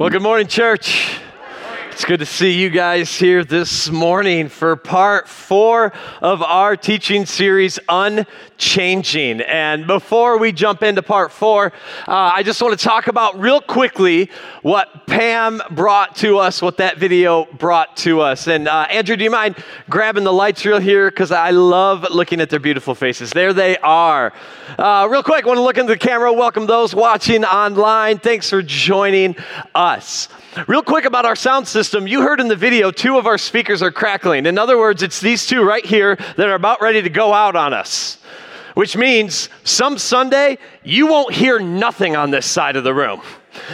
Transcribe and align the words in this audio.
Well, 0.00 0.08
good 0.08 0.22
morning, 0.22 0.46
church. 0.46 1.20
It's 1.92 2.04
good 2.04 2.20
to 2.20 2.26
see 2.26 2.52
you 2.52 2.70
guys 2.70 3.14
here 3.16 3.44
this 3.44 3.90
morning 3.90 4.48
for 4.48 4.76
part 4.76 5.28
four 5.28 5.92
of 6.22 6.40
our 6.40 6.76
teaching 6.76 7.26
series, 7.26 7.80
Unchanging. 7.88 9.40
And 9.40 9.88
before 9.88 10.38
we 10.38 10.52
jump 10.52 10.84
into 10.84 11.02
part 11.02 11.32
four, 11.32 11.72
uh, 12.06 12.12
I 12.12 12.44
just 12.44 12.62
want 12.62 12.78
to 12.78 12.82
talk 12.82 13.08
about 13.08 13.40
real 13.40 13.60
quickly 13.60 14.30
what 14.62 15.08
Pam 15.08 15.60
brought 15.72 16.14
to 16.16 16.38
us, 16.38 16.62
what 16.62 16.76
that 16.76 16.96
video 16.96 17.46
brought 17.58 17.96
to 17.98 18.20
us. 18.20 18.46
And 18.46 18.68
uh, 18.68 18.86
Andrew, 18.88 19.16
do 19.16 19.24
you 19.24 19.30
mind 19.30 19.56
grabbing 19.90 20.24
the 20.24 20.32
lights 20.32 20.64
real 20.64 20.78
here? 20.78 21.10
Because 21.10 21.32
I 21.32 21.50
love 21.50 22.06
looking 22.08 22.40
at 22.40 22.50
their 22.50 22.60
beautiful 22.60 22.94
faces. 22.94 23.32
There 23.32 23.52
they 23.52 23.76
are. 23.78 24.32
Uh, 24.78 25.08
real 25.10 25.24
quick, 25.24 25.44
want 25.44 25.58
to 25.58 25.62
look 25.62 25.76
into 25.76 25.92
the 25.92 25.98
camera, 25.98 26.32
welcome 26.32 26.66
those 26.66 26.94
watching 26.94 27.44
online. 27.44 28.18
Thanks 28.18 28.48
for 28.48 28.62
joining 28.62 29.34
us. 29.74 30.28
Real 30.66 30.82
quick 30.82 31.04
about 31.04 31.24
our 31.24 31.36
sound 31.36 31.68
system, 31.68 32.08
you 32.08 32.22
heard 32.22 32.40
in 32.40 32.48
the 32.48 32.56
video 32.56 32.90
two 32.90 33.18
of 33.18 33.26
our 33.26 33.38
speakers 33.38 33.82
are 33.82 33.92
crackling. 33.92 34.46
In 34.46 34.58
other 34.58 34.78
words, 34.78 35.00
it's 35.02 35.20
these 35.20 35.46
two 35.46 35.62
right 35.62 35.84
here 35.84 36.16
that 36.16 36.48
are 36.48 36.54
about 36.54 36.82
ready 36.82 37.00
to 37.02 37.08
go 37.08 37.32
out 37.32 37.54
on 37.54 37.72
us. 37.72 38.18
Which 38.74 38.96
means 38.96 39.48
some 39.62 39.96
Sunday, 39.96 40.58
you 40.82 41.06
won't 41.06 41.34
hear 41.34 41.60
nothing 41.60 42.16
on 42.16 42.30
this 42.30 42.46
side 42.46 42.74
of 42.74 42.82
the 42.82 42.94
room. 42.94 43.20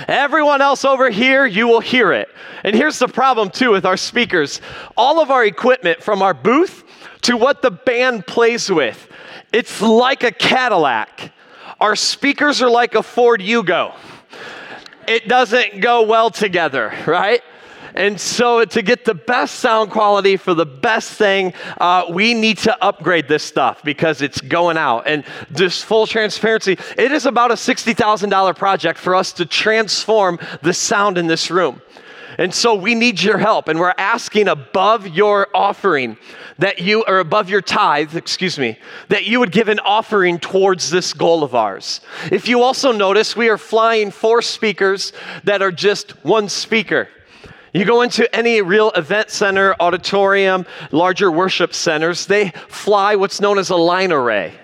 Everyone 0.07 0.61
else 0.61 0.84
over 0.84 1.11
here, 1.11 1.47
you 1.47 1.67
will 1.67 1.81
hear 1.81 2.12
it. 2.12 2.29
And 2.62 2.77
here's 2.77 2.98
the 2.98 3.09
problem, 3.09 3.48
too, 3.48 3.70
with 3.70 3.87
our 3.87 3.97
speakers 3.97 4.61
all 4.98 5.20
of 5.20 5.31
our 5.31 5.45
equipment, 5.45 6.03
from 6.03 6.20
our 6.20 6.34
booth 6.34 6.84
to 7.23 7.39
what 7.39 7.62
the 7.62 7.70
band 7.70 8.27
plays 8.27 8.70
with, 8.70 9.09
it's 9.51 9.81
like 9.81 10.25
a 10.25 10.33
Cadillac. 10.33 11.33
Our 11.81 11.97
speakers 11.97 12.61
are 12.61 12.70
like 12.70 12.95
a 12.95 13.03
Ford 13.03 13.41
Yugo 13.41 13.95
it 15.09 15.28
doesn't 15.28 15.80
go 15.80 16.02
well 16.02 16.30
together, 16.30 16.92
right? 17.06 17.42
And 17.97 18.20
so, 18.20 18.62
to 18.62 18.83
get 18.83 19.06
the 19.06 19.14
best 19.14 19.55
sound 19.55 19.91
quality 19.91 20.36
for 20.36 20.53
the 20.53 20.67
best 20.67 21.12
thing, 21.12 21.55
uh, 21.81 22.05
we 22.11 22.34
need 22.34 22.58
to 22.58 22.84
upgrade 22.84 23.27
this 23.27 23.42
stuff 23.42 23.83
because 23.83 24.20
it's 24.20 24.39
going 24.39 24.77
out. 24.77 25.06
And 25.06 25.25
just 25.53 25.86
full 25.86 26.06
transparency, 26.06 26.72
it 26.98 27.11
is 27.11 27.25
about 27.25 27.53
a 27.53 27.55
$60,000 27.55 28.56
project 28.56 28.98
for 28.98 29.14
us 29.14 29.33
to 29.34 29.47
transform 29.47 30.39
the 30.61 30.75
sound 30.75 31.16
in 31.16 31.27
this 31.27 31.50
room. 31.50 31.81
And 32.39 32.55
so 32.55 32.75
we 32.75 32.95
need 32.95 33.23
your 33.23 33.39
help, 33.39 33.69
and 33.69 33.81
we're 33.81 33.95
asking 33.97 34.48
above 34.48 35.09
your 35.09 35.48
offering 35.55 36.19
that 36.59 36.81
you, 36.81 37.03
or 37.06 37.19
above 37.19 37.48
your 37.48 37.62
tithe, 37.62 38.15
excuse 38.15 38.59
me, 38.59 38.78
that 39.09 39.25
you 39.25 39.41
would 39.41 39.53
give 39.53 39.69
an 39.69 39.81
offering 39.81 40.39
towards 40.39 40.91
this 40.91 41.12
goal 41.12 41.43
of 41.43 41.55
ours. 41.55 42.01
If 42.31 42.47
you 42.48 42.62
also 42.62 42.93
notice, 42.93 43.37
we 43.37 43.48
are 43.48 43.59
flying 43.59 44.11
four 44.11 44.43
speakers 44.43 45.12
that 45.45 45.62
are 45.62 45.73
just 45.73 46.11
one 46.25 46.48
speaker. 46.48 47.09
You 47.73 47.84
go 47.84 48.03
into 48.03 48.34
any 48.34 48.62
real 48.62 48.91
event 48.93 49.31
center, 49.31 49.75
auditorium, 49.81 50.67
larger 50.93 51.31
worship 51.31 51.75
centers, 51.75 52.27
they 52.27 52.50
fly 52.69 53.17
what's 53.17 53.41
known 53.41 53.59
as 53.59 53.71
a 53.71 53.77
line 53.77 54.12
array. 54.12 54.55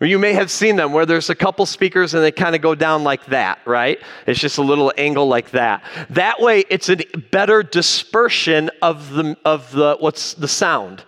Or 0.00 0.06
you 0.06 0.18
may 0.18 0.32
have 0.32 0.50
seen 0.50 0.76
them 0.76 0.94
where 0.94 1.04
there's 1.04 1.28
a 1.28 1.34
couple 1.34 1.66
speakers 1.66 2.14
and 2.14 2.22
they 2.24 2.32
kind 2.32 2.54
of 2.54 2.62
go 2.62 2.74
down 2.74 3.04
like 3.04 3.26
that, 3.26 3.58
right? 3.66 4.00
It's 4.26 4.40
just 4.40 4.56
a 4.56 4.62
little 4.62 4.92
angle 4.96 5.28
like 5.28 5.50
that. 5.50 5.84
That 6.08 6.40
way, 6.40 6.64
it's 6.70 6.88
a 6.88 6.96
better 7.30 7.62
dispersion 7.62 8.70
of 8.80 9.12
the, 9.12 9.36
of 9.44 9.70
the 9.72 9.96
what's 10.00 10.32
the 10.32 10.48
sound, 10.48 11.04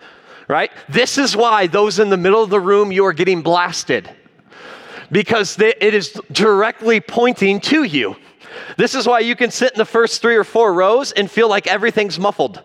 right? 0.47 0.71
This 0.89 1.17
is 1.17 1.35
why 1.35 1.65
those 1.65 1.97
in 1.97 2.09
the 2.11 2.17
middle 2.17 2.43
of 2.43 2.51
the 2.51 2.59
room, 2.59 2.91
you 2.91 3.03
are 3.05 3.13
getting 3.13 3.41
blasted 3.41 4.07
because 5.11 5.55
they, 5.55 5.73
it 5.81 5.95
is 5.95 6.11
directly 6.31 7.01
pointing 7.01 7.59
to 7.61 7.83
you. 7.83 8.15
This 8.77 8.93
is 8.93 9.07
why 9.07 9.19
you 9.19 9.35
can 9.35 9.49
sit 9.49 9.73
in 9.73 9.79
the 9.79 9.85
first 9.85 10.21
three 10.21 10.35
or 10.35 10.43
four 10.43 10.71
rows 10.71 11.11
and 11.11 11.29
feel 11.29 11.49
like 11.49 11.65
everything's 11.65 12.19
muffled 12.19 12.63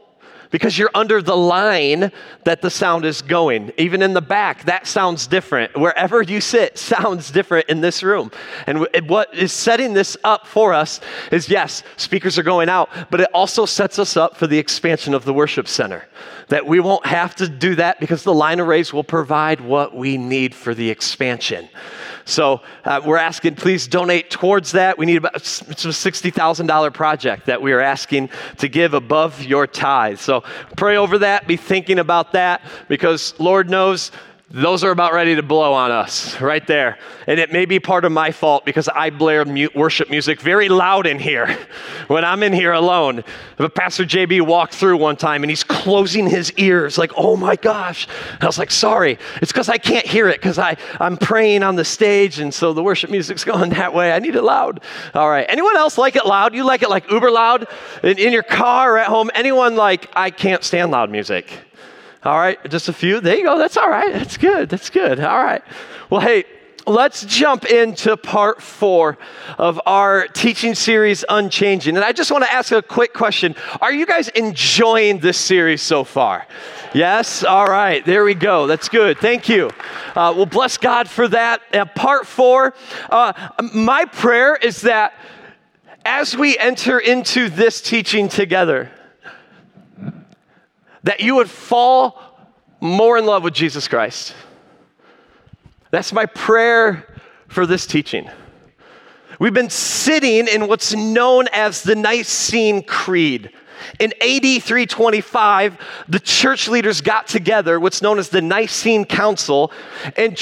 because 0.50 0.78
you're 0.78 0.90
under 0.94 1.20
the 1.20 1.36
line 1.36 2.10
that 2.44 2.62
the 2.62 2.70
sound 2.70 3.04
is 3.04 3.22
going. 3.22 3.72
Even 3.76 4.02
in 4.02 4.14
the 4.14 4.22
back, 4.22 4.64
that 4.64 4.86
sounds 4.86 5.26
different. 5.26 5.76
Wherever 5.76 6.22
you 6.22 6.40
sit 6.40 6.78
sounds 6.88 7.30
different 7.30 7.68
in 7.68 7.80
this 7.80 8.02
room. 8.02 8.30
And 8.66 8.86
what 9.08 9.34
is 9.34 9.52
setting 9.52 9.94
this 9.94 10.16
up 10.24 10.46
for 10.46 10.72
us 10.72 11.00
is 11.30 11.48
yes, 11.48 11.82
speakers 11.96 12.38
are 12.38 12.42
going 12.42 12.68
out, 12.68 12.90
but 13.10 13.20
it 13.20 13.28
also 13.34 13.66
sets 13.66 13.98
us 13.98 14.16
up 14.16 14.36
for 14.36 14.46
the 14.46 14.58
expansion 14.58 15.14
of 15.14 15.24
the 15.24 15.34
worship 15.34 15.68
center. 15.68 16.06
That 16.48 16.66
we 16.66 16.80
won't 16.80 17.04
have 17.04 17.34
to 17.36 17.48
do 17.48 17.74
that 17.74 18.00
because 18.00 18.22
the 18.22 18.32
line 18.32 18.58
arrays 18.58 18.92
will 18.92 19.04
provide 19.04 19.60
what 19.60 19.94
we 19.94 20.16
need 20.16 20.54
for 20.54 20.74
the 20.74 20.88
expansion. 20.88 21.68
So 22.28 22.60
uh, 22.84 23.00
we're 23.04 23.16
asking, 23.16 23.54
please 23.54 23.86
donate 23.86 24.30
towards 24.30 24.72
that. 24.72 24.98
We 24.98 25.06
need 25.06 25.16
about 25.16 25.36
it's 25.36 25.62
a 25.62 25.88
$60,000 25.88 26.92
project 26.92 27.46
that 27.46 27.62
we 27.62 27.72
are 27.72 27.80
asking 27.80 28.28
to 28.58 28.68
give 28.68 28.92
above 28.92 29.42
your 29.42 29.66
tithe. 29.66 30.18
So 30.18 30.42
pray 30.76 30.96
over 30.96 31.18
that, 31.20 31.46
be 31.46 31.56
thinking 31.56 31.98
about 31.98 32.32
that, 32.32 32.60
because 32.86 33.32
Lord 33.40 33.70
knows 33.70 34.10
those 34.50 34.82
are 34.82 34.90
about 34.90 35.12
ready 35.12 35.34
to 35.34 35.42
blow 35.42 35.74
on 35.74 35.90
us 35.90 36.40
right 36.40 36.66
there. 36.66 36.98
And 37.26 37.38
it 37.38 37.52
may 37.52 37.66
be 37.66 37.78
part 37.78 38.06
of 38.06 38.12
my 38.12 38.30
fault 38.30 38.64
because 38.64 38.88
I 38.88 39.10
blare 39.10 39.44
mute 39.44 39.76
worship 39.76 40.08
music 40.08 40.40
very 40.40 40.70
loud 40.70 41.06
in 41.06 41.18
here 41.18 41.48
when 42.08 42.24
I'm 42.24 42.42
in 42.42 42.54
here 42.54 42.72
alone. 42.72 43.24
But 43.58 43.74
Pastor 43.74 44.04
JB 44.04 44.40
walked 44.46 44.74
through 44.74 44.96
one 44.96 45.16
time 45.16 45.42
and 45.42 45.50
he's 45.50 45.64
closing 45.64 46.26
his 46.26 46.50
ears, 46.52 46.96
like, 46.96 47.12
oh 47.14 47.36
my 47.36 47.56
gosh. 47.56 48.08
And 48.32 48.42
I 48.42 48.46
was 48.46 48.58
like, 48.58 48.70
sorry, 48.70 49.18
it's 49.42 49.52
because 49.52 49.68
I 49.68 49.76
can't 49.76 50.06
hear 50.06 50.28
it 50.28 50.40
because 50.40 50.58
I'm 50.58 51.18
praying 51.18 51.62
on 51.62 51.76
the 51.76 51.84
stage. 51.84 52.38
And 52.38 52.52
so 52.52 52.72
the 52.72 52.82
worship 52.82 53.10
music's 53.10 53.44
going 53.48 53.70
that 53.70 53.92
way. 53.92 54.12
I 54.12 54.18
need 54.18 54.34
it 54.34 54.42
loud. 54.42 54.80
All 55.12 55.28
right. 55.28 55.44
Anyone 55.46 55.76
else 55.76 55.98
like 55.98 56.16
it 56.16 56.24
loud? 56.24 56.54
You 56.54 56.64
like 56.64 56.82
it 56.82 56.88
like 56.88 57.10
uber 57.10 57.30
loud 57.30 57.66
in, 58.02 58.18
in 58.18 58.32
your 58.32 58.42
car 58.42 58.94
or 58.94 58.98
at 58.98 59.08
home? 59.08 59.30
Anyone 59.34 59.76
like, 59.76 60.08
I 60.16 60.30
can't 60.30 60.64
stand 60.64 60.90
loud 60.90 61.10
music? 61.10 61.67
All 62.28 62.38
right, 62.38 62.58
just 62.68 62.90
a 62.90 62.92
few. 62.92 63.20
There 63.22 63.34
you 63.38 63.44
go. 63.44 63.56
That's 63.56 63.78
all 63.78 63.88
right. 63.88 64.12
That's 64.12 64.36
good. 64.36 64.68
That's 64.68 64.90
good. 64.90 65.18
All 65.18 65.42
right. 65.42 65.62
Well, 66.10 66.20
hey, 66.20 66.44
let's 66.86 67.24
jump 67.24 67.64
into 67.64 68.18
part 68.18 68.60
four 68.60 69.16
of 69.56 69.80
our 69.86 70.28
teaching 70.28 70.74
series, 70.74 71.24
Unchanging. 71.30 71.96
And 71.96 72.04
I 72.04 72.12
just 72.12 72.30
want 72.30 72.44
to 72.44 72.52
ask 72.52 72.70
a 72.70 72.82
quick 72.82 73.14
question 73.14 73.56
Are 73.80 73.94
you 73.94 74.04
guys 74.04 74.28
enjoying 74.28 75.20
this 75.20 75.38
series 75.38 75.80
so 75.80 76.04
far? 76.04 76.46
Yes? 76.92 77.44
All 77.44 77.66
right. 77.66 78.04
There 78.04 78.24
we 78.24 78.34
go. 78.34 78.66
That's 78.66 78.90
good. 78.90 79.16
Thank 79.16 79.48
you. 79.48 79.70
Uh, 80.14 80.34
well, 80.36 80.44
bless 80.44 80.76
God 80.76 81.08
for 81.08 81.28
that. 81.28 81.62
Uh, 81.72 81.86
part 81.86 82.26
four, 82.26 82.74
uh, 83.08 83.32
my 83.72 84.04
prayer 84.04 84.54
is 84.54 84.82
that 84.82 85.14
as 86.04 86.36
we 86.36 86.58
enter 86.58 86.98
into 86.98 87.48
this 87.48 87.80
teaching 87.80 88.28
together, 88.28 88.90
that 91.08 91.20
you 91.20 91.36
would 91.36 91.48
fall 91.48 92.20
more 92.80 93.16
in 93.16 93.24
love 93.24 93.42
with 93.42 93.54
Jesus 93.54 93.88
Christ. 93.88 94.34
That's 95.90 96.12
my 96.12 96.26
prayer 96.26 97.18
for 97.48 97.64
this 97.64 97.86
teaching. 97.86 98.28
We've 99.40 99.54
been 99.54 99.70
sitting 99.70 100.46
in 100.48 100.68
what's 100.68 100.92
known 100.92 101.46
as 101.54 101.82
the 101.82 101.96
Nicene 101.96 102.82
Creed. 102.82 103.50
In 103.98 104.12
AD 104.20 104.62
325, 104.62 105.78
the 106.08 106.20
church 106.20 106.68
leaders 106.68 107.00
got 107.00 107.26
together, 107.26 107.80
what's 107.80 108.02
known 108.02 108.18
as 108.18 108.28
the 108.28 108.42
Nicene 108.42 109.06
Council, 109.06 109.72
and 110.14 110.36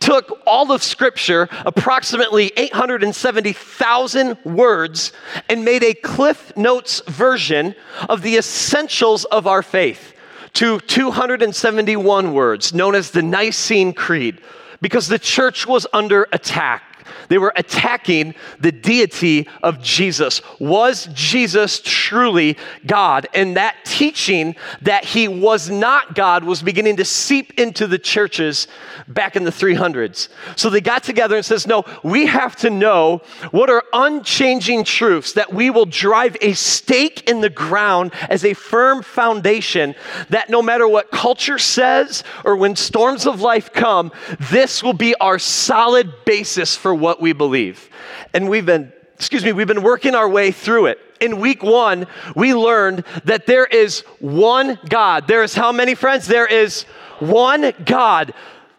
took 0.00 0.42
all 0.46 0.72
of 0.72 0.82
Scripture, 0.82 1.48
approximately 1.64 2.52
870,000 2.56 4.38
words, 4.44 5.12
and 5.48 5.64
made 5.64 5.82
a 5.82 5.94
Cliff 5.94 6.56
Notes 6.56 7.00
version 7.06 7.74
of 8.08 8.22
the 8.22 8.36
essentials 8.36 9.24
of 9.26 9.46
our 9.46 9.62
faith 9.62 10.14
to 10.54 10.80
271 10.80 12.32
words, 12.32 12.72
known 12.72 12.94
as 12.94 13.10
the 13.10 13.22
Nicene 13.22 13.92
Creed, 13.92 14.40
because 14.80 15.08
the 15.08 15.18
church 15.18 15.66
was 15.66 15.86
under 15.92 16.26
attack. 16.32 16.95
They 17.28 17.38
were 17.38 17.52
attacking 17.56 18.34
the 18.60 18.72
deity 18.72 19.48
of 19.62 19.82
Jesus. 19.82 20.40
Was 20.58 21.08
Jesus 21.12 21.80
truly 21.84 22.56
God? 22.86 23.26
And 23.34 23.56
that 23.56 23.76
teaching 23.84 24.56
that 24.82 25.04
he 25.04 25.28
was 25.28 25.70
not 25.70 26.14
God 26.14 26.44
was 26.44 26.62
beginning 26.62 26.96
to 26.96 27.04
seep 27.04 27.58
into 27.58 27.86
the 27.86 27.98
churches 27.98 28.68
back 29.08 29.36
in 29.36 29.44
the 29.44 29.50
300s. 29.50 30.28
So 30.56 30.70
they 30.70 30.80
got 30.80 31.02
together 31.02 31.36
and 31.36 31.44
says, 31.44 31.66
"No, 31.66 31.84
we 32.02 32.26
have 32.26 32.56
to 32.56 32.70
know 32.70 33.22
what 33.50 33.70
are 33.70 33.84
unchanging 33.92 34.84
truths 34.84 35.32
that 35.32 35.52
we 35.52 35.70
will 35.70 35.86
drive 35.86 36.36
a 36.40 36.52
stake 36.52 37.28
in 37.28 37.40
the 37.40 37.50
ground 37.50 38.12
as 38.28 38.44
a 38.44 38.54
firm 38.54 39.02
foundation 39.02 39.94
that 40.30 40.50
no 40.50 40.62
matter 40.62 40.86
what 40.88 41.10
culture 41.10 41.58
says 41.58 42.24
or 42.44 42.56
when 42.56 42.76
storms 42.76 43.26
of 43.26 43.40
life 43.40 43.72
come, 43.72 44.12
this 44.38 44.82
will 44.82 44.92
be 44.92 45.14
our 45.16 45.38
solid 45.38 46.12
basis 46.24 46.76
for 46.76 46.94
what 46.96 47.20
we 47.20 47.32
believe." 47.32 47.88
And 48.34 48.48
we've 48.48 48.66
been 48.66 48.92
excuse 49.14 49.42
me, 49.42 49.52
we've 49.52 49.66
been 49.66 49.82
working 49.82 50.14
our 50.14 50.28
way 50.28 50.50
through 50.50 50.86
it. 50.86 50.98
In 51.20 51.40
week 51.40 51.62
one, 51.62 52.06
we 52.34 52.54
learned 52.54 53.02
that 53.24 53.46
there 53.46 53.64
is 53.64 54.00
one 54.20 54.78
God. 54.90 55.26
There 55.26 55.42
is 55.42 55.54
how 55.54 55.72
many 55.72 55.94
friends? 55.94 56.26
There 56.26 56.46
is 56.46 56.82
one 57.18 57.72
God 57.86 58.34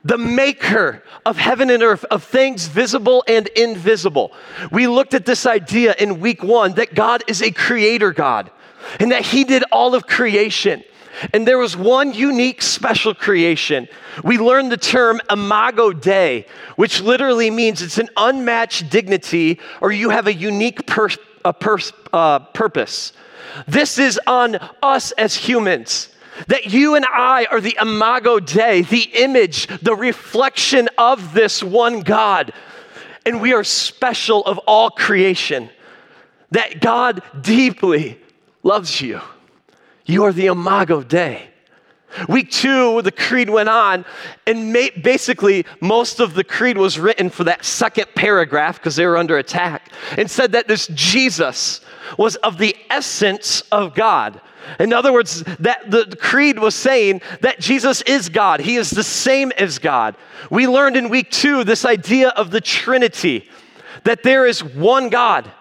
the 0.07 0.17
maker 0.17 1.03
of 1.25 1.37
heaven 1.37 1.69
and 1.69 1.83
earth, 1.83 2.05
of 2.05 2.23
things 2.23 2.67
visible 2.67 3.25
and 3.27 3.47
invisible. 3.47 4.31
We 4.71 4.87
looked 4.87 5.13
at 5.13 5.25
this 5.25 5.45
idea 5.45 5.95
in 5.99 6.21
week 6.21 6.43
one 6.43 6.73
that 6.73 6.95
God 6.95 7.23
is 7.27 7.41
a 7.41 7.51
creator 7.51 8.13
God 8.13 8.49
and 9.01 9.11
that 9.11 9.25
He 9.25 9.43
did 9.43 9.63
all 9.69 9.95
of 9.95 10.07
creation. 10.07 10.81
And 11.33 11.47
there 11.47 11.57
was 11.57 11.75
one 11.75 12.13
unique 12.13 12.61
special 12.61 13.13
creation. 13.13 13.87
We 14.23 14.37
learned 14.37 14.71
the 14.71 14.77
term 14.77 15.19
imago 15.31 15.93
Dei, 15.93 16.45
which 16.75 17.01
literally 17.01 17.49
means 17.49 17.81
it's 17.81 17.97
an 17.97 18.09
unmatched 18.17 18.89
dignity 18.89 19.59
or 19.81 19.91
you 19.91 20.09
have 20.09 20.27
a 20.27 20.33
unique 20.33 20.81
a 21.45 21.55
uh, 22.13 22.39
purpose. 22.39 23.13
This 23.67 23.97
is 23.97 24.19
on 24.27 24.55
us 24.81 25.11
as 25.13 25.35
humans. 25.35 26.09
That 26.47 26.67
you 26.67 26.95
and 26.95 27.05
I 27.05 27.47
are 27.49 27.59
the 27.59 27.77
imago 27.81 28.39
Dei, 28.39 28.81
the 28.83 29.09
image, 29.15 29.67
the 29.81 29.95
reflection 29.95 30.87
of 30.97 31.33
this 31.33 31.63
one 31.63 32.01
God. 32.01 32.53
And 33.25 33.41
we 33.41 33.53
are 33.53 33.63
special 33.63 34.43
of 34.45 34.59
all 34.59 34.91
creation. 34.91 35.69
That 36.51 36.79
God 36.79 37.23
deeply 37.41 38.19
loves 38.61 39.01
you. 39.01 39.19
You 40.07 40.23
are 40.23 40.33
the 40.33 40.47
imago 40.47 41.03
Dei. 41.03 41.49
Week 42.29 42.49
two, 42.49 43.01
the 43.01 43.11
creed 43.11 43.49
went 43.49 43.67
on, 43.67 44.05
and 44.47 44.73
basically, 45.03 45.65
most 45.81 46.21
of 46.21 46.33
the 46.33 46.43
creed 46.43 46.77
was 46.77 46.97
written 46.97 47.29
for 47.29 47.43
that 47.43 47.65
second 47.65 48.07
paragraph 48.15 48.77
because 48.77 48.95
they 48.95 49.05
were 49.05 49.17
under 49.17 49.37
attack, 49.37 49.91
and 50.17 50.31
said 50.31 50.53
that 50.53 50.69
this 50.69 50.87
Jesus 50.87 51.81
was 52.17 52.37
of 52.37 52.57
the 52.57 52.75
essence 52.89 53.61
of 53.73 53.93
God. 53.93 54.39
In 54.79 54.93
other 54.93 55.11
words, 55.11 55.43
that 55.59 55.91
the 55.91 56.17
creed 56.19 56.57
was 56.57 56.75
saying 56.75 57.21
that 57.41 57.59
Jesus 57.59 58.01
is 58.03 58.29
God. 58.29 58.61
He 58.61 58.77
is 58.77 58.89
the 58.89 59.03
same 59.03 59.51
as 59.57 59.77
God. 59.77 60.15
We 60.49 60.65
learned 60.65 60.95
in 60.95 61.09
week 61.09 61.29
two 61.29 61.65
this 61.65 61.83
idea 61.83 62.29
of 62.29 62.51
the 62.51 62.61
Trinity, 62.61 63.49
that 64.05 64.23
there 64.23 64.45
is 64.45 64.63
one 64.63 65.09
God. 65.09 65.51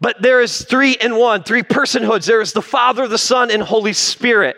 But 0.00 0.20
there 0.20 0.40
is 0.40 0.62
three 0.62 0.92
in 0.92 1.16
one, 1.16 1.42
three 1.42 1.62
personhoods. 1.62 2.26
There 2.26 2.40
is 2.40 2.52
the 2.52 2.62
Father, 2.62 3.08
the 3.08 3.18
Son, 3.18 3.50
and 3.50 3.62
Holy 3.62 3.92
Spirit. 3.92 4.56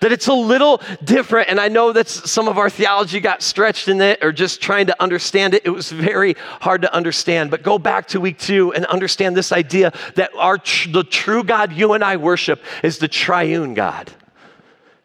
That 0.00 0.12
it's 0.12 0.28
a 0.28 0.32
little 0.32 0.80
different, 1.02 1.50
and 1.50 1.60
I 1.60 1.68
know 1.68 1.92
that 1.92 2.08
some 2.08 2.48
of 2.48 2.56
our 2.56 2.70
theology 2.70 3.20
got 3.20 3.42
stretched 3.42 3.88
in 3.88 4.00
it 4.00 4.24
or 4.24 4.32
just 4.32 4.62
trying 4.62 4.86
to 4.86 5.02
understand 5.02 5.52
it. 5.52 5.62
It 5.66 5.70
was 5.70 5.92
very 5.92 6.36
hard 6.60 6.82
to 6.82 6.94
understand. 6.94 7.50
But 7.50 7.62
go 7.62 7.78
back 7.78 8.08
to 8.08 8.20
week 8.20 8.38
two 8.38 8.72
and 8.72 8.86
understand 8.86 9.36
this 9.36 9.52
idea 9.52 9.92
that 10.14 10.30
our 10.36 10.56
the 10.56 11.04
true 11.04 11.44
God 11.44 11.72
you 11.72 11.92
and 11.92 12.02
I 12.02 12.16
worship 12.16 12.62
is 12.82 12.96
the 12.98 13.08
triune 13.08 13.74
God. 13.74 14.10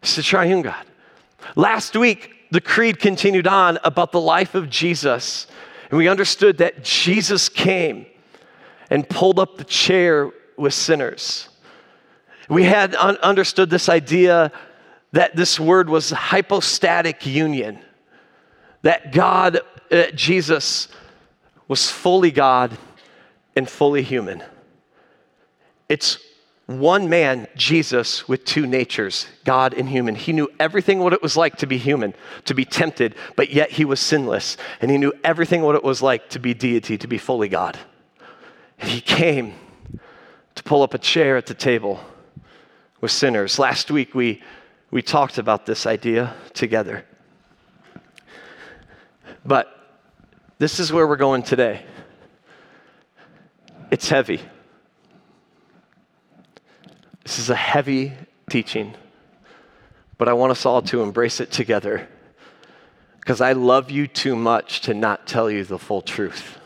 It's 0.02 0.16
the 0.16 0.22
triune 0.22 0.62
God. 0.62 0.86
Last 1.56 1.94
week, 1.94 2.30
the 2.50 2.60
creed 2.60 2.98
continued 2.98 3.46
on 3.46 3.78
about 3.84 4.12
the 4.12 4.20
life 4.20 4.54
of 4.54 4.70
Jesus, 4.70 5.46
and 5.90 5.98
we 5.98 6.08
understood 6.08 6.58
that 6.58 6.82
Jesus 6.82 7.48
came 7.48 8.06
and 8.90 9.08
pulled 9.08 9.38
up 9.38 9.56
the 9.56 9.64
chair 9.64 10.30
with 10.56 10.74
sinners. 10.74 11.48
We 12.48 12.64
had 12.64 12.94
un- 12.96 13.16
understood 13.18 13.70
this 13.70 13.88
idea 13.88 14.52
that 15.12 15.36
this 15.36 15.58
word 15.58 15.88
was 15.88 16.10
hypostatic 16.10 17.24
union, 17.24 17.78
that 18.82 19.12
God, 19.12 19.60
uh, 19.90 20.06
Jesus, 20.14 20.88
was 21.68 21.90
fully 21.90 22.32
God 22.32 22.76
and 23.54 23.68
fully 23.68 24.02
human. 24.02 24.42
It's 25.88 26.18
one 26.66 27.08
man, 27.08 27.48
Jesus, 27.56 28.28
with 28.28 28.44
two 28.44 28.64
natures, 28.66 29.26
God 29.44 29.74
and 29.74 29.88
human. 29.88 30.14
He 30.14 30.32
knew 30.32 30.48
everything 30.60 31.00
what 31.00 31.12
it 31.12 31.20
was 31.20 31.36
like 31.36 31.56
to 31.56 31.66
be 31.66 31.78
human, 31.78 32.14
to 32.44 32.54
be 32.54 32.64
tempted, 32.64 33.16
but 33.34 33.50
yet 33.50 33.72
he 33.72 33.84
was 33.84 33.98
sinless. 33.98 34.56
And 34.80 34.90
he 34.90 34.98
knew 34.98 35.12
everything 35.24 35.62
what 35.62 35.74
it 35.74 35.82
was 35.82 36.00
like 36.00 36.28
to 36.30 36.38
be 36.38 36.54
deity, 36.54 36.96
to 36.98 37.08
be 37.08 37.18
fully 37.18 37.48
God. 37.48 37.76
And 38.80 38.90
he 38.90 39.00
came 39.00 39.54
to 40.54 40.62
pull 40.62 40.82
up 40.82 40.94
a 40.94 40.98
chair 40.98 41.36
at 41.36 41.46
the 41.46 41.54
table 41.54 42.00
with 43.00 43.10
sinners. 43.10 43.58
Last 43.58 43.90
week, 43.90 44.14
we, 44.14 44.42
we 44.90 45.02
talked 45.02 45.38
about 45.38 45.66
this 45.66 45.86
idea 45.86 46.34
together. 46.54 47.04
But 49.44 49.68
this 50.58 50.80
is 50.80 50.92
where 50.92 51.06
we're 51.06 51.16
going 51.16 51.42
today. 51.42 51.82
It's 53.90 54.08
heavy. 54.08 54.40
This 57.24 57.38
is 57.38 57.50
a 57.50 57.56
heavy 57.56 58.12
teaching, 58.48 58.94
but 60.18 60.28
I 60.28 60.32
want 60.32 60.50
us 60.52 60.66
all 60.66 60.82
to 60.82 61.02
embrace 61.02 61.40
it 61.40 61.50
together 61.50 62.08
because 63.20 63.40
I 63.40 63.52
love 63.52 63.90
you 63.90 64.06
too 64.06 64.34
much 64.34 64.80
to 64.82 64.94
not 64.94 65.26
tell 65.26 65.50
you 65.50 65.64
the 65.64 65.78
full 65.78 66.02
truth. 66.02 66.59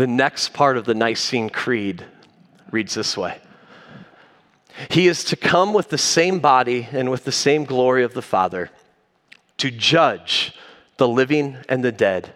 The 0.00 0.06
next 0.06 0.54
part 0.54 0.78
of 0.78 0.86
the 0.86 0.94
Nicene 0.94 1.50
Creed 1.50 2.06
reads 2.70 2.94
this 2.94 3.18
way 3.18 3.38
He 4.88 5.08
is 5.08 5.24
to 5.24 5.36
come 5.36 5.74
with 5.74 5.90
the 5.90 5.98
same 5.98 6.38
body 6.38 6.88
and 6.90 7.10
with 7.10 7.24
the 7.24 7.32
same 7.32 7.66
glory 7.66 8.02
of 8.02 8.14
the 8.14 8.22
Father 8.22 8.70
to 9.58 9.70
judge 9.70 10.54
the 10.96 11.06
living 11.06 11.58
and 11.68 11.84
the 11.84 11.92
dead. 11.92 12.32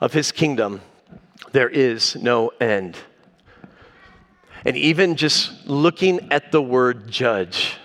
Of 0.00 0.14
his 0.14 0.32
kingdom, 0.32 0.80
there 1.52 1.68
is 1.68 2.16
no 2.16 2.50
end. 2.60 2.98
And 4.64 4.76
even 4.76 5.14
just 5.14 5.64
looking 5.64 6.32
at 6.32 6.50
the 6.50 6.60
word 6.60 7.08
judge, 7.08 7.76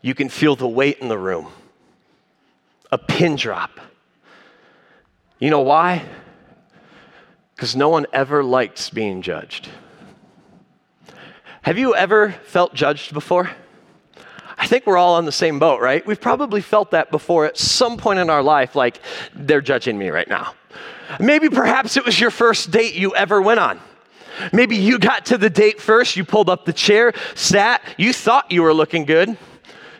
you 0.00 0.14
can 0.14 0.30
feel 0.30 0.56
the 0.56 0.66
weight 0.66 1.00
in 1.00 1.08
the 1.08 1.18
room. 1.18 1.48
A 2.90 2.96
pin 2.96 3.36
drop. 3.36 3.78
You 5.38 5.50
know 5.50 5.60
why? 5.60 6.06
Because 7.58 7.74
no 7.74 7.88
one 7.88 8.06
ever 8.12 8.44
likes 8.44 8.88
being 8.88 9.20
judged. 9.20 9.68
Have 11.62 11.76
you 11.76 11.92
ever 11.92 12.30
felt 12.44 12.72
judged 12.72 13.12
before? 13.12 13.50
I 14.56 14.68
think 14.68 14.86
we're 14.86 14.96
all 14.96 15.16
on 15.16 15.24
the 15.24 15.32
same 15.32 15.58
boat, 15.58 15.80
right? 15.80 16.06
We've 16.06 16.20
probably 16.20 16.60
felt 16.60 16.92
that 16.92 17.10
before 17.10 17.46
at 17.46 17.58
some 17.58 17.96
point 17.96 18.20
in 18.20 18.30
our 18.30 18.44
life, 18.44 18.76
like 18.76 19.00
they're 19.34 19.60
judging 19.60 19.98
me 19.98 20.10
right 20.10 20.28
now. 20.28 20.54
Maybe 21.18 21.48
perhaps 21.48 21.96
it 21.96 22.04
was 22.06 22.20
your 22.20 22.30
first 22.30 22.70
date 22.70 22.94
you 22.94 23.16
ever 23.16 23.42
went 23.42 23.58
on. 23.58 23.80
Maybe 24.52 24.76
you 24.76 25.00
got 25.00 25.26
to 25.26 25.36
the 25.36 25.50
date 25.50 25.80
first, 25.80 26.16
you 26.16 26.24
pulled 26.24 26.48
up 26.48 26.64
the 26.64 26.72
chair, 26.72 27.12
sat, 27.34 27.82
you 27.96 28.12
thought 28.12 28.52
you 28.52 28.62
were 28.62 28.72
looking 28.72 29.04
good. 29.04 29.36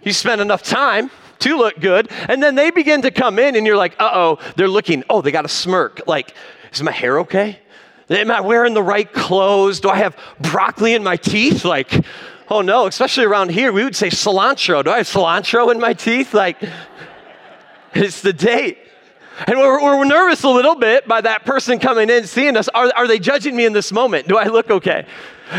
You 0.04 0.12
spent 0.12 0.40
enough 0.40 0.62
time 0.62 1.10
to 1.40 1.56
look 1.56 1.80
good, 1.80 2.08
and 2.28 2.40
then 2.40 2.54
they 2.54 2.70
begin 2.70 3.02
to 3.02 3.10
come 3.10 3.40
in, 3.40 3.56
and 3.56 3.66
you're 3.66 3.76
like, 3.76 3.96
uh 3.98 4.10
oh, 4.14 4.38
they're 4.54 4.68
looking, 4.68 5.02
oh, 5.10 5.22
they 5.22 5.32
got 5.32 5.44
a 5.44 5.48
smirk. 5.48 6.02
Like, 6.06 6.34
is 6.78 6.82
my 6.82 6.92
hair 6.92 7.20
okay? 7.20 7.58
Am 8.10 8.30
I 8.30 8.40
wearing 8.40 8.74
the 8.74 8.82
right 8.82 9.10
clothes? 9.12 9.80
Do 9.80 9.90
I 9.90 9.96
have 9.96 10.16
broccoli 10.40 10.94
in 10.94 11.04
my 11.04 11.16
teeth? 11.16 11.64
Like, 11.64 12.04
oh 12.48 12.62
no, 12.62 12.86
especially 12.86 13.24
around 13.24 13.50
here, 13.50 13.72
we 13.72 13.84
would 13.84 13.96
say 13.96 14.08
cilantro. 14.08 14.82
Do 14.82 14.90
I 14.90 14.98
have 14.98 15.06
cilantro 15.06 15.70
in 15.72 15.78
my 15.78 15.92
teeth? 15.92 16.32
Like, 16.32 16.56
it's 17.94 18.22
the 18.22 18.32
date. 18.32 18.78
And 19.46 19.58
we're, 19.58 19.80
we're, 19.80 20.04
nervous 20.04 20.42
a 20.42 20.48
little 20.48 20.74
bit 20.74 21.06
by 21.06 21.20
that 21.20 21.44
person 21.44 21.78
coming 21.78 22.10
in 22.10 22.26
seeing 22.26 22.56
us. 22.56 22.68
Are, 22.74 22.90
are 22.96 23.06
they 23.06 23.20
judging 23.20 23.54
me 23.54 23.66
in 23.66 23.72
this 23.72 23.92
moment? 23.92 24.26
Do 24.26 24.36
I 24.36 24.48
look 24.48 24.68
okay? 24.68 25.06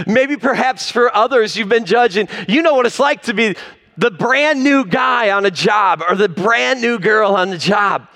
Maybe 0.06 0.36
perhaps 0.36 0.92
for 0.92 1.16
others, 1.16 1.56
you've 1.56 1.70
been 1.70 1.86
judging. 1.86 2.28
You 2.48 2.62
know 2.62 2.74
what 2.74 2.86
it's 2.86 3.00
like 3.00 3.22
to 3.24 3.34
be 3.34 3.56
the 3.98 4.12
brand 4.12 4.64
new 4.64 4.86
guy 4.86 5.32
on 5.32 5.46
a 5.46 5.52
job 5.52 6.04
or 6.08 6.16
the 6.16 6.28
brand 6.28 6.82
new 6.82 7.00
girl 7.00 7.36
on 7.36 7.52
the 7.52 7.58
job. 7.58 8.08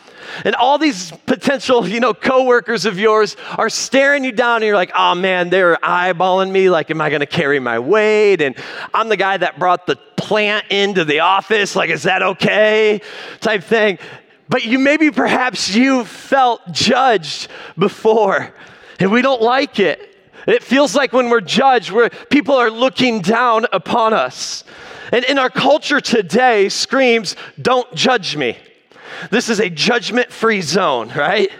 And 0.45 0.55
all 0.55 0.77
these 0.77 1.11
potential, 1.25 1.87
you 1.87 1.99
know, 1.99 2.13
coworkers 2.13 2.85
of 2.85 2.99
yours 2.99 3.35
are 3.57 3.69
staring 3.69 4.23
you 4.23 4.31
down 4.31 4.57
and 4.57 4.65
you're 4.65 4.75
like, 4.75 4.91
oh 4.95 5.15
man, 5.15 5.49
they're 5.49 5.75
eyeballing 5.77 6.51
me. 6.51 6.69
Like, 6.69 6.91
am 6.91 7.01
I 7.01 7.09
going 7.09 7.21
to 7.21 7.25
carry 7.25 7.59
my 7.59 7.79
weight? 7.79 8.41
And 8.41 8.55
I'm 8.93 9.09
the 9.09 9.17
guy 9.17 9.37
that 9.37 9.59
brought 9.59 9.87
the 9.87 9.95
plant 10.17 10.65
into 10.69 11.05
the 11.05 11.21
office. 11.21 11.75
Like, 11.75 11.89
is 11.89 12.03
that 12.03 12.21
okay? 12.21 13.01
Type 13.39 13.63
thing. 13.63 13.99
But 14.49 14.65
you 14.65 14.79
maybe 14.79 15.11
perhaps 15.11 15.73
you 15.73 16.05
felt 16.05 16.61
judged 16.71 17.49
before 17.77 18.53
and 18.99 19.11
we 19.11 19.21
don't 19.21 19.41
like 19.41 19.79
it. 19.79 20.09
It 20.47 20.63
feels 20.63 20.95
like 20.95 21.13
when 21.13 21.29
we're 21.29 21.41
judged, 21.41 21.91
where 21.91 22.09
people 22.09 22.55
are 22.55 22.69
looking 22.69 23.21
down 23.21 23.65
upon 23.71 24.13
us. 24.13 24.63
And 25.11 25.23
in 25.25 25.37
our 25.37 25.49
culture 25.49 26.01
today 26.01 26.69
screams, 26.69 27.35
don't 27.61 27.93
judge 27.93 28.35
me. 28.35 28.57
This 29.31 29.49
is 29.49 29.59
a 29.59 29.69
judgment 29.69 30.31
free 30.31 30.61
zone, 30.61 31.09
right? 31.15 31.51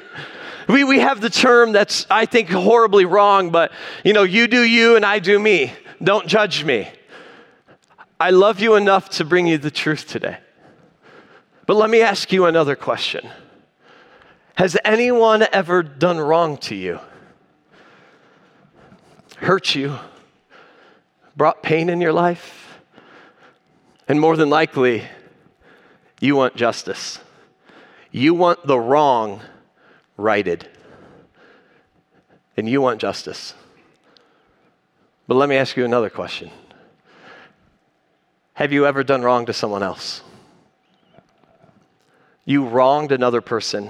We, 0.68 0.84
we 0.84 1.00
have 1.00 1.22
the 1.22 1.30
term 1.30 1.72
that's, 1.72 2.08
I 2.10 2.26
think, 2.26 2.50
horribly 2.50 3.06
wrong, 3.06 3.50
but 3.50 3.72
you 4.04 4.14
know, 4.14 4.24
you 4.24 4.48
do 4.48 4.64
you 4.64 4.96
and 4.96 5.06
I 5.06 5.20
do 5.20 5.38
me. 5.40 5.74
Don't 6.02 6.28
judge 6.28 6.64
me. 6.64 6.90
I 8.20 8.30
love 8.30 8.60
you 8.60 8.76
enough 8.76 9.10
to 9.12 9.26
bring 9.26 9.48
you 9.48 9.58
the 9.58 9.72
truth 9.72 10.08
today. 10.08 10.38
But 11.66 11.76
let 11.76 11.90
me 11.90 12.02
ask 12.02 12.32
you 12.32 12.46
another 12.46 12.76
question 12.76 13.30
Has 14.56 14.78
anyone 14.86 15.46
ever 15.52 15.84
done 15.84 16.20
wrong 16.20 16.58
to 16.58 16.76
you? 16.76 17.00
Hurt 19.38 19.76
you? 19.76 19.98
Brought 21.36 21.64
pain 21.64 21.90
in 21.90 22.00
your 22.00 22.14
life? 22.14 22.80
And 24.08 24.20
more 24.20 24.38
than 24.38 24.50
likely, 24.50 25.04
you 26.20 26.36
want 26.36 26.56
justice. 26.56 27.20
You 28.16 28.36
want 28.36 28.68
the 28.68 28.80
wrong 28.80 29.42
righted, 30.18 30.70
and 32.56 32.70
you 32.70 32.80
want 32.80 33.02
justice. 33.02 33.56
But 35.28 35.34
let 35.34 35.50
me 35.50 35.56
ask 35.56 35.76
you 35.76 35.84
another 35.84 36.12
question 36.12 36.52
Have 38.54 38.72
you 38.72 38.86
ever 38.86 39.04
done 39.04 39.24
wrong 39.24 39.48
to 39.48 39.54
someone 39.54 39.82
else? 39.82 40.22
You 42.46 42.68
wronged 42.68 43.12
another 43.12 43.42
person. 43.42 43.90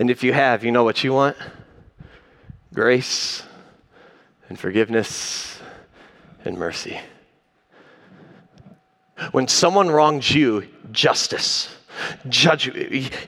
And 0.00 0.10
if 0.10 0.24
you 0.24 0.32
have, 0.32 0.64
you 0.64 0.72
know 0.72 0.82
what 0.82 1.04
you 1.04 1.12
want? 1.12 1.36
Grace 2.74 3.44
and 4.48 4.58
forgiveness 4.58 5.60
and 6.44 6.58
mercy. 6.58 7.00
When 9.30 9.46
someone 9.46 9.90
wrongs 9.90 10.34
you, 10.34 10.66
justice. 10.90 11.75
Judge, 12.28 12.70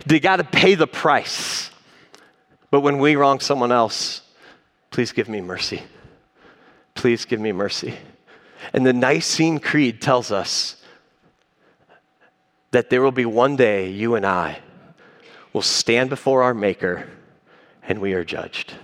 they 0.06 0.20
got 0.20 0.36
to 0.36 0.44
pay 0.44 0.74
the 0.74 0.86
price. 0.86 1.70
But 2.70 2.80
when 2.80 2.98
we 2.98 3.16
wrong 3.16 3.40
someone 3.40 3.72
else, 3.72 4.22
please 4.90 5.12
give 5.12 5.28
me 5.28 5.40
mercy. 5.40 5.82
Please 6.94 7.24
give 7.24 7.40
me 7.40 7.52
mercy. 7.52 7.94
And 8.72 8.84
the 8.84 8.92
Nicene 8.92 9.60
Creed 9.60 10.02
tells 10.02 10.30
us 10.30 10.82
that 12.70 12.90
there 12.90 13.00
will 13.00 13.12
be 13.12 13.24
one 13.24 13.56
day 13.56 13.88
you 13.88 14.14
and 14.14 14.26
I 14.26 14.60
will 15.52 15.62
stand 15.62 16.10
before 16.10 16.42
our 16.42 16.54
Maker 16.54 17.08
and 17.82 18.00
we 18.00 18.12
are 18.12 18.24
judged. 18.24 18.74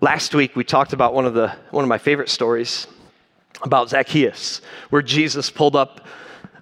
Last 0.00 0.34
week 0.34 0.54
we 0.54 0.62
talked 0.62 0.92
about 0.92 1.14
one 1.14 1.26
of 1.26 1.34
the 1.34 1.48
one 1.70 1.82
of 1.82 1.88
my 1.88 1.98
favorite 1.98 2.28
stories 2.28 2.86
about 3.62 3.88
Zacchaeus, 3.88 4.60
where 4.90 5.02
Jesus 5.02 5.50
pulled 5.50 5.74
up 5.74 6.06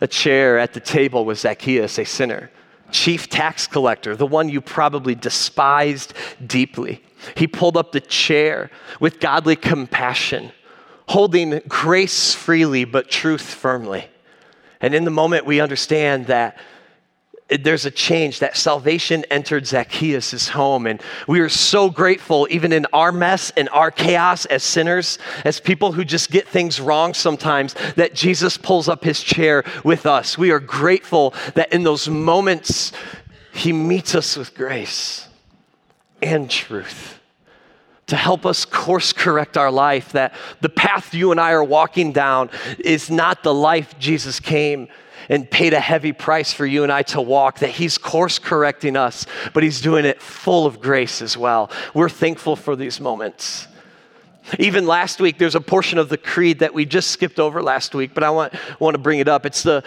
a 0.04 0.06
chair 0.06 0.58
at 0.58 0.74
the 0.74 0.80
table 0.80 1.24
with 1.24 1.38
Zacchaeus, 1.38 1.98
a 1.98 2.04
sinner, 2.04 2.50
chief 2.92 3.28
tax 3.28 3.66
collector, 3.66 4.14
the 4.14 4.26
one 4.26 4.48
you 4.48 4.60
probably 4.60 5.14
despised 5.14 6.12
deeply. 6.46 7.02
He 7.36 7.46
pulled 7.46 7.76
up 7.76 7.90
the 7.90 8.00
chair 8.00 8.70
with 9.00 9.18
godly 9.18 9.56
compassion, 9.56 10.52
holding 11.08 11.60
grace 11.66 12.34
freely 12.34 12.84
but 12.84 13.10
truth 13.10 13.42
firmly. 13.42 14.08
And 14.80 14.94
in 14.94 15.04
the 15.04 15.10
moment, 15.10 15.46
we 15.46 15.60
understand 15.60 16.26
that 16.26 16.58
there's 17.48 17.84
a 17.84 17.90
change 17.90 18.38
that 18.38 18.56
salvation 18.56 19.24
entered 19.30 19.66
Zacchaeus' 19.66 20.48
home. 20.48 20.86
And 20.86 21.00
we 21.28 21.40
are 21.40 21.50
so 21.50 21.90
grateful, 21.90 22.48
even 22.50 22.72
in 22.72 22.86
our 22.92 23.12
mess 23.12 23.52
and 23.56 23.68
our 23.68 23.90
chaos 23.90 24.46
as 24.46 24.62
sinners, 24.62 25.18
as 25.44 25.60
people 25.60 25.92
who 25.92 26.04
just 26.04 26.30
get 26.30 26.48
things 26.48 26.80
wrong 26.80 27.12
sometimes, 27.12 27.74
that 27.96 28.14
Jesus 28.14 28.56
pulls 28.56 28.88
up 28.88 29.04
his 29.04 29.22
chair 29.22 29.62
with 29.84 30.06
us. 30.06 30.38
We 30.38 30.52
are 30.52 30.60
grateful 30.60 31.34
that 31.54 31.72
in 31.72 31.82
those 31.82 32.08
moments, 32.08 32.92
he 33.52 33.72
meets 33.72 34.14
us 34.14 34.36
with 34.36 34.54
grace 34.54 35.28
and 36.22 36.50
truth 36.50 37.20
to 38.06 38.16
help 38.16 38.44
us 38.44 38.64
course 38.64 39.12
correct 39.12 39.56
our 39.56 39.70
life, 39.70 40.12
that 40.12 40.34
the 40.60 40.68
path 40.68 41.14
you 41.14 41.30
and 41.30 41.40
I 41.40 41.52
are 41.52 41.64
walking 41.64 42.12
down 42.12 42.50
is 42.78 43.10
not 43.10 43.42
the 43.42 43.54
life 43.54 43.98
Jesus 43.98 44.40
came 44.40 44.88
and 45.28 45.50
paid 45.50 45.74
a 45.74 45.80
heavy 45.80 46.12
price 46.12 46.52
for 46.52 46.66
you 46.66 46.82
and 46.82 46.92
I 46.92 47.02
to 47.02 47.20
walk, 47.20 47.60
that 47.60 47.70
He's 47.70 47.98
course 47.98 48.38
correcting 48.38 48.96
us, 48.96 49.26
but 49.52 49.62
He's 49.62 49.80
doing 49.80 50.04
it 50.04 50.20
full 50.20 50.66
of 50.66 50.80
grace 50.80 51.22
as 51.22 51.36
well. 51.36 51.70
We're 51.92 52.08
thankful 52.08 52.56
for 52.56 52.76
these 52.76 53.00
moments. 53.00 53.66
Even 54.58 54.86
last 54.86 55.20
week, 55.20 55.38
there's 55.38 55.54
a 55.54 55.60
portion 55.60 55.98
of 55.98 56.08
the 56.10 56.18
creed 56.18 56.58
that 56.58 56.74
we 56.74 56.84
just 56.84 57.10
skipped 57.10 57.40
over 57.40 57.62
last 57.62 57.94
week, 57.94 58.12
but 58.12 58.22
I 58.22 58.30
want, 58.30 58.52
want 58.78 58.94
to 58.94 58.98
bring 58.98 59.18
it 59.18 59.28
up. 59.28 59.46
It's 59.46 59.62
the 59.62 59.82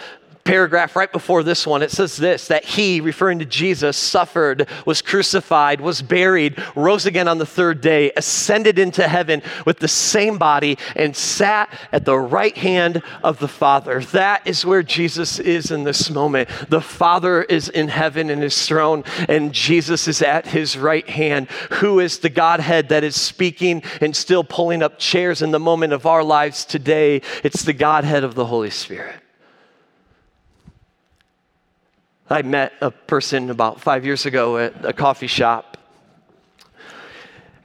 paragraph 0.48 0.96
right 0.96 1.12
before 1.12 1.42
this 1.42 1.66
one, 1.66 1.82
it 1.82 1.90
says 1.90 2.16
this 2.16 2.48
that 2.48 2.64
he, 2.64 3.02
referring 3.02 3.38
to 3.38 3.44
Jesus, 3.44 3.98
suffered, 3.98 4.66
was 4.86 5.02
crucified, 5.02 5.78
was 5.78 6.00
buried, 6.00 6.56
rose 6.74 7.04
again 7.04 7.28
on 7.28 7.36
the 7.36 7.44
third 7.44 7.82
day, 7.82 8.10
ascended 8.16 8.78
into 8.78 9.06
heaven 9.06 9.42
with 9.66 9.78
the 9.78 9.86
same 9.86 10.38
body, 10.38 10.78
and 10.96 11.14
sat 11.14 11.68
at 11.92 12.06
the 12.06 12.18
right 12.18 12.56
hand 12.56 13.02
of 13.22 13.40
the 13.40 13.46
Father. 13.46 14.00
That 14.00 14.46
is 14.46 14.64
where 14.64 14.82
Jesus 14.82 15.38
is 15.38 15.70
in 15.70 15.84
this 15.84 16.08
moment. 16.08 16.48
The 16.70 16.80
Father 16.80 17.42
is 17.42 17.68
in 17.68 17.88
heaven 17.88 18.30
in 18.30 18.40
his 18.40 18.66
throne, 18.66 19.04
and 19.28 19.52
Jesus 19.52 20.08
is 20.08 20.22
at 20.22 20.46
his 20.46 20.78
right 20.78 21.06
hand. 21.10 21.50
Who 21.72 22.00
is 22.00 22.20
the 22.20 22.30
Godhead 22.30 22.88
that 22.88 23.04
is 23.04 23.16
speaking 23.16 23.82
and 24.00 24.16
still 24.16 24.44
pulling 24.44 24.82
up 24.82 24.98
chairs 24.98 25.42
in 25.42 25.50
the 25.50 25.60
moment 25.60 25.92
of 25.92 26.06
our 26.06 26.24
lives 26.24 26.64
today? 26.64 27.20
It's 27.44 27.64
the 27.64 27.74
Godhead 27.74 28.24
of 28.24 28.34
the 28.34 28.46
Holy 28.46 28.70
Spirit. 28.70 29.27
I 32.30 32.42
met 32.42 32.74
a 32.82 32.90
person 32.90 33.48
about 33.48 33.80
five 33.80 34.04
years 34.04 34.26
ago 34.26 34.58
at 34.58 34.84
a 34.84 34.92
coffee 34.92 35.26
shop. 35.26 35.78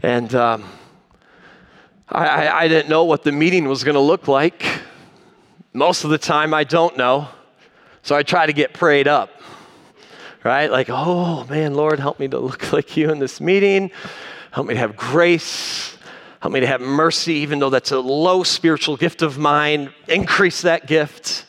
And 0.01 0.33
um, 0.33 0.63
I, 2.07 2.47
I 2.47 2.67
didn't 2.69 2.89
know 2.89 3.03
what 3.03 3.23
the 3.23 3.33
meeting 3.33 3.67
was 3.67 3.83
going 3.83 3.95
to 3.95 4.01
look 4.01 4.29
like. 4.29 4.65
Most 5.73 6.05
of 6.05 6.11
the 6.11 6.17
time, 6.17 6.53
I 6.53 6.63
don't 6.63 6.95
know. 6.95 7.27
So 8.03 8.15
I 8.15 8.23
try 8.23 8.45
to 8.45 8.53
get 8.53 8.73
prayed 8.73 9.05
up, 9.05 9.31
right? 10.45 10.71
Like, 10.71 10.87
oh 10.89 11.43
man, 11.49 11.73
Lord, 11.73 11.99
help 11.99 12.17
me 12.17 12.29
to 12.29 12.39
look 12.39 12.71
like 12.71 12.95
you 12.95 13.11
in 13.11 13.19
this 13.19 13.41
meeting. 13.41 13.91
Help 14.51 14.67
me 14.67 14.75
to 14.75 14.79
have 14.79 14.95
grace. 14.95 15.97
Help 16.39 16.53
me 16.53 16.61
to 16.61 16.67
have 16.67 16.79
mercy, 16.79 17.33
even 17.35 17.59
though 17.59 17.69
that's 17.69 17.91
a 17.91 17.99
low 17.99 18.43
spiritual 18.43 18.95
gift 18.95 19.21
of 19.21 19.37
mine. 19.37 19.91
Increase 20.07 20.61
that 20.61 20.87
gift. 20.87 21.45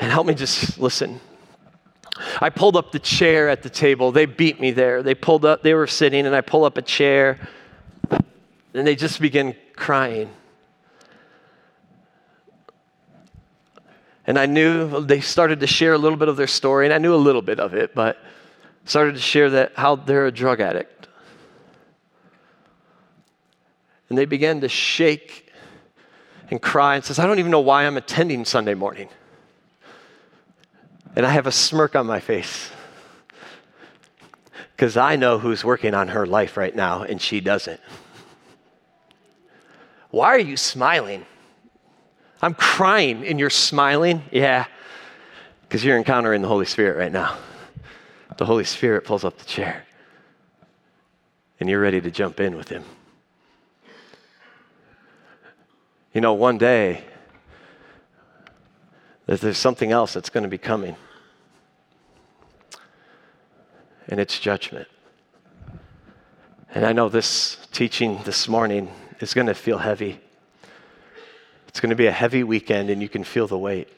And 0.00 0.12
help 0.12 0.28
me 0.28 0.34
just 0.34 0.78
listen 0.78 1.20
I 2.40 2.50
pulled 2.50 2.76
up 2.76 2.92
the 2.92 2.98
chair 2.98 3.48
at 3.48 3.62
the 3.62 3.70
table. 3.70 4.12
They 4.12 4.26
beat 4.26 4.60
me 4.60 4.70
there. 4.70 5.02
They 5.02 5.14
pulled 5.14 5.44
up, 5.44 5.62
they 5.62 5.74
were 5.74 5.86
sitting, 5.86 6.26
and 6.26 6.34
I 6.34 6.40
pull 6.40 6.64
up 6.64 6.78
a 6.78 6.82
chair, 6.82 7.38
and 8.72 8.86
they 8.86 8.94
just 8.94 9.20
begin 9.20 9.56
crying. 9.74 10.30
And 14.26 14.38
I 14.38 14.46
knew 14.46 15.04
they 15.04 15.20
started 15.20 15.60
to 15.60 15.66
share 15.66 15.92
a 15.92 15.98
little 15.98 16.16
bit 16.16 16.28
of 16.28 16.36
their 16.36 16.46
story, 16.46 16.86
and 16.86 16.94
I 16.94 16.98
knew 16.98 17.14
a 17.14 17.16
little 17.16 17.42
bit 17.42 17.60
of 17.60 17.74
it, 17.74 17.94
but 17.94 18.18
started 18.84 19.14
to 19.14 19.20
share 19.20 19.50
that 19.50 19.72
how 19.76 19.96
they're 19.96 20.26
a 20.26 20.32
drug 20.32 20.60
addict. 20.60 21.08
And 24.08 24.16
they 24.16 24.24
began 24.24 24.60
to 24.60 24.68
shake 24.68 25.52
and 26.50 26.60
cry 26.60 26.94
and 26.94 27.04
says, 27.04 27.18
I 27.18 27.26
don't 27.26 27.38
even 27.38 27.50
know 27.50 27.60
why 27.60 27.84
I'm 27.84 27.96
attending 27.96 28.44
Sunday 28.44 28.74
morning 28.74 29.08
and 31.16 31.24
I 31.24 31.30
have 31.30 31.46
a 31.46 31.52
smirk 31.52 31.94
on 31.94 32.06
my 32.06 32.20
face 32.20 32.70
because 34.76 34.96
I 34.96 35.16
know 35.16 35.38
who's 35.38 35.64
working 35.64 35.94
on 35.94 36.08
her 36.08 36.26
life 36.26 36.56
right 36.56 36.74
now 36.74 37.02
and 37.02 37.20
she 37.20 37.40
doesn't. 37.40 37.80
Why 40.10 40.28
are 40.28 40.38
you 40.38 40.56
smiling? 40.56 41.24
I'm 42.42 42.54
crying 42.54 43.26
and 43.26 43.38
you're 43.38 43.50
smiling? 43.50 44.22
Yeah, 44.30 44.66
because 45.62 45.84
you're 45.84 45.96
encountering 45.96 46.42
the 46.42 46.48
Holy 46.48 46.66
Spirit 46.66 46.96
right 46.98 47.12
now. 47.12 47.36
The 48.36 48.44
Holy 48.44 48.64
Spirit 48.64 49.04
pulls 49.04 49.24
up 49.24 49.38
the 49.38 49.44
chair 49.44 49.84
and 51.60 51.68
you're 51.68 51.80
ready 51.80 52.00
to 52.00 52.10
jump 52.10 52.40
in 52.40 52.56
with 52.56 52.68
Him. 52.68 52.84
You 56.12 56.20
know, 56.20 56.32
one 56.32 56.58
day, 56.58 57.04
there's 59.26 59.58
something 59.58 59.90
else 59.90 60.14
that's 60.14 60.30
going 60.30 60.42
to 60.42 60.48
be 60.48 60.58
coming 60.58 60.96
and 64.08 64.20
it's 64.20 64.38
judgment. 64.38 64.88
And 66.74 66.84
I 66.84 66.92
know 66.92 67.08
this 67.08 67.56
teaching 67.72 68.20
this 68.24 68.48
morning 68.48 68.90
is 69.20 69.34
going 69.34 69.46
to 69.46 69.54
feel 69.54 69.78
heavy. 69.78 70.20
It's 71.68 71.80
going 71.80 71.90
to 71.90 71.96
be 71.96 72.06
a 72.06 72.12
heavy 72.12 72.44
weekend, 72.44 72.90
and 72.90 73.00
you 73.00 73.08
can 73.08 73.24
feel 73.24 73.46
the 73.46 73.58
weight. 73.58 73.88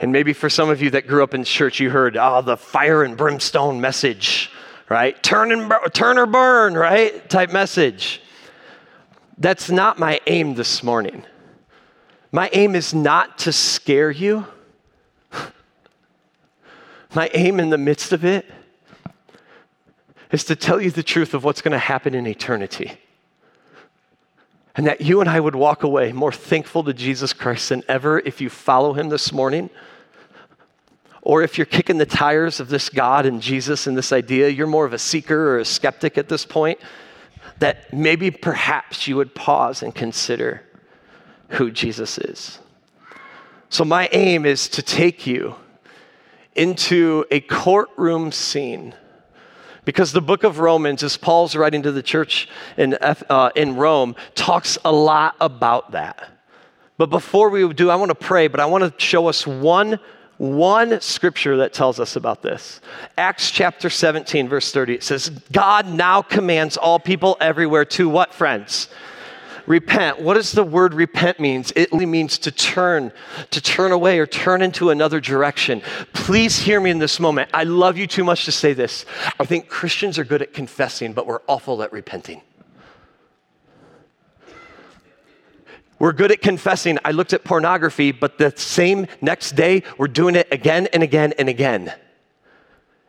And 0.00 0.12
maybe 0.12 0.32
for 0.32 0.48
some 0.48 0.70
of 0.70 0.80
you 0.80 0.90
that 0.90 1.06
grew 1.06 1.22
up 1.22 1.34
in 1.34 1.44
church, 1.44 1.80
you 1.80 1.90
heard, 1.90 2.16
oh, 2.16 2.40
the 2.42 2.56
fire 2.56 3.02
and 3.02 3.16
brimstone 3.16 3.80
message, 3.80 4.50
right? 4.88 5.20
Turn, 5.22 5.50
and, 5.50 5.72
turn 5.92 6.18
or 6.18 6.26
burn, 6.26 6.74
right? 6.74 7.28
Type 7.28 7.52
message. 7.52 8.22
That's 9.38 9.70
not 9.70 9.98
my 9.98 10.20
aim 10.26 10.54
this 10.54 10.82
morning. 10.82 11.24
My 12.30 12.50
aim 12.52 12.74
is 12.74 12.94
not 12.94 13.38
to 13.38 13.52
scare 13.52 14.10
you. 14.10 14.46
My 17.14 17.30
aim 17.32 17.58
in 17.58 17.70
the 17.70 17.78
midst 17.78 18.12
of 18.12 18.24
it 18.24 18.46
is 20.30 20.44
to 20.44 20.56
tell 20.56 20.80
you 20.80 20.90
the 20.90 21.02
truth 21.02 21.32
of 21.32 21.44
what's 21.44 21.62
going 21.62 21.72
to 21.72 21.78
happen 21.78 22.14
in 22.14 22.26
eternity. 22.26 22.98
And 24.76 24.86
that 24.86 25.00
you 25.00 25.20
and 25.20 25.28
I 25.28 25.40
would 25.40 25.56
walk 25.56 25.82
away 25.82 26.12
more 26.12 26.32
thankful 26.32 26.84
to 26.84 26.92
Jesus 26.92 27.32
Christ 27.32 27.70
than 27.70 27.82
ever 27.88 28.20
if 28.20 28.40
you 28.40 28.50
follow 28.50 28.92
him 28.92 29.08
this 29.08 29.32
morning. 29.32 29.70
Or 31.22 31.42
if 31.42 31.58
you're 31.58 31.66
kicking 31.66 31.98
the 31.98 32.06
tires 32.06 32.60
of 32.60 32.68
this 32.68 32.88
God 32.88 33.26
and 33.26 33.42
Jesus 33.42 33.86
and 33.86 33.96
this 33.96 34.12
idea, 34.12 34.48
you're 34.48 34.66
more 34.66 34.84
of 34.84 34.92
a 34.92 34.98
seeker 34.98 35.48
or 35.48 35.58
a 35.58 35.64
skeptic 35.64 36.16
at 36.16 36.28
this 36.28 36.44
point, 36.44 36.78
that 37.58 37.92
maybe 37.92 38.30
perhaps 38.30 39.08
you 39.08 39.16
would 39.16 39.34
pause 39.34 39.82
and 39.82 39.94
consider 39.94 40.62
who 41.48 41.70
Jesus 41.70 42.18
is. 42.18 42.58
So, 43.70 43.84
my 43.84 44.08
aim 44.12 44.46
is 44.46 44.68
to 44.70 44.82
take 44.82 45.26
you 45.26 45.56
into 46.58 47.24
a 47.30 47.40
courtroom 47.40 48.32
scene. 48.32 48.94
Because 49.84 50.12
the 50.12 50.20
book 50.20 50.44
of 50.44 50.58
Romans, 50.58 51.02
as 51.02 51.16
Paul's 51.16 51.56
writing 51.56 51.82
to 51.84 51.92
the 51.92 52.02
church 52.02 52.48
in, 52.76 52.94
uh, 52.94 53.50
in 53.56 53.76
Rome, 53.76 54.16
talks 54.34 54.76
a 54.84 54.92
lot 54.92 55.34
about 55.40 55.92
that. 55.92 56.28
But 56.98 57.08
before 57.08 57.48
we 57.48 57.72
do, 57.72 57.88
I 57.88 57.96
want 57.96 58.10
to 58.10 58.14
pray, 58.14 58.48
but 58.48 58.60
I 58.60 58.66
want 58.66 58.84
to 58.84 58.92
show 59.02 59.28
us 59.28 59.46
one, 59.46 60.00
one 60.36 61.00
scripture 61.00 61.58
that 61.58 61.72
tells 61.72 62.00
us 62.00 62.16
about 62.16 62.42
this. 62.42 62.80
Acts 63.16 63.50
chapter 63.50 63.88
17, 63.88 64.48
verse 64.48 64.72
30. 64.72 64.94
It 64.94 65.02
says, 65.04 65.30
God 65.52 65.88
now 65.88 66.22
commands 66.22 66.76
all 66.76 66.98
people 66.98 67.36
everywhere 67.40 67.84
to 67.86 68.08
what, 68.08 68.34
friends? 68.34 68.88
Repent. 69.68 70.20
What 70.20 70.34
does 70.34 70.52
the 70.52 70.64
word 70.64 70.94
repent 70.94 71.38
means? 71.38 71.72
It 71.76 71.92
means 71.92 72.38
to 72.38 72.50
turn, 72.50 73.12
to 73.50 73.60
turn 73.60 73.92
away 73.92 74.18
or 74.18 74.26
turn 74.26 74.62
into 74.62 74.90
another 74.90 75.20
direction. 75.20 75.82
Please 76.12 76.58
hear 76.58 76.80
me 76.80 76.90
in 76.90 76.98
this 76.98 77.20
moment. 77.20 77.50
I 77.52 77.64
love 77.64 77.98
you 77.98 78.06
too 78.06 78.24
much 78.24 78.46
to 78.46 78.52
say 78.52 78.72
this. 78.72 79.04
I 79.38 79.44
think 79.44 79.68
Christians 79.68 80.18
are 80.18 80.24
good 80.24 80.42
at 80.42 80.52
confessing, 80.52 81.12
but 81.12 81.26
we're 81.26 81.42
awful 81.46 81.82
at 81.82 81.92
repenting. 81.92 82.42
We're 85.98 86.12
good 86.12 86.30
at 86.30 86.40
confessing. 86.40 86.98
I 87.04 87.10
looked 87.10 87.32
at 87.32 87.44
pornography, 87.44 88.12
but 88.12 88.38
the 88.38 88.52
same 88.56 89.06
next 89.20 89.52
day, 89.52 89.82
we're 89.98 90.08
doing 90.08 90.36
it 90.36 90.48
again 90.52 90.88
and 90.92 91.02
again 91.02 91.34
and 91.38 91.48
again. 91.48 91.92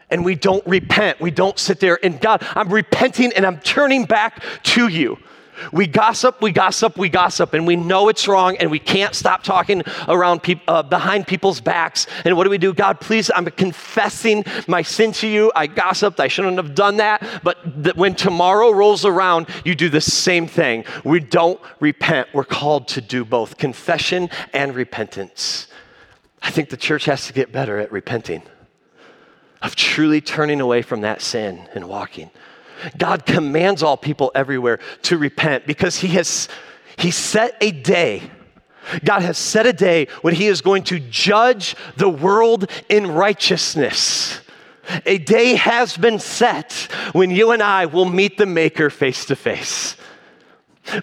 And 0.10 0.26
we 0.26 0.34
don't 0.34 0.66
repent. 0.66 1.22
We 1.22 1.30
don't 1.30 1.60
sit 1.60 1.80
there 1.80 2.00
and 2.04 2.20
God, 2.20 2.44
I'm 2.56 2.74
repenting 2.74 3.32
and 3.34 3.46
I'm 3.46 3.60
turning 3.60 4.06
back 4.06 4.44
to 4.64 4.88
you. 4.88 5.20
We 5.72 5.88
gossip, 5.88 6.42
we 6.42 6.52
gossip, 6.52 6.98
we 6.98 7.10
gossip, 7.10 7.54
and 7.54 7.66
we 7.66 7.76
know 7.76 8.10
it's 8.10 8.28
wrong, 8.28 8.58
and 8.58 8.70
we 8.72 8.80
can't 8.80 9.16
stop 9.16 9.44
talking 9.44 9.84
around 10.08 10.44
pe- 10.44 10.62
uh, 10.68 10.84
behind 10.84 11.28
people's 11.28 11.62
backs. 11.62 12.08
And 12.26 12.36
what 12.38 12.44
do 12.44 12.50
we 12.50 12.58
do? 12.58 12.74
God, 12.74 13.00
please, 13.00 13.32
I'm 13.36 13.46
confessing 13.46 14.44
my 14.68 14.82
sin 14.82 15.12
to 15.14 15.28
you. 15.28 15.52
I 15.56 15.68
gossiped. 15.68 16.20
I 16.20 16.28
shouldn't 16.28 16.58
have 16.58 16.76
done 16.76 16.98
that. 16.98 17.42
But 17.44 17.84
th- 17.84 17.96
when 17.96 18.16
tomorrow 18.16 18.72
rolls 18.72 19.06
around, 19.06 19.48
you 19.64 19.76
do 19.76 19.90
the 19.90 20.02
same 20.02 20.48
thing. 20.48 20.86
We 21.04 21.20
don't 21.20 21.60
repent. 21.80 22.30
We're 22.34 22.44
called 22.44 22.88
to 22.90 23.02
do 23.02 23.26
both 23.26 23.58
confession 23.58 24.30
and 24.54 24.76
repentance. 24.76 25.68
I 26.42 26.52
think 26.52 26.70
the 26.70 26.78
church 26.78 27.06
has 27.06 27.28
to 27.28 27.34
get 27.34 27.52
better 27.52 27.80
at 27.80 27.92
repenting, 27.92 28.44
of 29.62 29.76
truly 29.76 30.22
turning 30.22 30.62
away 30.62 30.82
from 30.82 31.02
that 31.02 31.22
sin 31.22 31.68
and 31.74 31.90
walking. 31.90 32.32
God 32.98 33.26
commands 33.26 33.84
all 33.84 33.98
people 33.98 34.32
everywhere 34.36 34.80
to 35.04 35.18
repent 35.18 35.66
because 35.66 35.98
he 35.98 36.10
has 36.10 36.48
he 36.98 37.12
set 37.12 37.56
a 37.62 37.72
day 37.72 38.30
God 39.04 39.22
has 39.22 39.38
set 39.38 39.66
a 39.66 39.74
day 39.74 40.08
when 40.22 40.34
he 40.34 40.48
is 40.48 40.62
going 40.62 40.84
to 40.84 41.00
judge 41.00 41.76
the 41.98 42.10
world 42.10 42.70
in 42.88 43.08
righteousness. 43.12 44.42
A 45.06 45.20
day 45.20 45.56
has 45.56 45.96
been 45.98 46.20
set 46.20 46.88
when 47.12 47.30
you 47.30 47.52
and 47.52 47.62
I 47.62 47.86
will 47.86 48.06
meet 48.06 48.38
the 48.38 48.48
Maker 48.48 48.90
face 48.90 49.26
to 49.26 49.36
face. 49.36 49.96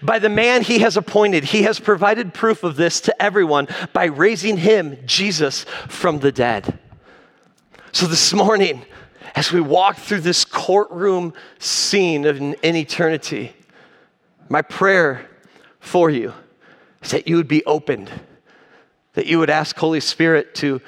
By 0.02 0.18
the 0.18 0.28
man 0.28 0.62
he 0.62 0.80
has 0.80 0.96
appointed, 0.96 1.44
he 1.44 1.62
has 1.62 1.78
provided 1.78 2.34
proof 2.34 2.64
of 2.64 2.74
this 2.74 3.00
to 3.02 3.22
everyone 3.22 3.68
by 3.92 4.06
raising 4.06 4.56
him, 4.56 4.98
Jesus, 5.06 5.64
from 5.86 6.18
the 6.18 6.32
dead. 6.32 6.76
So 7.92 8.06
this 8.06 8.32
morning, 8.32 8.84
as 9.36 9.52
we 9.52 9.60
walk 9.60 9.98
through 9.98 10.22
this 10.22 10.46
courtroom 10.46 11.34
scene 11.58 12.24
of 12.24 12.38
in, 12.38 12.56
eternity, 12.62 13.54
my 14.48 14.62
prayer 14.62 15.28
for 15.78 16.08
you 16.08 16.32
is 17.02 17.10
that 17.10 17.28
you 17.28 17.36
would 17.36 17.46
be 17.46 17.62
opened, 17.66 18.10
that 19.12 19.26
you 19.26 19.38
would 19.38 19.50
ask 19.50 19.76
Holy 19.76 20.00
Spirit 20.00 20.54
to 20.56 20.80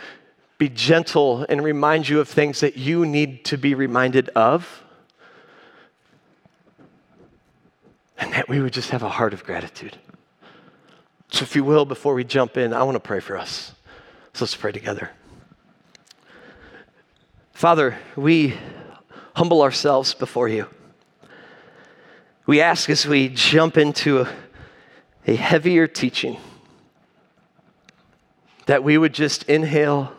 be 0.57 0.71
gentle 0.71 1.45
and 1.49 1.63
remind 1.63 2.09
you 2.09 2.21
of 2.21 2.29
things 2.29 2.61
that 2.61 2.77
you 2.77 3.05
need 3.05 3.45
to 3.45 3.59
be 3.59 3.75
reminded 3.75 4.31
of. 4.31 4.83
And 8.17 8.33
that 8.33 8.49
we 8.49 8.61
would 8.61 8.73
just 8.73 8.91
have 8.91 9.03
a 9.03 9.11
heart 9.11 9.33
of 9.33 9.45
gratitude. 9.45 9.97
So, 11.31 11.43
if 11.43 11.55
you 11.55 11.63
will, 11.63 11.85
before 11.85 12.15
we 12.15 12.25
jump 12.25 12.57
in, 12.57 12.73
I 12.73 12.83
want 12.83 12.97
to 12.97 13.01
pray 13.01 13.21
for 13.21 13.37
us. 13.37 13.75
So, 14.33 14.45
let's 14.45 14.57
pray 14.57 14.73
together. 14.73 15.11
Father, 17.59 17.99
we 18.15 18.57
humble 19.35 19.63
ourselves 19.63 20.15
before 20.15 20.47
you. 20.47 20.69
We 22.47 22.61
ask 22.61 22.89
as 22.89 23.05
we 23.05 23.31
jump 23.31 23.77
into 23.77 24.21
a, 24.21 24.29
a 25.27 25.35
heavier 25.35 25.89
teaching 25.89 26.39
that 28.67 28.85
we 28.85 28.97
would 28.97 29.13
just 29.13 29.43
inhale 29.49 30.13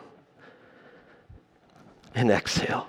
and 2.14 2.30
exhale. 2.30 2.86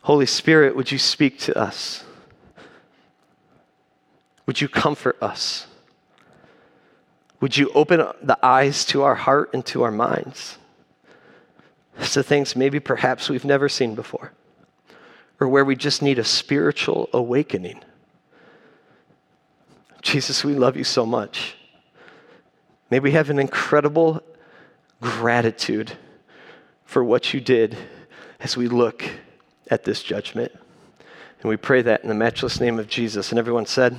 Holy 0.00 0.24
Spirit, 0.24 0.74
would 0.74 0.90
you 0.90 0.96
speak 0.96 1.38
to 1.40 1.58
us? 1.58 2.04
Would 4.46 4.62
you 4.62 4.68
comfort 4.68 5.18
us? 5.20 5.66
Would 7.42 7.58
you 7.58 7.70
open 7.74 7.98
the 8.22 8.38
eyes 8.42 8.86
to 8.86 9.02
our 9.02 9.14
heart 9.14 9.50
and 9.52 9.66
to 9.66 9.82
our 9.82 9.92
minds? 9.92 10.56
To 12.00 12.22
things 12.22 12.56
maybe 12.56 12.80
perhaps 12.80 13.28
we've 13.28 13.44
never 13.44 13.68
seen 13.68 13.94
before, 13.94 14.32
or 15.40 15.48
where 15.48 15.64
we 15.64 15.76
just 15.76 16.02
need 16.02 16.18
a 16.18 16.24
spiritual 16.24 17.08
awakening. 17.12 17.82
Jesus, 20.02 20.44
we 20.44 20.54
love 20.54 20.76
you 20.76 20.84
so 20.84 21.06
much. 21.06 21.56
May 22.90 22.98
we 22.98 23.12
have 23.12 23.30
an 23.30 23.38
incredible 23.38 24.22
gratitude 25.00 25.92
for 26.84 27.02
what 27.02 27.32
you 27.32 27.40
did 27.40 27.76
as 28.40 28.56
we 28.56 28.68
look 28.68 29.04
at 29.70 29.84
this 29.84 30.02
judgment. 30.02 30.52
And 31.40 31.48
we 31.48 31.56
pray 31.56 31.82
that 31.82 32.02
in 32.02 32.08
the 32.08 32.14
matchless 32.14 32.60
name 32.60 32.78
of 32.78 32.88
Jesus. 32.88 33.30
And 33.30 33.38
everyone 33.38 33.66
said, 33.66 33.96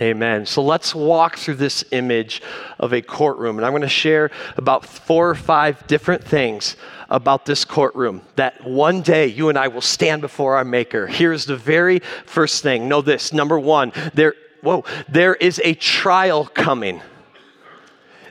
Amen. 0.00 0.44
So 0.44 0.62
let's 0.62 0.94
walk 0.94 1.38
through 1.38 1.54
this 1.54 1.84
image 1.90 2.42
of 2.78 2.92
a 2.92 3.00
courtroom. 3.00 3.56
And 3.56 3.64
I'm 3.64 3.72
going 3.72 3.82
to 3.82 3.88
share 3.88 4.30
about 4.56 4.84
four 4.84 5.30
or 5.30 5.34
five 5.34 5.86
different 5.86 6.22
things 6.22 6.76
about 7.08 7.46
this 7.46 7.64
courtroom 7.64 8.20
that 8.36 8.62
one 8.64 9.00
day 9.00 9.26
you 9.26 9.48
and 9.48 9.56
I 9.56 9.68
will 9.68 9.80
stand 9.80 10.20
before 10.20 10.56
our 10.56 10.64
Maker. 10.64 11.06
Here's 11.06 11.46
the 11.46 11.56
very 11.56 12.00
first 12.26 12.62
thing. 12.62 12.88
Know 12.88 13.00
this. 13.00 13.32
Number 13.32 13.58
one, 13.58 13.92
there, 14.12 14.34
whoa, 14.60 14.84
there 15.08 15.34
is 15.34 15.60
a 15.64 15.74
trial 15.74 16.44
coming. 16.44 17.00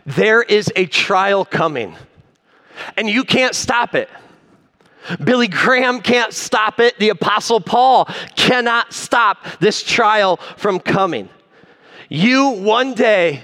There 0.06 0.44
is 0.44 0.72
a 0.76 0.86
trial 0.86 1.46
coming. 1.46 1.96
And 2.98 3.10
you 3.10 3.24
can't 3.24 3.56
stop 3.56 3.96
it. 3.96 4.10
Billy 5.24 5.48
Graham 5.48 6.02
can't 6.02 6.34
stop 6.34 6.80
it. 6.80 6.98
The 7.00 7.10
Apostle 7.10 7.60
Paul 7.62 8.06
cannot 8.36 8.94
stop 8.94 9.38
this 9.60 9.84
trial 9.84 10.38
from 10.58 10.80
coming. 10.80 11.30
You 12.10 12.50
one 12.50 12.94
day 12.94 13.44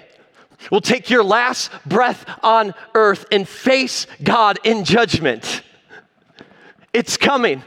will 0.70 0.82
take 0.82 1.10
your 1.10 1.24
last 1.24 1.72
breath 1.86 2.26
on 2.44 2.74
earth 2.94 3.26
and 3.32 3.48
face 3.48 4.06
God 4.24 4.60
in 4.64 4.84
judgment. 4.84 5.64
It's 6.94 7.18
coming. 7.18 7.64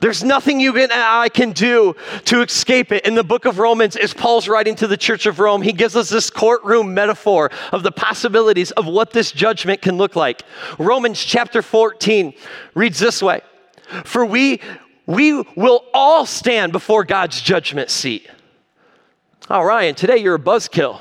There's 0.00 0.22
nothing 0.22 0.60
you 0.60 0.76
and 0.76 0.92
I 0.92 1.28
can 1.28 1.50
do 1.50 1.96
to 2.26 2.42
escape 2.42 2.92
it. 2.92 3.04
In 3.04 3.16
the 3.16 3.24
book 3.24 3.46
of 3.46 3.58
Romans, 3.58 3.96
as 3.96 4.14
Paul's 4.14 4.46
writing 4.46 4.76
to 4.76 4.86
the 4.86 4.96
church 4.96 5.26
of 5.26 5.40
Rome, 5.40 5.60
he 5.60 5.72
gives 5.72 5.96
us 5.96 6.08
this 6.08 6.30
courtroom 6.30 6.94
metaphor 6.94 7.50
of 7.72 7.82
the 7.82 7.90
possibilities 7.90 8.70
of 8.72 8.86
what 8.86 9.12
this 9.12 9.32
judgment 9.32 9.82
can 9.82 9.96
look 9.96 10.14
like. 10.14 10.42
Romans 10.78 11.18
chapter 11.18 11.62
14 11.62 12.32
reads 12.74 13.00
this 13.00 13.20
way 13.20 13.40
For 14.04 14.24
we, 14.24 14.60
we 15.06 15.42
will 15.56 15.84
all 15.92 16.26
stand 16.26 16.70
before 16.70 17.02
God's 17.02 17.40
judgment 17.40 17.90
seat. 17.90 18.28
Oh, 19.50 19.62
Ryan, 19.62 19.94
today 19.94 20.18
you're 20.18 20.34
a 20.34 20.38
buzzkill. 20.38 21.00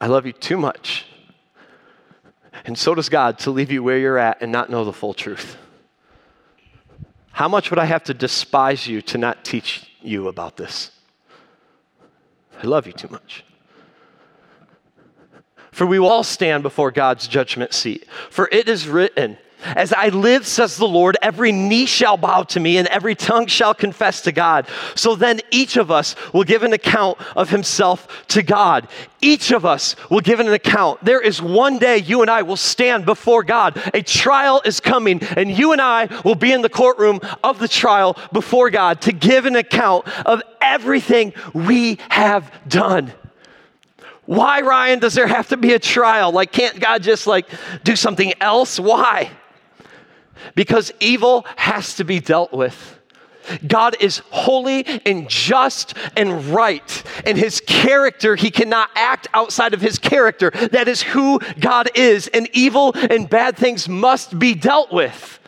I 0.00 0.06
love 0.06 0.24
you 0.24 0.32
too 0.32 0.56
much. 0.56 1.04
And 2.64 2.78
so 2.78 2.94
does 2.94 3.10
God 3.10 3.38
to 3.40 3.50
leave 3.50 3.70
you 3.70 3.82
where 3.82 3.98
you're 3.98 4.16
at 4.16 4.40
and 4.40 4.50
not 4.50 4.70
know 4.70 4.86
the 4.86 4.92
full 4.92 5.12
truth. 5.12 5.58
How 7.32 7.46
much 7.46 7.68
would 7.68 7.78
I 7.78 7.84
have 7.84 8.04
to 8.04 8.14
despise 8.14 8.86
you 8.86 9.02
to 9.02 9.18
not 9.18 9.44
teach 9.44 9.90
you 10.00 10.28
about 10.28 10.56
this? 10.56 10.90
I 12.62 12.66
love 12.66 12.86
you 12.86 12.94
too 12.94 13.08
much. 13.10 13.44
For 15.72 15.86
we 15.86 15.98
will 15.98 16.08
all 16.08 16.24
stand 16.24 16.62
before 16.62 16.90
God's 16.90 17.28
judgment 17.28 17.74
seat. 17.74 18.06
For 18.30 18.48
it 18.50 18.66
is 18.66 18.88
written, 18.88 19.36
as 19.64 19.92
I 19.92 20.08
live, 20.08 20.46
says 20.46 20.76
the 20.76 20.88
Lord, 20.88 21.16
every 21.22 21.52
knee 21.52 21.86
shall 21.86 22.16
bow 22.16 22.42
to 22.44 22.60
me 22.60 22.78
and 22.78 22.88
every 22.88 23.14
tongue 23.14 23.46
shall 23.46 23.74
confess 23.74 24.20
to 24.22 24.32
God. 24.32 24.68
So 24.94 25.14
then 25.14 25.40
each 25.50 25.76
of 25.76 25.90
us 25.90 26.14
will 26.32 26.44
give 26.44 26.62
an 26.62 26.72
account 26.72 27.18
of 27.36 27.50
himself 27.50 28.26
to 28.28 28.42
God. 28.42 28.88
Each 29.20 29.52
of 29.52 29.64
us 29.64 29.94
will 30.10 30.20
give 30.20 30.40
an 30.40 30.48
account. 30.48 31.04
There 31.04 31.20
is 31.20 31.40
one 31.40 31.78
day 31.78 31.98
you 31.98 32.22
and 32.22 32.30
I 32.30 32.42
will 32.42 32.56
stand 32.56 33.06
before 33.06 33.44
God. 33.44 33.80
A 33.94 34.02
trial 34.02 34.60
is 34.64 34.80
coming, 34.80 35.22
and 35.36 35.50
you 35.50 35.72
and 35.72 35.80
I 35.80 36.08
will 36.24 36.34
be 36.34 36.52
in 36.52 36.60
the 36.60 36.68
courtroom 36.68 37.20
of 37.44 37.60
the 37.60 37.68
trial 37.68 38.16
before 38.32 38.70
God 38.70 39.00
to 39.02 39.12
give 39.12 39.46
an 39.46 39.54
account 39.54 40.08
of 40.26 40.42
everything 40.60 41.32
we 41.54 41.98
have 42.08 42.50
done. 42.68 43.12
Why, 44.24 44.60
Ryan, 44.60 44.98
does 44.98 45.14
there 45.14 45.26
have 45.26 45.48
to 45.48 45.56
be 45.56 45.72
a 45.74 45.78
trial? 45.78 46.32
Like, 46.32 46.52
can't 46.52 46.78
God 46.78 47.02
just 47.02 47.26
like 47.26 47.46
do 47.84 47.96
something 47.96 48.32
else? 48.40 48.78
Why? 48.78 49.30
Because 50.54 50.92
evil 51.00 51.46
has 51.56 51.96
to 51.96 52.04
be 52.04 52.20
dealt 52.20 52.52
with. 52.52 52.98
God 53.66 53.96
is 54.00 54.18
holy 54.30 54.84
and 55.04 55.28
just 55.28 55.94
and 56.16 56.46
right. 56.46 57.02
And 57.26 57.36
his 57.36 57.60
character, 57.60 58.36
he 58.36 58.50
cannot 58.50 58.90
act 58.94 59.28
outside 59.34 59.74
of 59.74 59.80
his 59.80 59.98
character. 59.98 60.50
That 60.50 60.88
is 60.88 61.02
who 61.02 61.40
God 61.60 61.90
is. 61.94 62.28
And 62.28 62.48
evil 62.52 62.92
and 62.94 63.28
bad 63.28 63.56
things 63.56 63.88
must 63.88 64.38
be 64.38 64.54
dealt 64.54 64.92
with. 64.92 65.40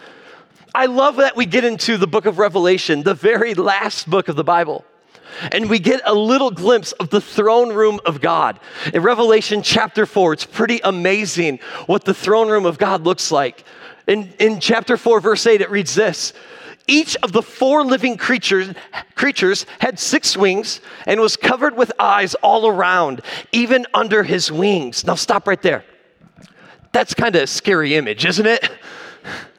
I 0.74 0.86
love 0.86 1.16
that 1.16 1.36
we 1.36 1.46
get 1.46 1.64
into 1.64 1.96
the 1.96 2.08
book 2.08 2.26
of 2.26 2.38
Revelation, 2.38 3.04
the 3.04 3.14
very 3.14 3.54
last 3.54 4.10
book 4.10 4.28
of 4.28 4.34
the 4.34 4.42
Bible. 4.42 4.84
And 5.52 5.70
we 5.70 5.78
get 5.78 6.00
a 6.04 6.14
little 6.14 6.50
glimpse 6.50 6.92
of 6.92 7.10
the 7.10 7.20
throne 7.20 7.72
room 7.72 8.00
of 8.04 8.20
God. 8.20 8.58
In 8.92 9.02
Revelation 9.02 9.62
chapter 9.62 10.06
4, 10.06 10.32
it's 10.32 10.44
pretty 10.44 10.80
amazing 10.82 11.58
what 11.86 12.04
the 12.04 12.14
throne 12.14 12.48
room 12.48 12.66
of 12.66 12.78
God 12.78 13.02
looks 13.04 13.30
like. 13.30 13.64
In, 14.06 14.32
in 14.38 14.60
chapter 14.60 14.96
4, 14.96 15.20
verse 15.20 15.46
8, 15.46 15.60
it 15.60 15.70
reads 15.70 15.94
this 15.94 16.32
each 16.86 17.16
of 17.22 17.32
the 17.32 17.42
four 17.42 17.82
living 17.82 18.16
creatures, 18.18 18.74
creatures 19.14 19.64
had 19.78 19.98
six 19.98 20.36
wings 20.36 20.80
and 21.06 21.18
was 21.18 21.36
covered 21.36 21.76
with 21.76 21.90
eyes 21.98 22.34
all 22.36 22.66
around, 22.66 23.22
even 23.52 23.86
under 23.94 24.22
his 24.22 24.52
wings. 24.52 25.06
Now, 25.06 25.14
stop 25.14 25.48
right 25.48 25.60
there. 25.62 25.84
That's 26.92 27.14
kind 27.14 27.34
of 27.36 27.42
a 27.42 27.46
scary 27.46 27.94
image, 27.94 28.24
isn't 28.24 28.46
it? 28.46 28.68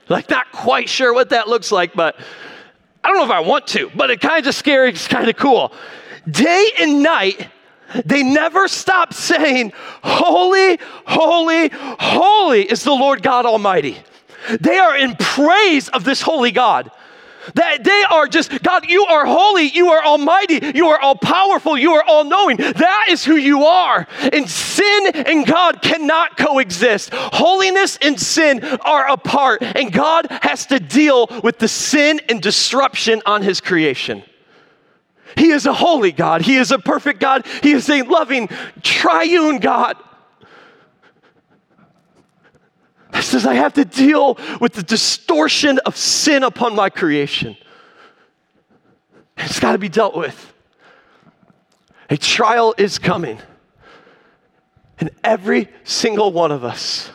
Like, 0.07 0.29
not 0.29 0.51
quite 0.51 0.87
sure 0.87 1.11
what 1.15 1.31
that 1.31 1.47
looks 1.47 1.71
like, 1.71 1.95
but 1.95 2.15
I 3.03 3.07
don't 3.07 3.17
know 3.17 3.25
if 3.25 3.31
I 3.31 3.39
want 3.39 3.65
to, 3.69 3.89
but 3.95 4.11
it 4.11 4.21
kind 4.21 4.45
of 4.45 4.53
scary, 4.53 4.89
it's 4.89 5.07
kind 5.07 5.27
of 5.27 5.35
cool. 5.35 5.73
Day 6.29 6.69
and 6.79 7.01
night, 7.01 7.49
they 8.05 8.21
never 8.21 8.67
stop 8.67 9.15
saying, 9.15 9.73
Holy, 10.03 10.77
holy, 11.07 11.69
holy 11.71 12.69
is 12.69 12.83
the 12.83 12.91
Lord 12.91 13.23
God 13.23 13.47
Almighty. 13.47 13.97
They 14.59 14.77
are 14.77 14.95
in 14.95 15.15
praise 15.15 15.89
of 15.89 16.03
this 16.03 16.21
holy 16.21 16.51
God. 16.51 16.91
That 17.53 17.83
they 17.83 18.03
are 18.09 18.27
just, 18.27 18.63
God, 18.63 18.89
you 18.89 19.05
are 19.05 19.23
holy, 19.23 19.67
you 19.67 19.89
are 19.91 20.03
almighty, 20.03 20.59
you 20.73 20.87
are 20.87 20.99
all 20.99 21.15
powerful, 21.15 21.77
you 21.77 21.91
are 21.91 22.03
all 22.03 22.23
knowing. 22.23 22.57
That 22.57 23.05
is 23.09 23.23
who 23.23 23.35
you 23.35 23.65
are. 23.65 24.07
And 24.33 24.49
sin 24.49 25.11
and 25.13 25.45
God 25.45 25.81
cannot 25.81 26.37
coexist. 26.37 27.13
Holiness 27.13 27.99
and 28.01 28.19
sin 28.19 28.63
are 28.63 29.07
apart, 29.11 29.61
and 29.61 29.93
God 29.93 30.25
has 30.41 30.65
to 30.67 30.79
deal 30.79 31.27
with 31.43 31.59
the 31.59 31.67
sin 31.67 32.19
and 32.29 32.41
disruption 32.41 33.21
on 33.27 33.43
his 33.43 33.61
creation. 33.61 34.23
He 35.37 35.51
is 35.51 35.65
a 35.65 35.73
holy 35.73 36.13
God. 36.13 36.41
He 36.41 36.55
is 36.55 36.71
a 36.71 36.79
perfect 36.79 37.19
God. 37.19 37.45
He 37.61 37.73
is 37.73 37.89
a 37.89 38.01
loving, 38.03 38.49
triune 38.81 39.59
God. 39.59 39.97
He 43.13 43.14
says, 43.25 43.45
I 43.45 43.55
have 43.55 43.73
to 43.73 43.85
deal 43.85 44.37
with 44.59 44.73
the 44.73 44.83
distortion 44.83 45.79
of 45.79 45.97
sin 45.97 46.43
upon 46.43 46.75
my 46.75 46.89
creation. 46.89 47.57
It's 49.37 49.59
got 49.59 49.73
to 49.73 49.77
be 49.77 49.89
dealt 49.89 50.15
with. 50.15 50.53
A 52.09 52.17
trial 52.17 52.73
is 52.77 52.99
coming. 52.99 53.39
And 54.99 55.09
every 55.23 55.67
single 55.83 56.31
one 56.31 56.51
of 56.51 56.63
us, 56.63 57.11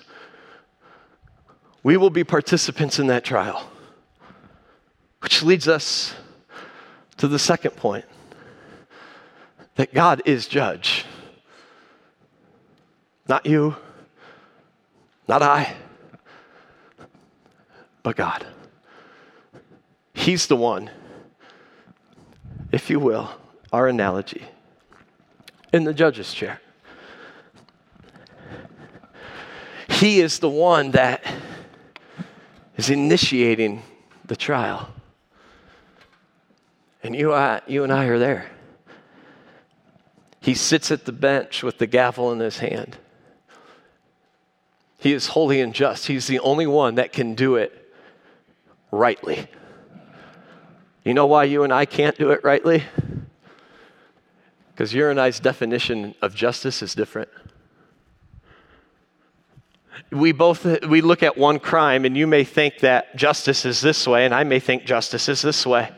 we 1.82 1.96
will 1.96 2.10
be 2.10 2.24
participants 2.24 2.98
in 2.98 3.06
that 3.06 3.24
trial. 3.24 3.70
Which 5.20 5.42
leads 5.42 5.68
us 5.68 6.14
to 7.16 7.28
the 7.28 7.38
second 7.38 7.72
point 7.72 8.04
that 9.76 9.94
God 9.94 10.22
is 10.24 10.46
judge. 10.46 11.04
Not 13.28 13.46
you, 13.46 13.76
not 15.28 15.42
I 15.42 15.74
but 18.02 18.16
God. 18.16 18.46
He's 20.12 20.46
the 20.46 20.56
one, 20.56 20.90
if 22.72 22.90
you 22.90 23.00
will, 23.00 23.30
our 23.72 23.88
analogy, 23.88 24.44
in 25.72 25.84
the 25.84 25.94
judge's 25.94 26.32
chair. 26.34 26.60
He 29.88 30.20
is 30.20 30.38
the 30.38 30.48
one 30.48 30.92
that 30.92 31.24
is 32.76 32.90
initiating 32.90 33.82
the 34.26 34.36
trial. 34.36 34.88
And 37.02 37.14
you, 37.14 37.32
uh, 37.32 37.60
you 37.66 37.84
and 37.84 37.92
I 37.92 38.06
are 38.06 38.18
there. 38.18 38.46
He 40.40 40.54
sits 40.54 40.90
at 40.90 41.04
the 41.04 41.12
bench 41.12 41.62
with 41.62 41.78
the 41.78 41.86
gavel 41.86 42.32
in 42.32 42.40
his 42.40 42.58
hand. 42.58 42.96
He 44.98 45.12
is 45.12 45.28
holy 45.28 45.60
and 45.60 45.74
just. 45.74 46.06
He's 46.06 46.26
the 46.26 46.40
only 46.40 46.66
one 46.66 46.96
that 46.96 47.12
can 47.12 47.34
do 47.34 47.56
it 47.56 47.79
rightly. 48.90 49.46
You 51.04 51.14
know 51.14 51.26
why 51.26 51.44
you 51.44 51.62
and 51.62 51.72
I 51.72 51.86
can't 51.86 52.16
do 52.18 52.30
it 52.30 52.44
rightly? 52.44 52.84
Because 54.72 54.92
your 54.94 55.10
and 55.10 55.20
I's 55.20 55.40
definition 55.40 56.14
of 56.22 56.34
justice 56.34 56.82
is 56.82 56.94
different. 56.94 57.28
We 60.10 60.32
both 60.32 60.64
we 60.86 61.00
look 61.00 61.22
at 61.22 61.38
one 61.38 61.58
crime 61.60 62.04
and 62.04 62.16
you 62.16 62.26
may 62.26 62.44
think 62.44 62.78
that 62.80 63.14
justice 63.16 63.64
is 63.64 63.80
this 63.80 64.06
way 64.06 64.24
and 64.24 64.34
I 64.34 64.44
may 64.44 64.58
think 64.58 64.84
justice 64.84 65.28
is 65.28 65.42
this 65.42 65.64
way. 65.64 65.90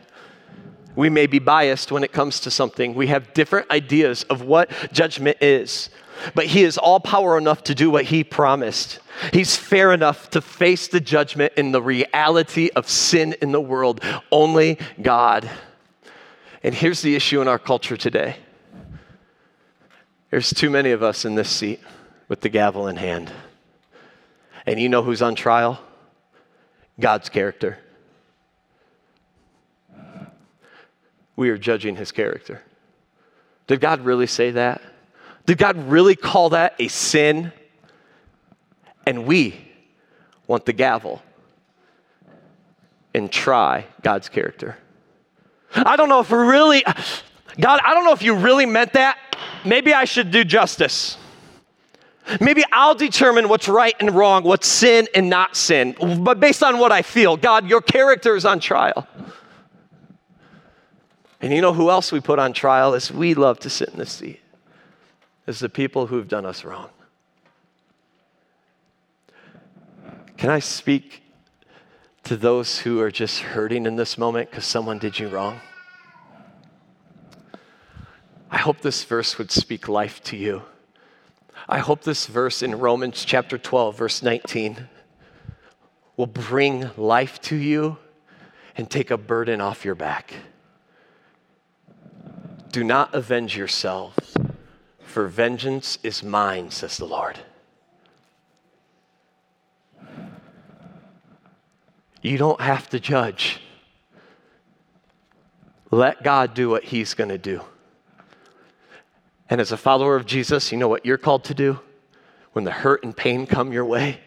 We 0.95 1.09
may 1.09 1.25
be 1.25 1.39
biased 1.39 1.91
when 1.91 2.03
it 2.03 2.11
comes 2.11 2.39
to 2.41 2.51
something. 2.51 2.93
We 2.93 3.07
have 3.07 3.33
different 3.33 3.71
ideas 3.71 4.23
of 4.23 4.43
what 4.43 4.69
judgment 4.91 5.37
is. 5.41 5.89
But 6.35 6.47
he 6.47 6.63
is 6.63 6.77
all 6.77 6.99
power 6.99 7.37
enough 7.37 7.63
to 7.65 7.75
do 7.75 7.89
what 7.89 8.05
he 8.05 8.23
promised. 8.23 8.99
He's 9.31 9.55
fair 9.55 9.93
enough 9.93 10.29
to 10.31 10.41
face 10.41 10.87
the 10.87 10.99
judgment 10.99 11.53
in 11.57 11.71
the 11.71 11.81
reality 11.81 12.69
of 12.75 12.89
sin 12.89 13.35
in 13.41 13.51
the 13.51 13.61
world. 13.61 14.01
Only 14.31 14.79
God. 15.01 15.49
And 16.63 16.73
here's 16.73 17.01
the 17.01 17.15
issue 17.15 17.41
in 17.41 17.47
our 17.47 17.59
culture 17.59 17.97
today 17.97 18.37
there's 20.31 20.51
too 20.51 20.71
many 20.71 20.89
of 20.89 21.03
us 21.03 21.25
in 21.25 21.35
this 21.35 21.49
seat 21.49 21.79
with 22.27 22.41
the 22.41 22.49
gavel 22.49 22.87
in 22.87 22.95
hand. 22.95 23.31
And 24.65 24.79
you 24.79 24.89
know 24.89 25.03
who's 25.03 25.21
on 25.21 25.35
trial? 25.35 25.79
God's 26.99 27.29
character. 27.29 27.77
We 31.35 31.49
are 31.49 31.57
judging 31.57 31.97
his 31.97 32.11
character. 32.11 32.63
Did 33.67 33.79
God 33.79 34.01
really 34.01 34.25
say 34.25 34.51
that? 34.51 34.81
Did 35.45 35.57
God 35.57 35.77
really 35.89 36.15
call 36.15 36.49
that 36.49 36.75
a 36.79 36.87
sin? 36.87 37.51
And 39.05 39.25
we 39.25 39.59
want 40.47 40.65
the 40.65 40.73
gavel 40.73 41.21
and 43.13 43.31
try 43.31 43.85
God's 44.01 44.29
character. 44.29 44.77
I 45.75 45.95
don't 45.95 46.09
know 46.09 46.19
if 46.19 46.31
really, 46.31 46.83
God, 47.59 47.79
I 47.83 47.93
don't 47.93 48.05
know 48.05 48.13
if 48.13 48.21
you 48.21 48.35
really 48.35 48.65
meant 48.65 48.93
that. 48.93 49.17
Maybe 49.65 49.93
I 49.93 50.05
should 50.05 50.31
do 50.31 50.43
justice. 50.43 51.17
Maybe 52.39 52.63
I'll 52.71 52.95
determine 52.95 53.49
what's 53.49 53.67
right 53.67 53.95
and 53.99 54.11
wrong, 54.11 54.43
what's 54.43 54.67
sin 54.67 55.07
and 55.13 55.29
not 55.29 55.55
sin, 55.55 55.95
but 56.23 56.39
based 56.39 56.63
on 56.63 56.79
what 56.79 56.91
I 56.91 57.01
feel. 57.01 57.35
God, 57.35 57.67
your 57.67 57.81
character 57.81 58.35
is 58.35 58.45
on 58.45 58.59
trial. 58.59 59.07
And 61.41 61.51
you 61.53 61.61
know 61.61 61.73
who 61.73 61.89
else 61.89 62.13
we 62.13 62.21
put 62.21 62.39
on 62.39 62.53
trial 62.53 62.93
is 62.93 63.11
we 63.11 63.33
love 63.33 63.59
to 63.59 63.69
sit 63.69 63.89
in 63.89 63.99
the 63.99 64.05
seat, 64.05 64.39
is 65.47 65.59
the 65.59 65.69
people 65.69 66.07
who've 66.07 66.27
done 66.27 66.45
us 66.45 66.63
wrong. 66.63 66.89
Can 70.37 70.49
I 70.49 70.59
speak 70.59 71.23
to 72.23 72.35
those 72.37 72.79
who 72.79 72.99
are 73.01 73.11
just 73.11 73.39
hurting 73.39 73.85
in 73.85 73.95
this 73.95 74.17
moment 74.17 74.49
because 74.49 74.65
someone 74.65 74.99
did 74.99 75.19
you 75.19 75.27
wrong? 75.27 75.59
I 78.49 78.57
hope 78.57 78.81
this 78.81 79.03
verse 79.03 79.37
would 79.37 79.51
speak 79.51 79.87
life 79.87 80.23
to 80.25 80.37
you. 80.37 80.63
I 81.67 81.79
hope 81.79 82.03
this 82.03 82.27
verse 82.27 82.61
in 82.61 82.77
Romans 82.77 83.25
chapter 83.25 83.57
12, 83.57 83.97
verse 83.97 84.21
19, 84.21 84.87
will 86.17 86.27
bring 86.27 86.91
life 86.97 87.41
to 87.43 87.55
you 87.55 87.97
and 88.77 88.89
take 88.89 89.11
a 89.11 89.17
burden 89.17 89.61
off 89.61 89.85
your 89.85 89.95
back. 89.95 90.33
Do 92.71 92.83
not 92.83 93.13
avenge 93.13 93.57
yourselves, 93.57 94.32
for 95.05 95.27
vengeance 95.27 95.99
is 96.03 96.23
mine, 96.23 96.71
says 96.71 96.97
the 96.97 97.05
Lord. 97.05 97.39
You 102.21 102.37
don't 102.37 102.61
have 102.61 102.89
to 102.89 102.99
judge. 102.99 103.59
Let 105.91 106.23
God 106.23 106.53
do 106.53 106.69
what 106.69 106.85
He's 106.85 107.13
going 107.13 107.29
to 107.29 107.37
do. 107.37 107.61
And 109.49 109.61
as 109.61 109.71
a 109.71 109.77
follower 109.77 110.15
of 110.15 110.25
Jesus, 110.25 110.71
you 110.71 110.77
know 110.77 110.87
what 110.87 111.05
you're 111.05 111.17
called 111.17 111.43
to 111.45 111.53
do? 111.53 111.79
When 112.53 112.65
the 112.65 112.71
hurt 112.71 113.03
and 113.03 113.15
pain 113.15 113.45
come 113.45 113.73
your 113.73 113.85
way, 113.85 114.19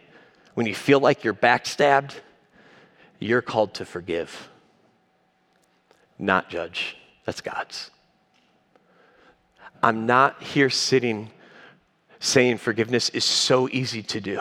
when 0.55 0.67
you 0.67 0.75
feel 0.75 1.01
like 1.01 1.25
you're 1.25 1.35
backstabbed, 1.35 2.13
you're 3.19 3.43
called 3.43 3.75
to 3.75 3.85
forgive, 3.85 4.49
not 6.19 6.51
judge. 6.51 6.97
That's 7.25 7.41
God's. 7.41 7.91
I'm 9.83 10.07
not 10.07 10.43
here 10.43 10.71
sitting 10.71 11.31
saying 12.19 12.59
forgiveness 12.59 13.09
is 13.11 13.25
so 13.25 13.69
easy 13.69 14.03
to 14.03 14.21
do. 14.21 14.41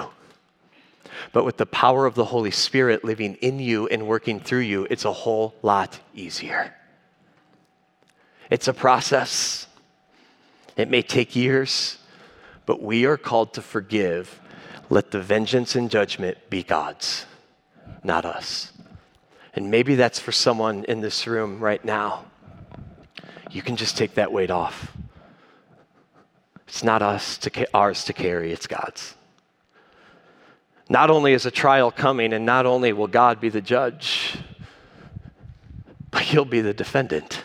But 1.31 1.45
with 1.45 1.57
the 1.57 1.65
power 1.65 2.05
of 2.05 2.15
the 2.15 2.25
Holy 2.25 2.51
Spirit 2.51 3.03
living 3.03 3.35
in 3.35 3.59
you 3.59 3.87
and 3.87 4.07
working 4.07 4.39
through 4.39 4.59
you, 4.59 4.87
it's 4.89 5.05
a 5.05 5.11
whole 5.11 5.55
lot 5.61 5.99
easier. 6.13 6.73
It's 8.49 8.67
a 8.67 8.73
process. 8.73 9.67
It 10.77 10.89
may 10.89 11.01
take 11.01 11.35
years, 11.35 11.97
but 12.65 12.81
we 12.81 13.05
are 13.05 13.17
called 13.17 13.53
to 13.53 13.61
forgive. 13.61 14.39
Let 14.89 15.11
the 15.11 15.21
vengeance 15.21 15.75
and 15.75 15.89
judgment 15.89 16.37
be 16.49 16.63
God's, 16.63 17.25
not 18.03 18.25
us. 18.25 18.71
And 19.53 19.71
maybe 19.71 19.95
that's 19.95 20.19
for 20.19 20.31
someone 20.31 20.83
in 20.85 21.01
this 21.01 21.27
room 21.27 21.59
right 21.59 21.83
now. 21.83 22.25
You 23.51 23.61
can 23.61 23.77
just 23.77 23.97
take 23.97 24.15
that 24.15 24.31
weight 24.31 24.51
off. 24.51 24.94
It's 26.67 26.83
not 26.83 27.01
us 27.01 27.37
to, 27.39 27.67
ours 27.73 28.03
to 28.05 28.13
carry, 28.13 28.51
it's 28.51 28.67
God's. 28.67 29.15
Not 30.89 31.09
only 31.09 31.33
is 31.33 31.45
a 31.45 31.51
trial 31.51 31.91
coming, 31.91 32.33
and 32.33 32.45
not 32.45 32.65
only 32.65 32.93
will 32.93 33.07
God 33.07 33.41
be 33.41 33.49
the 33.49 33.61
judge, 33.61 34.37
but 36.11 36.21
He'll 36.21 36.45
be 36.45 36.61
the 36.61 36.73
defendant. 36.73 37.43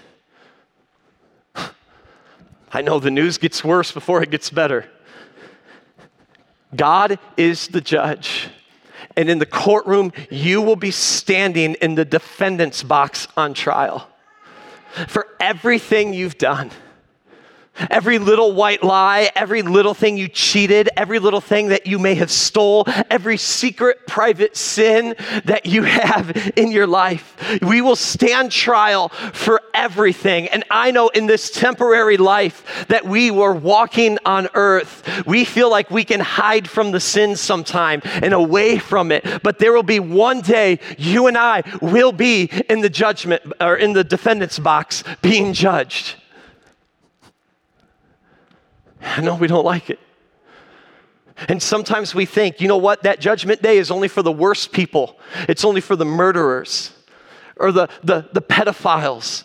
I 2.73 2.83
know 2.83 2.99
the 2.99 3.11
news 3.11 3.39
gets 3.39 3.65
worse 3.65 3.93
before 3.93 4.23
it 4.23 4.31
gets 4.31 4.51
better. 4.51 4.87
God 6.75 7.19
is 7.37 7.69
the 7.69 7.81
judge. 7.81 8.49
And 9.17 9.29
in 9.29 9.39
the 9.39 9.47
courtroom, 9.47 10.13
you 10.31 10.63
will 10.63 10.77
be 10.77 10.93
standing 10.93 11.75
in 11.75 11.95
the 11.95 12.05
defendant's 12.05 12.83
box 12.83 13.27
on 13.37 13.55
trial 13.55 14.09
for 15.09 15.27
everything 15.41 16.15
you've 16.15 16.39
done. 16.39 16.71
Every 17.89 18.19
little 18.19 18.53
white 18.53 18.83
lie, 18.83 19.31
every 19.35 19.63
little 19.63 19.95
thing 19.95 20.19
you 20.19 20.29
cheated, 20.29 20.91
every 20.97 21.19
little 21.19 21.41
thing 21.41 21.69
that 21.69 21.87
you 21.87 21.99
may 21.99 22.15
have 22.17 22.31
stole, 22.31 22.85
every 23.09 23.37
secret 23.37 24.07
private 24.07 24.57
sin 24.57 25.15
that 25.45 25.65
you 25.65 25.85
have 25.85 26.53
in 26.57 26.71
your 26.73 26.87
life. 26.87 27.61
We 27.63 27.81
will 27.81 27.97
stand 27.97 28.53
trial 28.53 29.09
for 29.09 29.63
everything. 29.73 30.49
And 30.49 30.65
I 30.71 30.91
know 30.91 31.09
in 31.09 31.27
this 31.27 31.51
temporary 31.51 32.19
life 32.19 32.87
that 32.89 33.07
we 33.07 33.31
were 33.31 33.55
walking 33.55 34.19
on 34.27 34.49
earth, 34.55 35.27
we 35.27 35.45
feel 35.45 35.71
like 35.71 35.91
we 35.91 36.05
can 36.05 36.21
hide 36.21 36.69
from 36.69 36.91
the 36.91 37.01
sin 37.01 37.35
sometime 37.35 38.03
and 38.05 38.35
away 38.35 38.79
from 38.79 39.11
it. 39.11 39.43
But 39.43 39.59
there 39.59 39.73
will 39.73 39.83
be 39.83 40.01
one 40.01 40.43
day 40.43 40.81
you 40.99 41.29
and 41.29 41.39
I 41.39 41.63
will 41.81 42.13
be 42.13 42.51
in 42.69 42.81
the 42.81 42.91
judgment 42.91 43.43
or 43.61 43.77
in 43.77 43.95
the 43.95 44.05
defendant's 44.05 44.59
box 44.59 45.03
being 45.23 45.55
judged. 45.55 46.20
Know 49.23 49.35
we 49.35 49.47
don't 49.47 49.65
like 49.65 49.91
it. 49.91 49.99
And 51.49 51.63
sometimes 51.63 52.15
we 52.15 52.27
think, 52.27 52.61
you 52.61 52.69
know 52.69 52.77
what, 52.77 53.03
that 53.05 53.21
judgment 53.21 53.63
day 53.63 53.79
is 53.79 53.91
only 53.91 54.09
for 54.09 54.23
the 54.23 54.33
worst 54.33 54.73
people. 54.73 55.19
It's 55.49 55.65
only 55.65 55.81
for 55.81 55.97
the 55.97 56.05
murderers 56.05 56.93
or 57.57 57.73
the, 57.73 57.89
the, 58.03 58.29
the 58.33 58.43
pedophiles, 58.43 59.45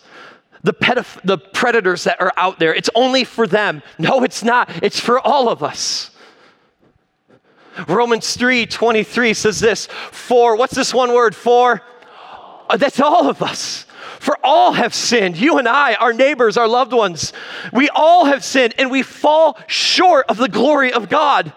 the, 0.62 0.74
pedoph- 0.74 1.20
the 1.24 1.38
predators 1.38 2.04
that 2.04 2.20
are 2.20 2.32
out 2.36 2.58
there. 2.58 2.74
It's 2.74 2.90
only 2.94 3.24
for 3.24 3.46
them. 3.46 3.82
No, 3.98 4.24
it's 4.24 4.42
not. 4.42 4.70
It's 4.82 5.00
for 5.00 5.20
all 5.20 5.48
of 5.48 5.62
us. 5.62 6.10
Romans 7.88 8.36
3 8.36 8.66
23 8.66 9.34
says 9.34 9.60
this 9.60 9.86
for, 9.86 10.56
what's 10.56 10.74
this 10.74 10.94
one 10.94 11.12
word? 11.12 11.34
For? 11.34 11.82
Uh, 12.68 12.76
that's 12.76 13.00
all 13.00 13.28
of 13.28 13.42
us. 13.42 13.85
For 14.26 14.36
all 14.42 14.72
have 14.72 14.92
sinned. 14.92 15.36
You 15.36 15.58
and 15.58 15.68
I, 15.68 15.94
our 15.94 16.12
neighbors, 16.12 16.56
our 16.56 16.66
loved 16.66 16.92
ones, 16.92 17.32
we 17.72 17.88
all 17.90 18.24
have 18.24 18.42
sinned 18.42 18.74
and 18.76 18.90
we 18.90 19.04
fall 19.04 19.56
short 19.68 20.26
of 20.28 20.36
the 20.36 20.48
glory 20.48 20.92
of 20.92 21.08
God. 21.08 21.52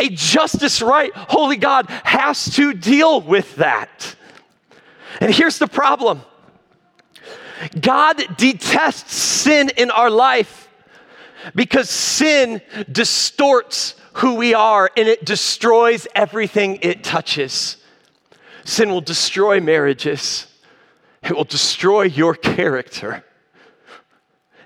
A 0.00 0.08
justice 0.08 0.80
right, 0.80 1.14
holy 1.14 1.58
God 1.58 1.90
has 2.02 2.48
to 2.54 2.72
deal 2.72 3.20
with 3.20 3.56
that. 3.56 4.16
And 5.20 5.34
here's 5.34 5.58
the 5.58 5.66
problem 5.66 6.22
God 7.78 8.22
detests 8.38 9.14
sin 9.14 9.70
in 9.76 9.90
our 9.90 10.08
life 10.08 10.70
because 11.54 11.90
sin 11.90 12.62
distorts 12.90 13.96
who 14.14 14.36
we 14.36 14.54
are 14.54 14.90
and 14.96 15.08
it 15.08 15.26
destroys 15.26 16.06
everything 16.14 16.78
it 16.80 17.04
touches. 17.04 17.76
Sin 18.64 18.88
will 18.88 19.02
destroy 19.02 19.60
marriages. 19.60 20.46
It 21.26 21.36
will 21.36 21.44
destroy 21.44 22.02
your 22.02 22.34
character. 22.34 23.24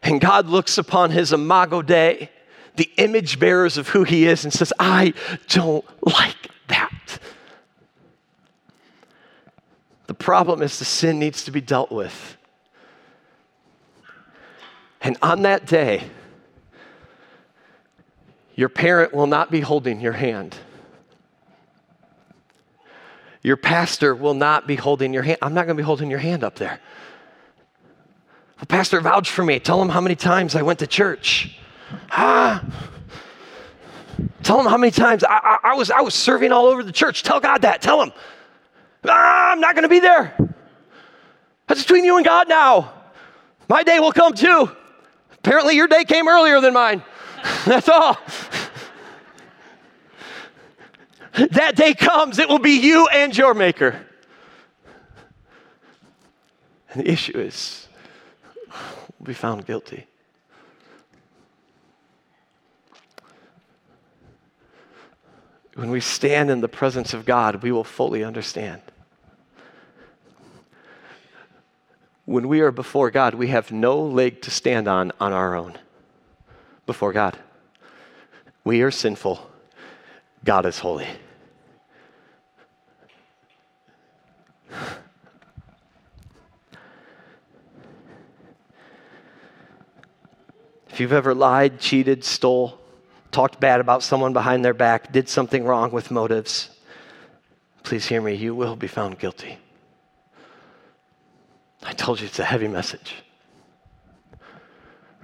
And 0.02 0.20
God 0.20 0.46
looks 0.46 0.76
upon 0.76 1.10
his 1.10 1.32
imago 1.32 1.82
Dei, 1.82 2.30
the 2.76 2.90
image 2.98 3.38
bearers 3.38 3.78
of 3.78 3.88
who 3.88 4.04
he 4.04 4.26
is, 4.26 4.44
and 4.44 4.52
says, 4.52 4.72
I 4.78 5.14
don't 5.48 5.84
like 6.02 6.50
that. 6.68 7.18
The 10.06 10.14
problem 10.14 10.60
is 10.60 10.78
the 10.78 10.84
sin 10.84 11.18
needs 11.18 11.44
to 11.44 11.50
be 11.50 11.60
dealt 11.60 11.90
with. 11.90 12.36
And 15.00 15.16
on 15.22 15.42
that 15.42 15.66
day, 15.66 16.10
your 18.54 18.68
parent 18.68 19.14
will 19.14 19.26
not 19.26 19.50
be 19.50 19.60
holding 19.60 20.00
your 20.00 20.12
hand. 20.12 20.56
Your 23.42 23.56
pastor 23.56 24.14
will 24.14 24.34
not 24.34 24.66
be 24.66 24.76
holding 24.76 25.14
your 25.14 25.22
hand. 25.22 25.38
I'm 25.40 25.54
not 25.54 25.66
going 25.66 25.76
to 25.76 25.82
be 25.82 25.86
holding 25.86 26.10
your 26.10 26.18
hand 26.18 26.44
up 26.44 26.56
there. 26.56 26.80
Well, 28.58 28.66
pastor, 28.68 29.00
vouch 29.00 29.30
for 29.30 29.44
me. 29.44 29.58
Tell 29.58 29.80
him 29.80 29.88
how 29.88 30.00
many 30.00 30.14
times 30.14 30.54
I 30.54 30.62
went 30.62 30.80
to 30.80 30.86
church. 30.86 31.58
Ah. 32.10 32.62
Tell 34.42 34.60
him 34.60 34.66
how 34.66 34.76
many 34.76 34.90
times 34.90 35.24
I, 35.24 35.32
I, 35.32 35.58
I 35.64 35.74
was, 35.74 35.90
I 35.90 36.02
was 36.02 36.14
serving 36.14 36.52
all 36.52 36.66
over 36.66 36.82
the 36.82 36.92
church. 36.92 37.22
Tell 37.22 37.40
God 37.40 37.62
that. 37.62 37.80
Tell 37.80 38.02
him. 38.02 38.12
Ah, 39.08 39.52
I'm 39.52 39.60
not 39.60 39.74
going 39.74 39.84
to 39.84 39.88
be 39.88 40.00
there. 40.00 40.36
That's 41.66 41.82
between 41.82 42.04
you 42.04 42.16
and 42.16 42.26
God 42.26 42.48
now. 42.48 42.92
My 43.68 43.82
day 43.82 44.00
will 44.00 44.12
come 44.12 44.34
too. 44.34 44.70
Apparently, 45.32 45.76
your 45.76 45.88
day 45.88 46.04
came 46.04 46.28
earlier 46.28 46.60
than 46.60 46.74
mine. 46.74 47.02
That's 47.64 47.88
all. 47.88 48.18
That 51.32 51.76
day 51.76 51.94
comes, 51.94 52.38
it 52.38 52.48
will 52.48 52.58
be 52.58 52.80
you 52.80 53.08
and 53.08 53.36
your 53.36 53.54
maker. 53.54 54.06
And 56.92 57.04
the 57.04 57.10
issue 57.10 57.38
is, 57.38 57.88
we'll 59.18 59.26
be 59.26 59.34
found 59.34 59.66
guilty. 59.66 60.06
When 65.74 65.90
we 65.90 66.00
stand 66.00 66.50
in 66.50 66.60
the 66.60 66.68
presence 66.68 67.14
of 67.14 67.24
God, 67.24 67.62
we 67.62 67.72
will 67.72 67.84
fully 67.84 68.24
understand. 68.24 68.82
When 72.24 72.48
we 72.48 72.60
are 72.60 72.70
before 72.70 73.10
God, 73.10 73.34
we 73.34 73.48
have 73.48 73.72
no 73.72 74.00
leg 74.00 74.42
to 74.42 74.50
stand 74.50 74.86
on 74.86 75.10
on 75.20 75.32
our 75.32 75.56
own. 75.56 75.78
Before 76.86 77.12
God, 77.12 77.38
we 78.62 78.82
are 78.82 78.90
sinful. 78.90 79.49
God 80.44 80.66
is 80.66 80.78
holy. 80.78 81.06
If 90.88 90.98
you've 90.98 91.12
ever 91.12 91.34
lied, 91.34 91.78
cheated, 91.78 92.24
stole, 92.24 92.78
talked 93.32 93.60
bad 93.60 93.80
about 93.80 94.02
someone 94.02 94.32
behind 94.32 94.64
their 94.64 94.74
back, 94.74 95.12
did 95.12 95.28
something 95.28 95.64
wrong 95.64 95.92
with 95.92 96.10
motives, 96.10 96.70
please 97.82 98.06
hear 98.06 98.20
me, 98.20 98.34
you 98.34 98.54
will 98.54 98.76
be 98.76 98.86
found 98.86 99.18
guilty. 99.18 99.58
I 101.82 101.92
told 101.92 102.20
you 102.20 102.26
it's 102.26 102.38
a 102.38 102.44
heavy 102.44 102.68
message. 102.68 103.14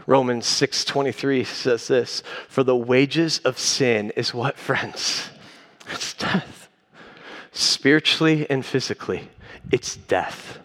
Romans 0.06 0.46
6:23 0.46 1.44
says 1.44 1.88
this, 1.88 2.22
for 2.48 2.62
the 2.62 2.76
wages 2.76 3.38
of 3.40 3.58
sin 3.58 4.10
is 4.16 4.32
what 4.32 4.56
friends? 4.56 5.30
It's 5.90 6.14
death. 6.14 6.68
Spiritually 7.52 8.48
and 8.48 8.64
physically, 8.64 9.30
it's 9.72 9.96
death. 9.96 10.58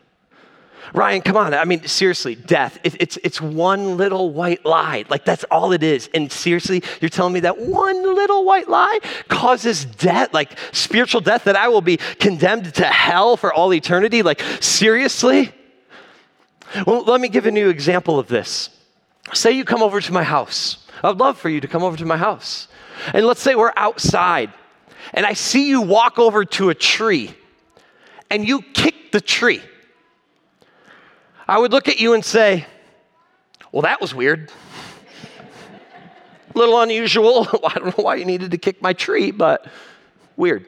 Ryan, 0.94 1.22
come 1.22 1.38
on. 1.38 1.54
I 1.54 1.64
mean, 1.64 1.88
seriously, 1.88 2.36
death. 2.36 2.78
It, 2.84 2.96
it's, 3.00 3.18
it's 3.24 3.40
one 3.40 3.96
little 3.96 4.32
white 4.32 4.66
lie. 4.66 5.06
Like, 5.10 5.24
that's 5.24 5.46
all 5.46 5.72
it 5.72 5.84
is. 5.84 6.10
And 6.14 6.30
seriously, 6.30 6.84
you're 7.00 7.10
telling 7.10 7.34
me 7.34 7.40
that 7.42 7.58
one 7.60 8.16
little 8.16 8.44
white 8.44 8.68
lie 8.68 9.00
causes 9.30 9.86
death, 9.86 10.34
like 10.34 10.58
spiritual 10.74 11.22
death, 11.22 11.46
that 11.46 11.56
I 11.56 11.70
will 11.70 11.82
be 11.82 11.96
condemned 12.20 12.74
to 12.76 12.86
hell 12.86 13.38
for 13.38 13.54
all 13.54 13.74
eternity? 13.74 14.22
Like, 14.22 14.42
seriously? 14.60 15.54
Well, 16.86 17.04
let 17.04 17.22
me 17.22 17.30
give 17.30 17.46
a 17.46 17.52
new 17.52 17.70
example 17.70 18.20
of 18.20 18.28
this. 18.28 18.70
Say 19.34 19.52
you 19.52 19.64
come 19.64 19.82
over 19.82 20.02
to 20.02 20.12
my 20.14 20.24
house. 20.24 20.86
I'd 21.04 21.18
love 21.18 21.38
for 21.38 21.50
you 21.50 21.62
to 21.62 21.68
come 21.68 21.84
over 21.84 21.98
to 21.98 22.06
my 22.06 22.18
house. 22.18 22.68
And 23.14 23.26
let's 23.26 23.42
say 23.42 23.56
we're 23.56 23.74
outside, 23.76 24.52
and 25.14 25.26
I 25.26 25.34
see 25.34 25.68
you 25.68 25.82
walk 25.82 26.20
over 26.20 26.46
to 26.46 26.70
a 26.70 26.76
tree, 26.76 27.34
and 28.30 28.48
you 28.48 28.62
kick 28.62 29.12
the 29.12 29.22
tree. 29.22 29.62
I 31.48 31.58
would 31.58 31.72
look 31.72 31.88
at 31.88 32.00
you 32.00 32.14
and 32.14 32.24
say, 32.24 32.66
Well, 33.72 33.82
that 33.84 34.00
was 34.00 34.14
weird. 34.14 34.52
A 36.54 36.58
little 36.58 36.80
unusual. 36.80 37.48
I 37.66 37.74
don't 37.80 37.98
know 37.98 38.04
why 38.04 38.16
you 38.16 38.26
needed 38.26 38.52
to 38.52 38.58
kick 38.58 38.82
my 38.82 38.94
tree, 38.94 39.32
but 39.32 39.66
weird. 40.36 40.68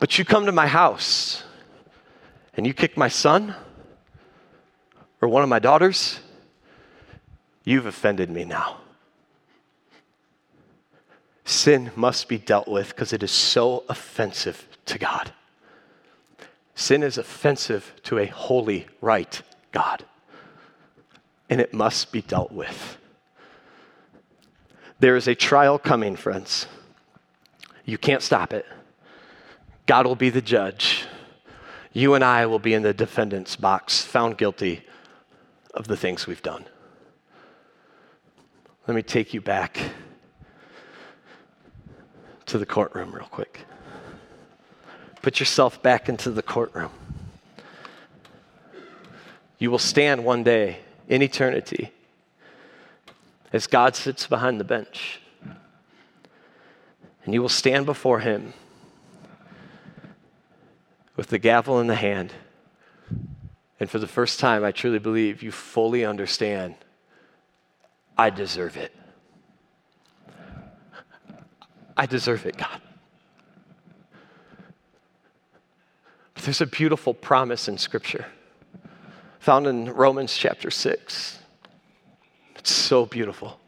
But 0.00 0.18
you 0.18 0.24
come 0.24 0.46
to 0.46 0.52
my 0.52 0.66
house 0.66 1.44
and 2.56 2.66
you 2.66 2.74
kick 2.74 2.96
my 2.96 3.08
son 3.08 3.54
or 5.20 5.28
one 5.28 5.42
of 5.42 5.48
my 5.48 5.58
daughters, 5.58 6.20
you've 7.64 7.86
offended 7.86 8.30
me 8.30 8.44
now. 8.44 8.78
Sin 11.44 11.90
must 11.96 12.28
be 12.28 12.38
dealt 12.38 12.68
with 12.68 12.88
because 12.88 13.12
it 13.12 13.22
is 13.22 13.30
so 13.30 13.84
offensive 13.88 14.66
to 14.86 14.98
God. 14.98 15.32
Sin 16.74 17.02
is 17.02 17.18
offensive 17.18 17.92
to 18.04 18.18
a 18.18 18.26
holy, 18.26 18.86
right 19.00 19.42
God, 19.72 20.04
and 21.50 21.60
it 21.60 21.74
must 21.74 22.12
be 22.12 22.22
dealt 22.22 22.52
with. 22.52 22.96
There 25.00 25.16
is 25.16 25.28
a 25.28 25.34
trial 25.34 25.78
coming, 25.78 26.16
friends. 26.16 26.66
You 27.84 27.98
can't 27.98 28.22
stop 28.22 28.52
it. 28.52 28.66
God 29.86 30.06
will 30.06 30.14
be 30.14 30.30
the 30.30 30.42
judge. 30.42 31.04
You 31.92 32.14
and 32.14 32.22
I 32.22 32.46
will 32.46 32.58
be 32.58 32.74
in 32.74 32.82
the 32.82 32.94
defendant's 32.94 33.56
box, 33.56 34.02
found 34.02 34.38
guilty 34.38 34.84
of 35.74 35.86
the 35.88 35.96
things 35.96 36.26
we've 36.26 36.42
done. 36.42 36.64
Let 38.86 38.94
me 38.94 39.02
take 39.02 39.32
you 39.34 39.40
back 39.40 39.78
to 42.46 42.58
the 42.58 42.66
courtroom 42.66 43.14
real 43.14 43.26
quick. 43.26 43.60
Put 45.22 45.38
yourself 45.38 45.82
back 45.82 46.08
into 46.08 46.30
the 46.30 46.42
courtroom. 46.42 46.90
You 49.58 49.70
will 49.70 49.78
stand 49.78 50.24
one 50.24 50.42
day 50.42 50.78
in 51.08 51.22
eternity 51.22 51.92
as 53.52 53.66
God 53.66 53.94
sits 53.94 54.26
behind 54.26 54.58
the 54.58 54.64
bench. 54.64 55.20
And 57.24 57.34
you 57.34 57.42
will 57.42 57.48
stand 57.48 57.84
before 57.84 58.20
him 58.20 58.54
with 61.16 61.28
the 61.28 61.38
gavel 61.38 61.78
in 61.80 61.86
the 61.86 61.96
hand. 61.96 62.32
And 63.80 63.90
for 63.90 63.98
the 63.98 64.06
first 64.06 64.38
time, 64.38 64.62
I 64.62 64.72
truly 64.72 64.98
believe 64.98 65.42
you 65.42 65.50
fully 65.50 66.04
understand 66.04 66.76
I 68.16 68.28
deserve 68.28 68.76
it. 68.76 68.94
I 71.96 72.04
deserve 72.04 72.44
it, 72.44 72.58
God. 72.58 72.82
But 76.34 76.44
there's 76.44 76.60
a 76.60 76.66
beautiful 76.66 77.14
promise 77.14 77.66
in 77.66 77.78
Scripture 77.78 78.26
found 79.38 79.66
in 79.66 79.86
Romans 79.86 80.36
chapter 80.36 80.70
6. 80.70 81.38
It's 82.56 82.70
so 82.70 83.06
beautiful. 83.06 83.58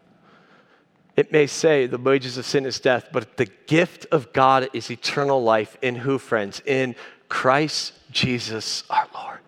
It 1.17 1.33
may 1.33 1.47
say 1.47 1.87
the 1.87 1.97
wages 1.97 2.37
of 2.37 2.45
sin 2.45 2.67
is 2.67 2.79
death, 2.79 3.09
but 3.11 3.39
the 3.39 3.47
gift 3.67 4.07
of 4.13 4.35
God 4.35 4.69
is 4.75 4.91
eternal 4.91 5.43
life 5.43 5.79
in 5.81 5.97
who, 5.97 6.19
friends? 6.19 6.61
In 6.67 6.95
Christ 7.29 7.95
Jesus 8.11 8.85
our 8.91 9.09
Lord. 9.15 9.39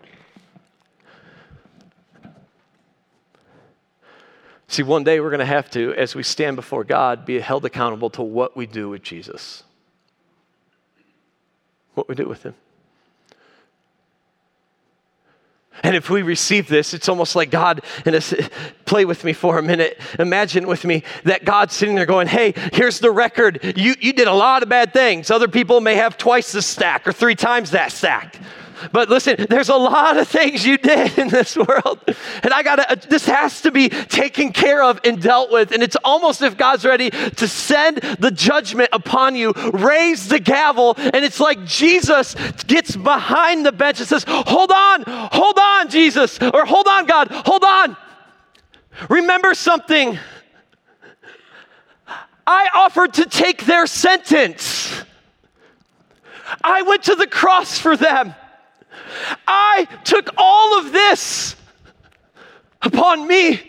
See, 4.75 4.83
one 4.83 5.05
day 5.05 5.21
we're 5.21 5.31
going 5.31 5.39
to 5.39 5.47
have 5.47 5.71
to, 5.71 5.95
as 5.95 6.17
we 6.17 6.25
stand 6.25 6.57
before 6.57 6.83
God, 6.83 7.25
be 7.25 7.39
held 7.39 7.65
accountable 7.65 8.11
to 8.11 8.23
what 8.23 8.57
we 8.57 8.67
do 8.67 8.89
with 8.89 9.05
Jesus. 9.05 9.63
What 11.95 12.09
we 12.09 12.17
do 12.17 12.27
with 12.27 12.43
Him. 12.43 12.57
And 15.85 15.95
if 15.95 16.11
we 16.11 16.23
receive 16.23 16.67
this, 16.67 16.93
it's 16.93 17.09
almost 17.09 17.37
like 17.37 17.53
God, 17.53 17.83
and 18.05 18.17
play 18.85 19.05
with 19.05 19.23
me 19.23 19.33
for 19.33 19.59
a 19.59 19.63
minute. 19.63 20.01
Imagine 20.19 20.67
with 20.67 20.85
me 20.85 21.05
that 21.23 21.45
God's 21.45 21.73
sitting 21.73 21.95
there 21.95 22.05
going, 22.05 22.27
Hey, 22.27 22.53
here's 22.73 22.99
the 22.99 23.13
record. 23.13 23.61
You, 23.77 23.95
you 24.01 24.13
did 24.13 24.27
a 24.27 24.35
lot 24.35 24.65
of 24.65 24.69
bad 24.69 24.93
things. 24.93 25.31
Other 25.31 25.47
people 25.47 25.81
may 25.81 25.95
have 25.95 26.19
twice 26.19 26.51
the 26.51 26.63
stack 26.63 27.07
or 27.07 27.13
three 27.13 27.37
times 27.37 27.71
that 27.71 27.93
stack. 27.93 28.41
But 28.93 29.09
listen, 29.09 29.47
there's 29.49 29.69
a 29.69 29.77
lot 29.77 30.17
of 30.17 30.29
things 30.29 30.65
you 30.65 30.79
did 30.79 31.19
in 31.19 31.29
this 31.29 31.57
world. 31.57 32.01
And 32.43 32.53
I 32.53 32.63
got 32.63 32.77
to, 32.77 32.93
uh, 32.93 32.95
this 32.95 33.27
has 33.27 33.61
to 33.63 33.71
be 33.71 33.89
taken 33.89 34.53
care 34.53 34.83
of 34.83 35.01
and 35.05 35.21
dealt 35.21 35.51
with. 35.51 35.73
And 35.73 35.83
it's 35.83 35.97
almost 36.05 36.43
if 36.43 36.57
God's 36.57 36.85
ready 36.85 37.11
to 37.11 37.49
send 37.49 37.99
the 38.19 38.31
judgment 38.31 38.91
upon 38.93 39.37
you, 39.37 39.53
raise 39.73 40.29
the 40.29 40.41
gavel. 40.41 40.95
And 40.97 41.17
it's 41.17 41.41
like 41.41 41.65
Jesus 41.65 42.35
gets 42.67 42.97
behind 42.97 43.65
the 43.65 43.73
bench 43.73 44.01
and 44.01 44.09
says, 44.09 44.25
Hold 44.27 44.71
on, 44.71 45.05
hold 45.07 45.59
on, 45.59 45.89
Jesus. 45.89 46.39
Or 46.41 46.65
hold 46.65 46.87
on, 46.89 47.07
God, 47.07 47.29
hold 47.31 47.65
on. 47.65 47.97
Remember 49.09 49.55
something. 49.55 50.19
I 52.47 52.69
offered 52.75 53.15
to 53.15 53.25
take 53.25 53.65
their 53.65 53.87
sentence. 53.87 54.93
I 56.63 56.83
went 56.83 57.05
to 57.05 57.15
the 57.15 57.27
cross 57.27 57.79
for 57.79 57.97
them. 57.97 58.35
I 59.47 59.87
took 60.05 60.31
all 60.37 60.79
of 60.79 60.93
this 60.93 61.57
upon 62.83 63.27
me 63.27 63.61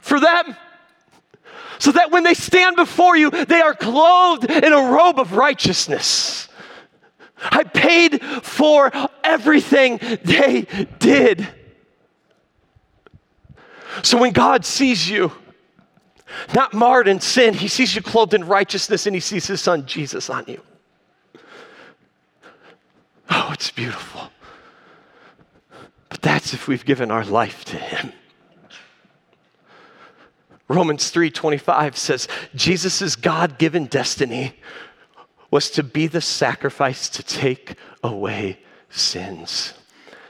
for 0.00 0.20
them. 0.20 0.56
So 1.78 1.92
that 1.92 2.10
when 2.10 2.24
they 2.24 2.34
stand 2.34 2.76
before 2.76 3.16
you, 3.16 3.30
they 3.30 3.60
are 3.60 3.74
clothed 3.74 4.50
in 4.50 4.72
a 4.72 4.92
robe 4.92 5.18
of 5.18 5.32
righteousness. 5.32 6.48
I 7.42 7.64
paid 7.64 8.22
for 8.22 8.92
everything 9.24 9.98
they 10.22 10.66
did. 10.98 11.48
So 14.02 14.18
when 14.18 14.32
God 14.32 14.66
sees 14.66 15.08
you, 15.08 15.32
not 16.54 16.74
marred 16.74 17.08
in 17.08 17.20
sin, 17.20 17.54
he 17.54 17.66
sees 17.66 17.94
you 17.94 18.02
clothed 18.02 18.34
in 18.34 18.44
righteousness 18.44 19.06
and 19.06 19.16
he 19.16 19.20
sees 19.20 19.46
his 19.46 19.60
son 19.60 19.86
Jesus 19.86 20.28
on 20.28 20.44
you. 20.46 20.60
It's 23.60 23.70
beautiful. 23.70 24.30
But 26.08 26.22
that's 26.22 26.54
if 26.54 26.66
we've 26.66 26.86
given 26.86 27.10
our 27.10 27.26
life 27.26 27.62
to 27.66 27.76
him. 27.76 28.14
Romans 30.66 31.10
3:25 31.10 31.94
says 31.94 32.26
Jesus' 32.54 33.16
God-given 33.16 33.84
destiny 33.84 34.54
was 35.50 35.70
to 35.72 35.82
be 35.82 36.06
the 36.06 36.22
sacrifice 36.22 37.10
to 37.10 37.22
take 37.22 37.74
away 38.02 38.60
sins. 38.88 39.74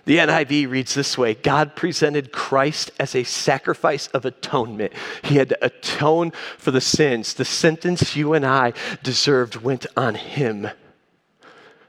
The 0.06 0.18
NIV 0.18 0.68
reads 0.68 0.94
this 0.94 1.16
way 1.16 1.34
God 1.34 1.76
presented 1.76 2.32
Christ 2.32 2.90
as 2.98 3.14
a 3.14 3.22
sacrifice 3.22 4.08
of 4.08 4.24
atonement. 4.24 4.92
He 5.22 5.36
had 5.36 5.50
to 5.50 5.64
atone 5.64 6.32
for 6.58 6.72
the 6.72 6.80
sins. 6.80 7.34
The 7.34 7.44
sentence 7.44 8.16
you 8.16 8.34
and 8.34 8.44
I 8.44 8.72
deserved 9.04 9.54
went 9.54 9.86
on 9.96 10.16
him 10.16 10.70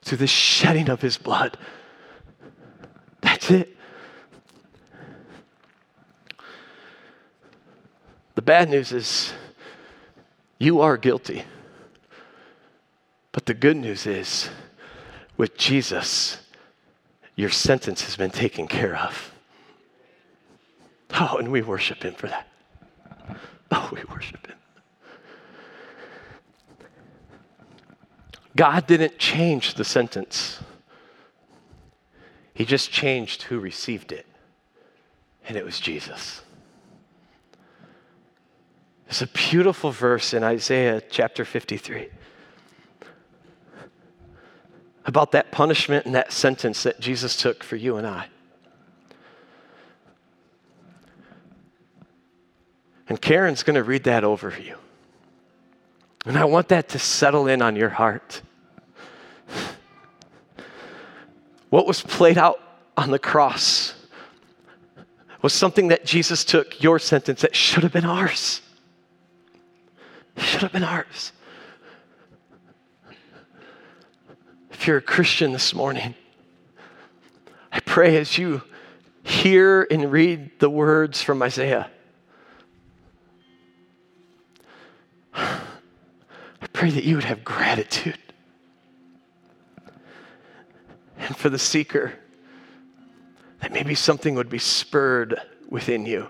through 0.01 0.17
the 0.17 0.27
shedding 0.27 0.89
of 0.89 1.01
his 1.01 1.17
blood. 1.17 1.57
That's 3.21 3.51
it. 3.51 3.77
The 8.35 8.41
bad 8.41 8.69
news 8.69 8.91
is 8.91 9.33
you 10.57 10.81
are 10.81 10.97
guilty. 10.97 11.43
But 13.31 13.45
the 13.45 13.53
good 13.53 13.77
news 13.77 14.05
is 14.05 14.49
with 15.37 15.57
Jesus, 15.57 16.37
your 17.35 17.49
sentence 17.49 18.03
has 18.03 18.15
been 18.15 18.31
taken 18.31 18.67
care 18.67 18.95
of. 18.95 19.33
Oh, 21.13 21.37
and 21.37 21.51
we 21.51 21.61
worship 21.61 22.03
him 22.03 22.13
for 22.13 22.27
that. 22.27 22.47
Oh, 23.71 23.89
we 23.93 24.03
worship 24.11 24.45
him. 24.47 24.57
God 28.55 28.87
didn't 28.87 29.17
change 29.17 29.75
the 29.75 29.83
sentence, 29.85 30.59
He 32.53 32.65
just 32.65 32.91
changed 32.91 33.43
who 33.43 33.59
received 33.59 34.11
it, 34.11 34.25
and 35.47 35.57
it 35.57 35.65
was 35.65 35.79
Jesus. 35.79 36.41
There's 39.05 39.21
a 39.21 39.27
beautiful 39.27 39.91
verse 39.91 40.33
in 40.33 40.41
Isaiah 40.41 41.01
chapter 41.01 41.43
53 41.43 42.07
about 45.05 45.31
that 45.31 45.51
punishment 45.51 46.05
and 46.05 46.15
that 46.15 46.31
sentence 46.31 46.83
that 46.83 46.99
Jesus 46.99 47.35
took 47.35 47.63
for 47.63 47.75
you 47.75 47.97
and 47.97 48.07
I. 48.07 48.27
And 53.09 53.21
Karen's 53.21 53.63
going 53.63 53.75
to 53.75 53.83
read 53.83 54.05
that 54.05 54.23
over 54.23 54.49
for 54.49 54.61
you. 54.61 54.77
And 56.25 56.37
I 56.37 56.45
want 56.45 56.67
that 56.69 56.89
to 56.89 56.99
settle 56.99 57.47
in 57.47 57.61
on 57.61 57.75
your 57.75 57.89
heart. 57.89 58.41
What 61.69 61.87
was 61.87 62.01
played 62.01 62.37
out 62.37 62.59
on 62.97 63.11
the 63.11 63.19
cross 63.19 63.95
was 65.41 65.53
something 65.53 65.87
that 65.87 66.05
Jesus 66.05 66.43
took, 66.43 66.83
your 66.83 66.99
sentence, 66.99 67.41
that 67.41 67.55
should 67.55 67.83
have 67.83 67.93
been 67.93 68.05
ours. 68.05 68.61
Should 70.37 70.61
have 70.61 70.71
been 70.71 70.83
ours. 70.83 71.31
If 74.71 74.85
you're 74.87 74.97
a 74.97 75.01
Christian 75.01 75.51
this 75.51 75.73
morning, 75.73 76.15
I 77.71 77.79
pray 77.79 78.17
as 78.17 78.37
you 78.37 78.61
hear 79.23 79.87
and 79.89 80.11
read 80.11 80.59
the 80.59 80.69
words 80.69 81.21
from 81.21 81.41
Isaiah, 81.41 81.89
pray 86.81 86.89
that 86.89 87.03
you 87.03 87.13
would 87.13 87.25
have 87.25 87.43
gratitude. 87.43 88.17
And 91.19 91.37
for 91.37 91.47
the 91.47 91.59
seeker, 91.59 92.13
that 93.59 93.71
maybe 93.71 93.93
something 93.93 94.33
would 94.33 94.49
be 94.49 94.57
spurred 94.57 95.39
within 95.69 96.07
you, 96.07 96.29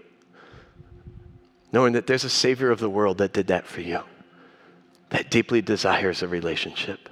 knowing 1.72 1.94
that 1.94 2.06
there's 2.06 2.26
a 2.26 2.30
Savior 2.30 2.70
of 2.70 2.82
the 2.82 2.90
world 2.90 3.20
that 3.20 3.32
did 3.32 3.48
that 3.48 3.66
for 3.66 3.80
you, 3.80 4.02
that 5.12 5.32
deeply 5.32 5.62
desires 5.62 6.22
a 6.22 6.28
relationship. 6.28 7.08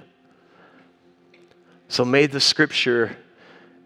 So 1.88 2.04
may 2.04 2.26
the 2.26 2.40
scripture 2.40 3.16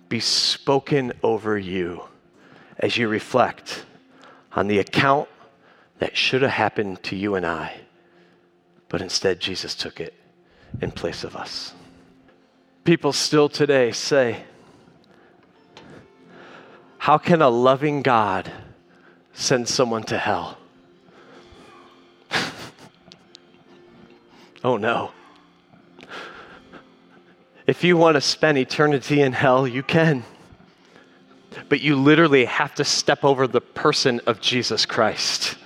be 0.09 0.19
spoken 0.19 1.13
over 1.23 1.57
you 1.57 2.03
as 2.81 2.97
you 2.97 3.07
reflect 3.07 3.85
on 4.51 4.67
the 4.67 4.81
account 4.81 5.29
that 6.01 6.17
should 6.17 6.43
have 6.43 6.51
happened 6.51 7.05
to 7.05 7.15
you 7.15 7.37
and 7.37 7.47
I, 7.47 7.84
but 8.95 9.03
instead 9.03 9.41
Jesus 9.41 9.75
took 9.75 9.99
it 9.99 10.15
in 10.81 10.93
place 10.93 11.25
of 11.25 11.35
us. 11.35 11.75
People 12.85 13.13
still 13.13 13.49
today 13.49 13.91
say, 13.91 14.45
How 16.99 17.19
can 17.19 17.43
a 17.43 17.49
loving 17.49 18.03
God 18.03 18.53
send 19.33 19.67
someone 19.67 20.05
to 20.05 20.17
hell? 20.17 20.59
oh 24.63 24.77
no. 24.77 25.11
If 27.67 27.83
you 27.83 27.97
want 27.97 28.15
to 28.15 28.21
spend 28.21 28.59
eternity 28.59 29.23
in 29.23 29.33
hell, 29.33 29.67
you 29.67 29.83
can. 29.83 30.23
But 31.69 31.81
you 31.81 31.97
literally 31.97 32.45
have 32.45 32.77
to 32.77 32.85
step 32.85 33.25
over 33.25 33.49
the 33.49 33.61
person 33.61 34.21
of 34.29 34.41
Jesus 34.41 34.87
Christ. 34.87 35.57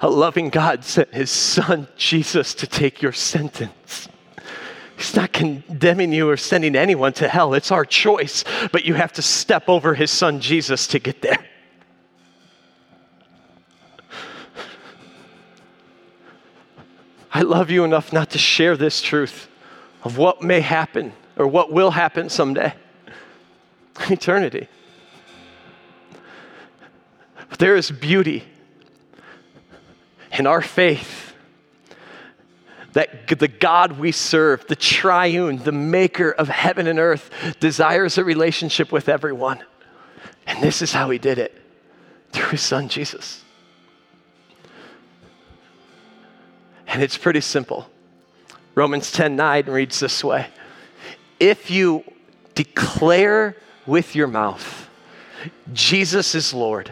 A 0.00 0.08
loving 0.08 0.48
God 0.48 0.84
sent 0.84 1.12
his 1.12 1.30
son 1.30 1.88
Jesus 1.96 2.54
to 2.54 2.66
take 2.66 3.02
your 3.02 3.12
sentence. 3.12 4.08
He's 4.96 5.14
not 5.14 5.32
condemning 5.32 6.12
you 6.12 6.28
or 6.28 6.36
sending 6.36 6.76
anyone 6.76 7.12
to 7.14 7.28
hell. 7.28 7.54
It's 7.54 7.70
our 7.70 7.84
choice, 7.84 8.44
but 8.72 8.84
you 8.84 8.94
have 8.94 9.12
to 9.14 9.22
step 9.22 9.68
over 9.68 9.94
his 9.94 10.10
son 10.10 10.40
Jesus 10.40 10.86
to 10.88 10.98
get 10.98 11.22
there. 11.22 11.38
I 17.32 17.42
love 17.42 17.70
you 17.70 17.84
enough 17.84 18.12
not 18.12 18.30
to 18.30 18.38
share 18.38 18.76
this 18.76 19.00
truth 19.00 19.48
of 20.02 20.18
what 20.18 20.42
may 20.42 20.60
happen 20.60 21.12
or 21.36 21.46
what 21.46 21.72
will 21.72 21.92
happen 21.92 22.28
someday 22.28 22.74
eternity. 24.10 24.68
But 27.48 27.58
there 27.58 27.76
is 27.76 27.90
beauty 27.90 28.44
in 30.32 30.46
our 30.46 30.62
faith 30.62 31.28
that 32.92 33.28
the 33.28 33.48
God 33.48 33.92
we 33.92 34.12
serve, 34.12 34.66
the 34.66 34.76
triune, 34.76 35.58
the 35.58 35.72
maker 35.72 36.30
of 36.30 36.48
heaven 36.48 36.86
and 36.86 36.98
earth, 36.98 37.30
desires 37.60 38.18
a 38.18 38.24
relationship 38.24 38.90
with 38.90 39.08
everyone. 39.08 39.62
And 40.46 40.62
this 40.62 40.82
is 40.82 40.92
how 40.92 41.10
he 41.10 41.18
did 41.18 41.38
it 41.38 41.54
through 42.32 42.50
his 42.50 42.62
son 42.62 42.88
Jesus. 42.88 43.44
And 46.86 47.02
it's 47.02 47.18
pretty 47.18 47.42
simple. 47.42 47.88
Romans 48.74 49.12
10 49.12 49.36
9 49.36 49.66
reads 49.66 50.00
this 50.00 50.24
way 50.24 50.46
If 51.38 51.70
you 51.70 52.04
declare 52.54 53.56
with 53.86 54.16
your 54.16 54.26
mouth, 54.26 54.88
Jesus 55.72 56.34
is 56.34 56.54
Lord, 56.54 56.90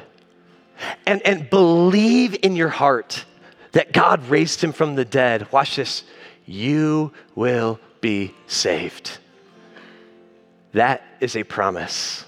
and, 1.06 1.22
and 1.26 1.48
believe 1.50 2.36
in 2.42 2.56
your 2.56 2.68
heart 2.68 3.24
that 3.72 3.92
God 3.92 4.28
raised 4.28 4.62
him 4.62 4.72
from 4.72 4.94
the 4.94 5.04
dead, 5.04 5.50
watch 5.52 5.76
this, 5.76 6.02
you 6.46 7.12
will 7.34 7.78
be 8.00 8.34
saved. 8.46 9.18
That 10.72 11.02
is 11.20 11.36
a 11.36 11.44
promise. 11.44 12.24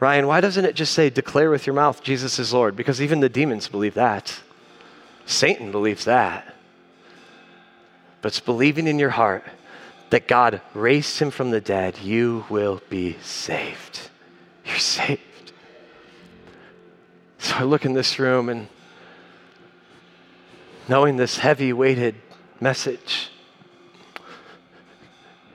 Ryan, 0.00 0.26
why 0.26 0.40
doesn't 0.40 0.64
it 0.64 0.74
just 0.74 0.92
say, 0.92 1.10
declare 1.10 1.50
with 1.50 1.66
your 1.66 1.74
mouth 1.74 2.02
Jesus 2.02 2.38
is 2.38 2.52
Lord? 2.52 2.76
Because 2.76 3.00
even 3.00 3.20
the 3.20 3.28
demons 3.28 3.68
believe 3.68 3.94
that. 3.94 4.40
Satan 5.26 5.70
believes 5.70 6.04
that. 6.04 6.54
But 8.20 8.28
it's 8.28 8.40
believing 8.40 8.86
in 8.86 8.98
your 8.98 9.10
heart 9.10 9.44
that 10.10 10.28
God 10.28 10.60
raised 10.74 11.18
him 11.18 11.30
from 11.30 11.50
the 11.50 11.60
dead, 11.60 11.98
you 11.98 12.44
will 12.48 12.80
be 12.88 13.16
saved. 13.22 14.10
You're 14.64 14.76
saved. 14.76 15.20
So 17.44 17.56
I 17.56 17.62
look 17.64 17.84
in 17.84 17.92
this 17.92 18.18
room 18.18 18.48
and 18.48 18.68
knowing 20.88 21.18
this 21.18 21.36
heavy 21.36 21.74
weighted 21.74 22.14
message, 22.58 23.28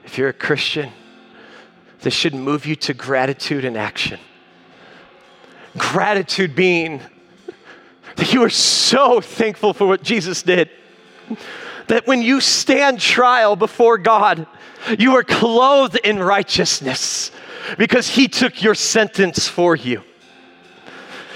if 0.06 0.16
you're 0.16 0.30
a 0.30 0.34
Christian, 0.34 0.92
this 2.02 2.14
should 2.14 2.36
move 2.36 2.68
you 2.68 2.76
to 2.76 2.94
gratitude 2.94 3.66
and 3.66 3.76
action. 3.76 4.20
Gratitude 5.80 6.56
being 6.56 7.02
that 8.18 8.34
you 8.34 8.44
are 8.44 8.52
so 8.52 9.20
thankful 9.20 9.74
for 9.74 9.88
what 9.88 10.04
Jesus 10.04 10.44
did 10.44 10.70
that 11.88 12.06
when 12.06 12.22
you 12.22 12.40
stand 12.40 13.00
trial 13.00 13.56
before 13.56 13.98
God, 13.98 14.46
you 15.00 15.16
are 15.16 15.24
clothed 15.24 16.00
in 16.04 16.20
righteousness 16.20 17.32
because 17.80 18.08
He 18.08 18.28
took 18.28 18.62
your 18.62 18.76
sentence 18.76 19.48
for 19.48 19.76
you. 19.76 20.04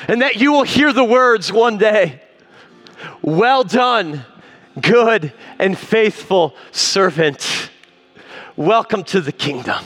And 0.07 0.21
that 0.21 0.35
you 0.35 0.51
will 0.51 0.63
hear 0.63 0.91
the 0.91 1.03
words 1.03 1.51
one 1.51 1.77
day 1.77 2.21
Well 3.21 3.63
done, 3.63 4.25
good 4.79 5.33
and 5.59 5.77
faithful 5.77 6.55
servant. 6.71 7.69
Welcome 8.55 9.03
to 9.05 9.21
the 9.21 9.31
kingdom. 9.31 9.83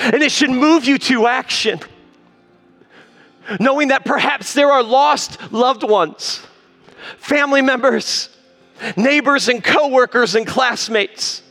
And 0.00 0.22
it 0.22 0.32
should 0.32 0.50
move 0.50 0.84
you 0.84 0.98
to 0.98 1.26
action, 1.26 1.80
knowing 3.60 3.88
that 3.88 4.04
perhaps 4.04 4.54
there 4.54 4.70
are 4.70 4.82
lost 4.82 5.52
loved 5.52 5.82
ones, 5.82 6.44
family 7.18 7.62
members, 7.62 8.28
neighbors 8.96 9.48
and 9.48 9.62
coworkers 9.62 10.34
and 10.34 10.46
classmates 10.46 11.42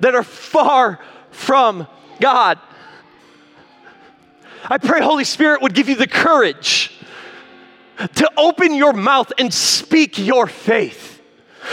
that 0.00 0.14
are 0.14 0.22
far 0.22 1.00
from 1.30 1.86
God. 2.20 2.58
I 4.64 4.78
pray 4.78 5.00
Holy 5.00 5.24
Spirit 5.24 5.62
would 5.62 5.74
give 5.74 5.88
you 5.88 5.94
the 5.94 6.06
courage 6.06 6.92
to 8.14 8.30
open 8.36 8.74
your 8.74 8.92
mouth 8.92 9.32
and 9.38 9.52
speak 9.52 10.18
your 10.18 10.46
faith, 10.46 11.20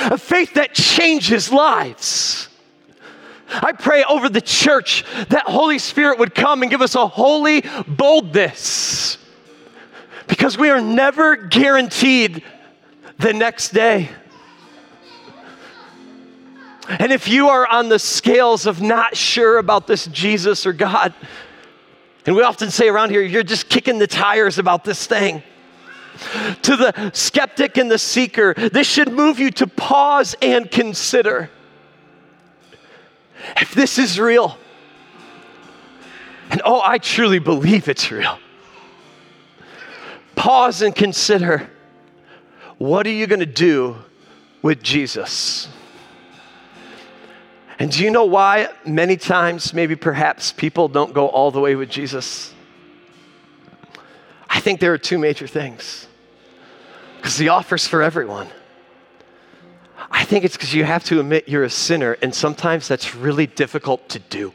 a 0.01 0.17
faith 0.17 0.55
that 0.55 0.73
changes 0.73 1.51
lives. 1.51 2.49
I 3.47 3.73
pray 3.73 4.03
over 4.03 4.27
the 4.27 4.41
church 4.41 5.03
that 5.29 5.43
Holy 5.45 5.77
Spirit 5.77 6.19
would 6.19 6.33
come 6.33 6.61
and 6.61 6.71
give 6.71 6.81
us 6.81 6.95
a 6.95 7.07
holy 7.07 7.63
boldness 7.87 9.17
because 10.27 10.57
we 10.57 10.69
are 10.69 10.81
never 10.81 11.35
guaranteed 11.35 12.43
the 13.19 13.33
next 13.33 13.69
day. 13.69 14.09
And 16.87 17.11
if 17.11 17.27
you 17.27 17.49
are 17.49 17.67
on 17.67 17.89
the 17.89 17.99
scales 17.99 18.65
of 18.65 18.81
not 18.81 19.17
sure 19.17 19.57
about 19.57 19.87
this 19.87 20.05
Jesus 20.07 20.65
or 20.65 20.73
God, 20.73 21.13
and 22.25 22.35
we 22.35 22.41
often 22.41 22.71
say 22.71 22.87
around 22.87 23.11
here, 23.11 23.21
you're 23.21 23.43
just 23.43 23.69
kicking 23.69 23.99
the 23.99 24.07
tires 24.07 24.57
about 24.57 24.83
this 24.83 25.05
thing. 25.05 25.43
To 26.63 26.75
the 26.75 27.11
skeptic 27.13 27.77
and 27.77 27.91
the 27.91 27.99
seeker, 27.99 28.53
this 28.53 28.87
should 28.87 29.11
move 29.11 29.37
you 29.37 29.51
to 29.51 29.67
pause 29.67 30.35
and 30.41 30.69
consider 30.71 31.49
if 33.57 33.73
this 33.73 33.99
is 33.99 34.19
real. 34.19 34.57
And 36.49 36.61
oh, 36.63 36.81
I 36.83 36.99
truly 36.99 37.39
believe 37.39 37.89
it's 37.89 38.11
real. 38.11 38.39
Pause 40.35 40.83
and 40.83 40.95
consider 40.95 41.69
what 42.77 43.05
are 43.07 43.11
you 43.11 43.27
going 43.27 43.39
to 43.39 43.45
do 43.45 43.97
with 44.61 44.81
Jesus? 44.81 45.67
And 47.77 47.91
do 47.91 48.03
you 48.03 48.09
know 48.09 48.25
why 48.25 48.69
many 48.85 49.17
times, 49.17 49.73
maybe 49.73 49.95
perhaps, 49.95 50.51
people 50.51 50.87
don't 50.87 51.13
go 51.13 51.27
all 51.27 51.51
the 51.51 51.59
way 51.59 51.75
with 51.75 51.89
Jesus? 51.89 52.53
I 54.49 54.59
think 54.61 54.79
there 54.79 54.93
are 54.93 54.97
two 54.97 55.17
major 55.17 55.47
things. 55.47 56.07
Because 57.17 57.37
the 57.37 57.49
offer's 57.49 57.87
for 57.87 58.01
everyone. 58.01 58.47
I 60.09 60.23
think 60.23 60.45
it's 60.45 60.55
because 60.55 60.73
you 60.73 60.85
have 60.85 61.03
to 61.05 61.19
admit 61.19 61.49
you're 61.49 61.63
a 61.63 61.69
sinner, 61.69 62.13
and 62.21 62.33
sometimes 62.33 62.87
that's 62.87 63.15
really 63.15 63.47
difficult 63.47 64.07
to 64.09 64.19
do. 64.19 64.53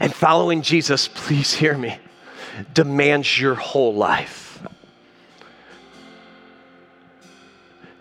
And 0.00 0.12
following 0.12 0.62
Jesus, 0.62 1.08
please 1.08 1.54
hear 1.54 1.78
me, 1.78 1.98
demands 2.74 3.40
your 3.40 3.54
whole 3.54 3.94
life. 3.94 4.62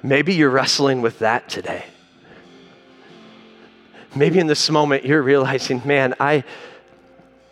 Maybe 0.02 0.34
you're 0.34 0.50
wrestling 0.50 1.02
with 1.02 1.20
that 1.20 1.48
today. 1.48 1.86
Maybe 4.16 4.40
in 4.40 4.48
this 4.48 4.70
moment 4.70 5.06
you're 5.06 5.24
realizing, 5.24 5.82
man, 5.86 6.14
I, 6.20 6.44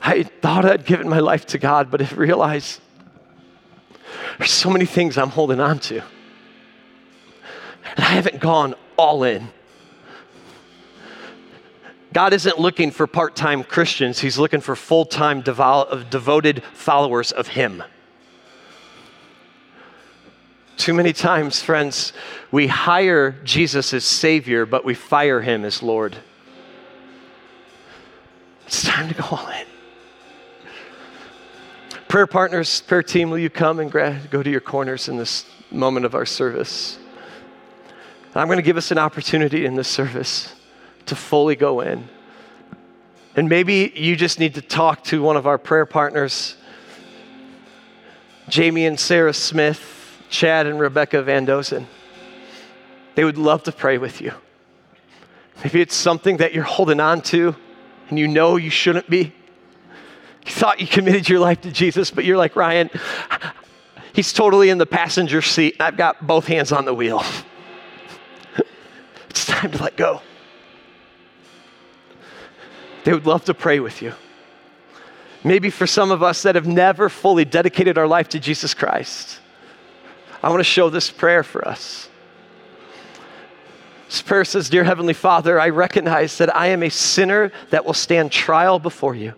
I 0.01 0.23
thought 0.23 0.65
I'd 0.65 0.85
given 0.85 1.09
my 1.09 1.19
life 1.19 1.45
to 1.47 1.57
God, 1.57 1.89
but 1.89 2.01
I 2.01 2.15
realized 2.15 2.79
there's 4.37 4.51
so 4.51 4.69
many 4.69 4.85
things 4.85 5.17
I'm 5.17 5.29
holding 5.29 5.59
on 5.59 5.79
to. 5.79 6.01
and 7.95 7.99
I 7.99 8.09
haven't 8.09 8.39
gone 8.39 8.75
all 8.97 9.23
in. 9.23 9.49
God 12.13 12.33
isn't 12.33 12.59
looking 12.59 12.91
for 12.91 13.07
part 13.07 13.35
time 13.35 13.63
Christians, 13.63 14.19
He's 14.19 14.37
looking 14.37 14.61
for 14.61 14.75
full 14.75 15.05
time 15.05 15.41
devo- 15.41 16.09
devoted 16.09 16.63
followers 16.73 17.31
of 17.31 17.47
Him. 17.47 17.83
Too 20.77 20.93
many 20.93 21.13
times, 21.13 21.61
friends, 21.61 22.11
we 22.51 22.67
hire 22.67 23.31
Jesus 23.43 23.93
as 23.93 24.03
Savior, 24.03 24.65
but 24.65 24.83
we 24.83 24.93
fire 24.93 25.41
Him 25.41 25.63
as 25.63 25.81
Lord. 25.81 26.17
It's 28.71 28.83
time 28.83 29.09
to 29.09 29.13
go 29.13 29.25
all 29.31 29.49
in. 29.49 29.65
Prayer 32.07 32.25
partners, 32.25 32.79
prayer 32.79 33.03
team, 33.03 33.29
will 33.29 33.37
you 33.37 33.49
come 33.49 33.81
and 33.81 33.91
go 33.91 34.41
to 34.41 34.49
your 34.49 34.61
corners 34.61 35.09
in 35.09 35.17
this 35.17 35.45
moment 35.71 36.05
of 36.05 36.15
our 36.15 36.25
service? 36.25 36.97
I'm 38.33 38.47
going 38.47 38.59
to 38.59 38.63
give 38.63 38.77
us 38.77 38.89
an 38.89 38.97
opportunity 38.97 39.65
in 39.65 39.75
this 39.75 39.89
service 39.89 40.55
to 41.07 41.17
fully 41.17 41.57
go 41.57 41.81
in. 41.81 42.07
And 43.35 43.49
maybe 43.49 43.91
you 43.93 44.15
just 44.15 44.39
need 44.39 44.55
to 44.55 44.61
talk 44.61 45.03
to 45.05 45.21
one 45.21 45.35
of 45.35 45.45
our 45.45 45.57
prayer 45.57 45.85
partners, 45.85 46.55
Jamie 48.47 48.85
and 48.85 48.97
Sarah 48.97 49.33
Smith, 49.33 50.23
Chad 50.29 50.65
and 50.65 50.79
Rebecca 50.79 51.21
Van 51.23 51.43
Dozen. 51.43 51.87
They 53.15 53.25
would 53.25 53.37
love 53.37 53.63
to 53.63 53.73
pray 53.73 53.97
with 53.97 54.21
you. 54.21 54.31
Maybe 55.61 55.81
it's 55.81 55.93
something 55.93 56.37
that 56.37 56.53
you're 56.53 56.63
holding 56.63 57.01
on 57.01 57.19
to 57.23 57.53
and 58.11 58.19
you 58.19 58.27
know 58.27 58.57
you 58.57 58.69
shouldn't 58.69 59.09
be. 59.09 59.33
You 60.45 60.51
thought 60.51 60.79
you 60.79 60.87
committed 60.87 61.27
your 61.27 61.39
life 61.39 61.61
to 61.61 61.71
Jesus, 61.71 62.11
but 62.11 62.25
you're 62.25 62.37
like, 62.37 62.55
Ryan, 62.55 62.89
he's 64.13 64.33
totally 64.33 64.69
in 64.69 64.77
the 64.77 64.85
passenger 64.85 65.41
seat, 65.41 65.77
I've 65.79 65.97
got 65.97 66.27
both 66.27 66.45
hands 66.45 66.71
on 66.71 66.85
the 66.85 66.93
wheel. 66.93 67.23
it's 69.29 69.45
time 69.45 69.71
to 69.71 69.81
let 69.81 69.97
go. 69.97 70.21
They 73.03 73.13
would 73.13 73.25
love 73.25 73.45
to 73.45 73.53
pray 73.53 73.79
with 73.79 74.01
you. 74.01 74.13
Maybe 75.43 75.71
for 75.71 75.87
some 75.87 76.11
of 76.11 76.21
us 76.21 76.43
that 76.43 76.53
have 76.53 76.67
never 76.67 77.09
fully 77.09 77.45
dedicated 77.45 77.97
our 77.97 78.07
life 78.07 78.29
to 78.29 78.39
Jesus 78.39 78.75
Christ, 78.75 79.39
I 80.43 80.49
want 80.49 80.59
to 80.59 80.65
show 80.65 80.89
this 80.89 81.09
prayer 81.09 81.43
for 81.43 81.67
us. 81.67 82.09
This 84.11 84.21
prayer 84.21 84.43
says, 84.43 84.69
Dear 84.69 84.83
Heavenly 84.83 85.13
Father, 85.13 85.57
I 85.57 85.69
recognize 85.69 86.37
that 86.39 86.53
I 86.53 86.67
am 86.67 86.83
a 86.83 86.89
sinner 86.89 87.49
that 87.69 87.85
will 87.85 87.93
stand 87.93 88.29
trial 88.29 88.77
before 88.77 89.15
you. 89.15 89.33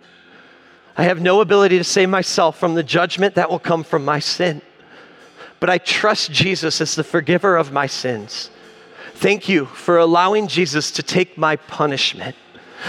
I 0.96 1.04
have 1.04 1.22
no 1.22 1.40
ability 1.40 1.78
to 1.78 1.84
save 1.84 2.08
myself 2.08 2.58
from 2.58 2.74
the 2.74 2.82
judgment 2.82 3.36
that 3.36 3.48
will 3.48 3.60
come 3.60 3.84
from 3.84 4.04
my 4.04 4.18
sin. 4.18 4.62
But 5.60 5.70
I 5.70 5.78
trust 5.78 6.32
Jesus 6.32 6.80
as 6.80 6.96
the 6.96 7.04
forgiver 7.04 7.56
of 7.56 7.70
my 7.70 7.86
sins. 7.86 8.50
Thank 9.14 9.48
you 9.48 9.66
for 9.66 9.98
allowing 9.98 10.48
Jesus 10.48 10.90
to 10.90 11.04
take 11.04 11.38
my 11.38 11.54
punishment. 11.54 12.34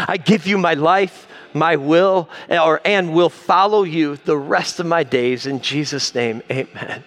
I 0.07 0.17
give 0.17 0.47
you 0.47 0.57
my 0.57 0.73
life, 0.73 1.27
my 1.53 1.75
will, 1.75 2.29
or, 2.49 2.81
and 2.83 3.13
will 3.13 3.29
follow 3.29 3.83
you 3.83 4.15
the 4.15 4.37
rest 4.37 4.79
of 4.79 4.87
my 4.87 5.03
days. 5.03 5.45
In 5.45 5.61
Jesus' 5.61 6.15
name, 6.15 6.41
amen. 6.49 7.03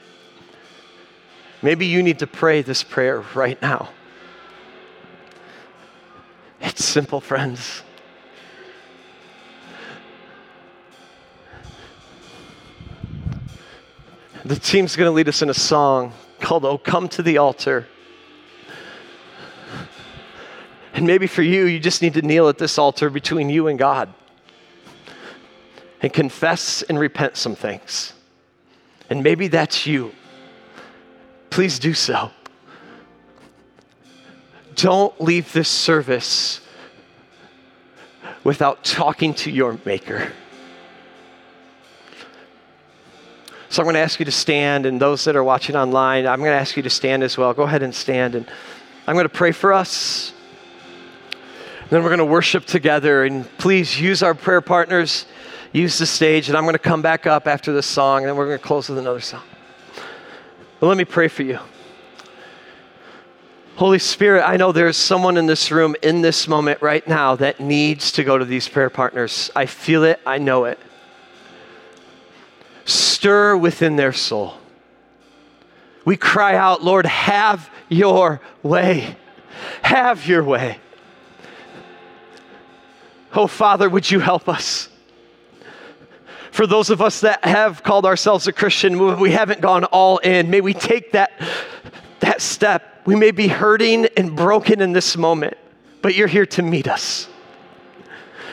Maybe 1.63 1.87
you 1.87 2.01
need 2.01 2.21
to 2.21 2.29
pray 2.29 2.63
this 2.63 2.85
prayer 2.85 3.25
right 3.35 3.61
now. 3.61 3.89
It's 6.61 6.85
simple, 6.85 7.21
friends. 7.21 7.83
The 14.45 14.57
team's 14.57 14.97
going 14.97 15.09
to 15.09 15.13
lead 15.13 15.29
us 15.29 15.43
in 15.43 15.51
a 15.51 15.55
song 15.55 16.13
called 16.41 16.65
Oh 16.65 16.79
Come 16.79 17.09
to 17.11 17.23
the 17.23 17.39
Altar. 17.39 17.87
And 20.95 21.07
maybe 21.07 21.27
for 21.27 21.43
you, 21.43 21.67
you 21.67 21.79
just 21.79 22.03
need 22.03 22.15
to 22.15 22.23
kneel 22.23 22.49
at 22.49 22.59
this 22.59 22.79
altar 22.79 23.11
between 23.11 23.51
you 23.51 23.69
and 23.69 23.79
God 23.79 24.13
and 26.01 26.13
confess 26.13 26.83
and 26.83 26.99
repent 26.99 27.37
some 27.37 27.55
things. 27.55 28.15
And 29.11 29.23
maybe 29.23 29.49
that's 29.49 29.87
you. 29.87 30.13
Please 31.51 31.79
do 31.79 31.95
so. 31.95 32.31
Don't 34.79 35.21
leave 35.21 35.53
this 35.53 35.69
service 35.69 36.61
without 38.45 38.85
talking 38.85 39.35
to 39.35 39.51
your 39.51 39.77
Maker. 39.85 40.33
So 43.71 43.83
I'm 43.83 43.87
going 43.87 43.95
to 43.95 44.01
ask 44.01 44.21
you 44.21 44.25
to 44.25 44.31
stand, 44.31 44.87
and 44.87 45.01
those 45.01 45.25
that 45.25 45.35
are 45.35 45.43
watching 45.43 45.75
online, 45.75 46.29
I'm 46.29 46.39
going 46.39 46.53
to 46.53 46.61
ask 46.61 46.77
you 46.77 46.85
to 46.85 46.91
stand 46.91 47.25
as 47.25 47.37
well. 47.37 47.53
Go 47.55 47.65
ahead 47.65 47.83
and 47.83 47.93
stand, 47.93 48.37
and 48.37 48.47
I'm 49.09 49.17
going 49.17 49.25
to 49.25 49.35
pray 49.35 49.51
for 49.51 49.73
us. 49.73 50.33
Then 51.91 52.05
we're 52.05 52.11
going 52.11 52.19
to 52.19 52.25
worship 52.25 52.65
together, 52.65 53.25
and 53.25 53.47
please 53.59 54.01
use 54.01 54.23
our 54.23 54.35
prayer 54.35 54.61
partners, 54.61 55.27
use 55.73 55.99
the 55.99 56.07
stage, 56.07 56.49
and 56.49 56.57
I'm 56.57 56.63
going 56.63 56.75
to 56.75 56.79
come 56.79 57.03
back 57.03 57.27
up 57.27 57.49
after 57.49 57.73
this 57.73 57.87
song, 57.87 58.21
and 58.21 58.29
then 58.29 58.37
we're 58.37 58.47
going 58.47 58.59
to 58.59 58.65
close 58.65 58.89
with 58.89 58.99
another 58.99 59.21
song. 59.21 59.43
But 60.79 60.87
let 60.87 60.97
me 60.97 61.05
pray 61.05 61.27
for 61.27 61.43
you. 61.43 61.59
Holy 63.79 64.01
Spirit, 64.01 64.43
I 64.43 64.57
know 64.57 64.73
there's 64.73 64.97
someone 64.97 65.37
in 65.37 65.47
this 65.47 65.71
room 65.71 65.95
in 66.03 66.21
this 66.21 66.49
moment 66.49 66.83
right 66.83 67.07
now 67.07 67.37
that 67.37 67.61
needs 67.61 68.11
to 68.13 68.25
go 68.25 68.37
to 68.37 68.45
these 68.45 68.69
prayer 68.69 68.91
partners. 68.91 69.53
I 69.55 69.67
feel 69.67 70.03
it, 70.03 70.21
I 70.27 70.39
know 70.39 70.65
it 70.65 70.81
stir 72.85 73.57
within 73.57 73.95
their 73.95 74.13
soul. 74.13 74.55
We 76.05 76.17
cry 76.17 76.57
out, 76.57 76.83
Lord, 76.83 77.07
have 77.07 77.71
your 77.89 78.41
way. 78.65 79.17
Have 79.83 80.27
your 80.27 80.43
way. 80.43 80.79
Oh, 83.33 83.47
Father, 83.47 83.89
would 83.89 84.11
you 84.11 84.19
help 84.19 84.49
us? 84.49 84.89
For 86.51 86.67
those 86.67 86.91
of 86.91 87.01
us 87.03 87.21
that 87.21 87.45
have 87.45 87.83
called 87.83 88.07
ourselves 88.07 88.49
a 88.49 88.53
Christian, 88.53 89.21
we 89.21 89.31
haven't 89.31 89.61
gone 89.61 89.85
all 89.85 90.19
in. 90.19 90.51
May 90.51 90.61
we 90.61 90.75
take 90.75 91.13
that, 91.13 91.31
that 92.29 92.43
step. 92.43 93.03
We 93.07 93.17
may 93.17 93.31
be 93.31 93.49
hurting 93.49 94.07
and 94.17 94.37
broken 94.37 94.83
in 94.83 94.93
this 94.93 95.17
moment, 95.17 95.57
but 96.03 96.15
you're 96.15 96.29
here 96.29 96.47
to 96.47 96.63
meet 96.63 96.87
us. 96.87 97.27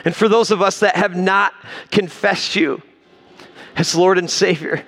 And 0.04 0.16
for 0.16 0.28
those 0.28 0.50
of 0.50 0.62
us 0.62 0.80
that 0.80 0.96
have 0.96 1.14
not 1.14 1.52
confessed 1.90 2.56
you, 2.56 2.80
as 3.76 3.94
Lord 3.94 4.16
and 4.16 4.30
Savior. 4.30 4.82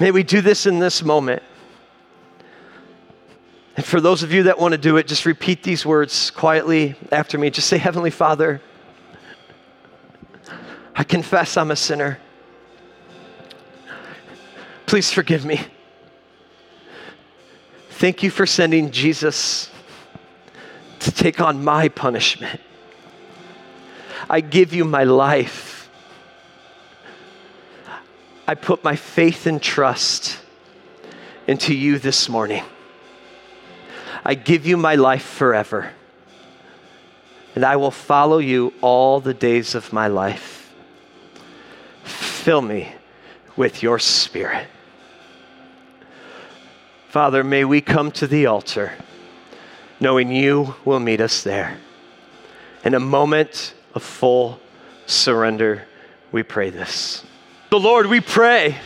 May 0.00 0.10
we 0.10 0.22
do 0.22 0.40
this 0.40 0.66
in 0.66 0.80
this 0.80 1.02
moment. 1.02 1.42
And 3.76 3.86
for 3.86 4.00
those 4.00 4.22
of 4.22 4.32
you 4.32 4.44
that 4.44 4.58
want 4.58 4.72
to 4.72 4.78
do 4.78 4.96
it, 4.96 5.06
just 5.06 5.24
repeat 5.24 5.62
these 5.62 5.86
words 5.86 6.30
quietly 6.32 6.96
after 7.12 7.38
me. 7.38 7.50
Just 7.50 7.68
say, 7.68 7.78
Heavenly 7.78 8.10
Father, 8.10 8.60
I 10.96 11.04
confess 11.04 11.56
I'm 11.56 11.70
a 11.70 11.76
sinner. 11.76 12.18
Please 14.86 15.12
forgive 15.12 15.44
me. 15.44 15.60
Thank 18.00 18.22
you 18.22 18.30
for 18.30 18.46
sending 18.46 18.92
Jesus 18.92 19.68
to 21.00 21.10
take 21.12 21.38
on 21.38 21.62
my 21.62 21.90
punishment. 21.90 22.58
I 24.30 24.40
give 24.40 24.72
you 24.72 24.86
my 24.86 25.04
life. 25.04 25.90
I 28.48 28.54
put 28.54 28.82
my 28.82 28.96
faith 28.96 29.46
and 29.46 29.60
trust 29.60 30.38
into 31.46 31.74
you 31.74 31.98
this 31.98 32.26
morning. 32.26 32.64
I 34.24 34.32
give 34.32 34.66
you 34.66 34.78
my 34.78 34.94
life 34.94 35.24
forever, 35.24 35.90
and 37.54 37.66
I 37.66 37.76
will 37.76 37.90
follow 37.90 38.38
you 38.38 38.72
all 38.80 39.20
the 39.20 39.34
days 39.34 39.74
of 39.74 39.92
my 39.92 40.06
life. 40.06 40.72
Fill 42.04 42.62
me 42.62 42.94
with 43.56 43.82
your 43.82 43.98
spirit. 43.98 44.68
Father, 47.10 47.42
may 47.42 47.64
we 47.64 47.80
come 47.80 48.12
to 48.12 48.28
the 48.28 48.46
altar 48.46 48.92
knowing 49.98 50.30
you 50.30 50.76
will 50.84 51.00
meet 51.00 51.20
us 51.20 51.42
there. 51.42 51.76
In 52.84 52.94
a 52.94 53.00
moment 53.00 53.74
of 53.94 54.04
full 54.04 54.60
surrender, 55.06 55.88
we 56.30 56.44
pray 56.44 56.70
this. 56.70 57.24
The 57.70 57.80
Lord, 57.80 58.06
we 58.06 58.20
pray 58.20 58.76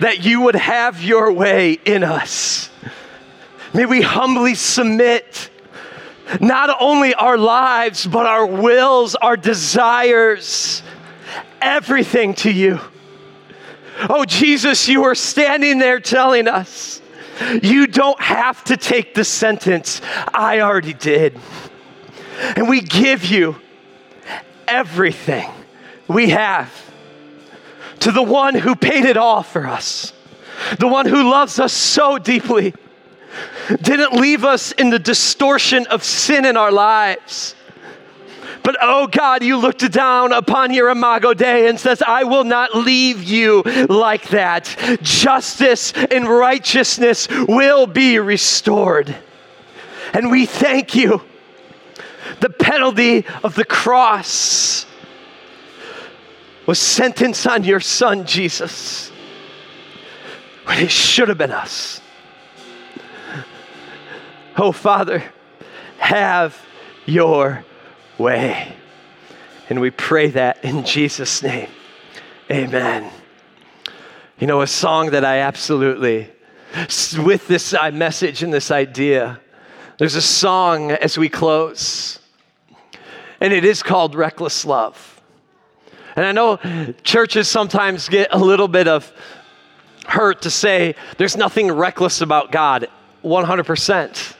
that 0.00 0.24
you 0.24 0.40
would 0.40 0.56
have 0.56 1.00
your 1.00 1.32
way 1.32 1.74
in 1.84 2.02
us. 2.02 2.70
May 3.72 3.86
we 3.86 4.02
humbly 4.02 4.56
submit 4.56 5.48
not 6.40 6.76
only 6.80 7.14
our 7.14 7.38
lives, 7.38 8.04
but 8.04 8.26
our 8.26 8.44
wills, 8.44 9.14
our 9.14 9.36
desires, 9.36 10.82
everything 11.60 12.34
to 12.34 12.50
you. 12.50 12.80
Oh, 14.10 14.24
Jesus, 14.24 14.88
you 14.88 15.04
are 15.04 15.14
standing 15.14 15.78
there 15.78 16.00
telling 16.00 16.48
us, 16.48 17.00
you 17.62 17.86
don't 17.86 18.20
have 18.20 18.64
to 18.64 18.76
take 18.76 19.14
the 19.14 19.24
sentence. 19.24 20.00
I 20.32 20.60
already 20.60 20.94
did. 20.94 21.38
And 22.56 22.68
we 22.68 22.80
give 22.80 23.24
you 23.24 23.56
everything 24.66 25.50
we 26.08 26.30
have 26.30 26.70
to 28.00 28.10
the 28.10 28.22
one 28.22 28.54
who 28.54 28.74
paid 28.74 29.04
it 29.04 29.16
all 29.16 29.42
for 29.42 29.66
us, 29.66 30.12
the 30.78 30.88
one 30.88 31.06
who 31.06 31.30
loves 31.30 31.58
us 31.58 31.72
so 31.72 32.18
deeply 32.18 32.74
didn't 33.80 34.12
leave 34.12 34.44
us 34.44 34.72
in 34.72 34.90
the 34.90 34.98
distortion 34.98 35.86
of 35.86 36.02
sin 36.02 36.44
in 36.44 36.56
our 36.56 36.72
lives. 36.72 37.54
But 38.62 38.76
oh 38.80 39.06
God, 39.08 39.42
you 39.42 39.56
looked 39.56 39.90
down 39.90 40.32
upon 40.32 40.72
your 40.72 40.88
Imago 40.88 41.34
Dei 41.34 41.68
and 41.68 41.78
says, 41.78 42.02
I 42.02 42.24
will 42.24 42.44
not 42.44 42.74
leave 42.76 43.22
you 43.22 43.62
like 43.62 44.28
that. 44.28 44.98
Justice 45.02 45.92
and 45.92 46.28
righteousness 46.28 47.28
will 47.28 47.86
be 47.86 48.18
restored. 48.18 49.16
And 50.12 50.30
we 50.30 50.46
thank 50.46 50.94
you. 50.94 51.22
The 52.40 52.50
penalty 52.50 53.26
of 53.42 53.54
the 53.54 53.64
cross 53.64 54.86
was 56.66 56.78
sentence 56.78 57.46
on 57.46 57.64
your 57.64 57.80
son, 57.80 58.24
Jesus, 58.24 59.10
when 60.64 60.78
it 60.78 60.90
should 60.90 61.28
have 61.28 61.38
been 61.38 61.50
us. 61.50 62.00
Oh, 64.56 64.70
Father, 64.70 65.24
have 65.98 66.60
your 67.06 67.64
way. 68.22 68.72
And 69.68 69.80
we 69.80 69.90
pray 69.90 70.28
that 70.30 70.64
in 70.64 70.84
Jesus' 70.84 71.42
name. 71.42 71.68
Amen. 72.50 73.10
You 74.38 74.46
know, 74.46 74.62
a 74.62 74.66
song 74.66 75.10
that 75.10 75.24
I 75.24 75.38
absolutely, 75.38 76.30
with 77.18 77.46
this 77.48 77.74
uh, 77.74 77.90
message 77.90 78.42
and 78.42 78.52
this 78.52 78.70
idea, 78.70 79.40
there's 79.98 80.14
a 80.14 80.22
song 80.22 80.92
as 80.92 81.18
we 81.18 81.28
close, 81.28 82.18
and 83.40 83.52
it 83.52 83.64
is 83.64 83.82
called 83.82 84.14
Reckless 84.14 84.64
Love. 84.64 85.20
And 86.16 86.24
I 86.26 86.32
know 86.32 86.58
churches 87.02 87.48
sometimes 87.48 88.08
get 88.08 88.28
a 88.32 88.38
little 88.38 88.68
bit 88.68 88.88
of 88.88 89.12
hurt 90.06 90.42
to 90.42 90.50
say 90.50 90.94
there's 91.18 91.36
nothing 91.36 91.70
reckless 91.70 92.20
about 92.20 92.52
God, 92.52 92.88
100%. 93.24 94.36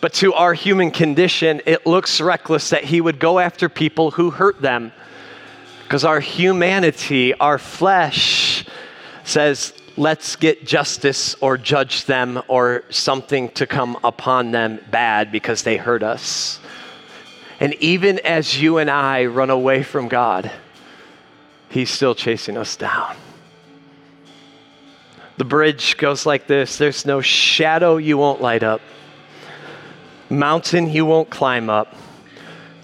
But 0.00 0.12
to 0.14 0.32
our 0.34 0.54
human 0.54 0.90
condition, 0.90 1.60
it 1.66 1.86
looks 1.86 2.20
reckless 2.20 2.70
that 2.70 2.84
he 2.84 3.00
would 3.00 3.18
go 3.18 3.38
after 3.38 3.68
people 3.68 4.12
who 4.12 4.30
hurt 4.30 4.60
them. 4.60 4.92
Because 5.82 6.04
our 6.04 6.20
humanity, 6.20 7.34
our 7.34 7.58
flesh, 7.58 8.64
says, 9.24 9.72
let's 9.96 10.36
get 10.36 10.64
justice 10.64 11.34
or 11.40 11.58
judge 11.58 12.04
them 12.04 12.40
or 12.46 12.84
something 12.90 13.48
to 13.50 13.66
come 13.66 13.98
upon 14.04 14.52
them 14.52 14.80
bad 14.90 15.32
because 15.32 15.62
they 15.62 15.76
hurt 15.76 16.02
us. 16.02 16.60
And 17.58 17.74
even 17.74 18.20
as 18.20 18.60
you 18.60 18.78
and 18.78 18.88
I 18.88 19.26
run 19.26 19.50
away 19.50 19.82
from 19.82 20.08
God, 20.08 20.50
He's 21.70 21.90
still 21.90 22.14
chasing 22.14 22.56
us 22.56 22.76
down. 22.76 23.14
The 25.36 25.44
bridge 25.44 25.96
goes 25.96 26.24
like 26.24 26.46
this 26.46 26.78
there's 26.78 27.04
no 27.04 27.20
shadow 27.20 27.96
you 27.96 28.16
won't 28.16 28.40
light 28.40 28.62
up 28.62 28.80
mountain 30.30 30.90
you 30.90 31.06
won't 31.06 31.30
climb 31.30 31.70
up 31.70 31.94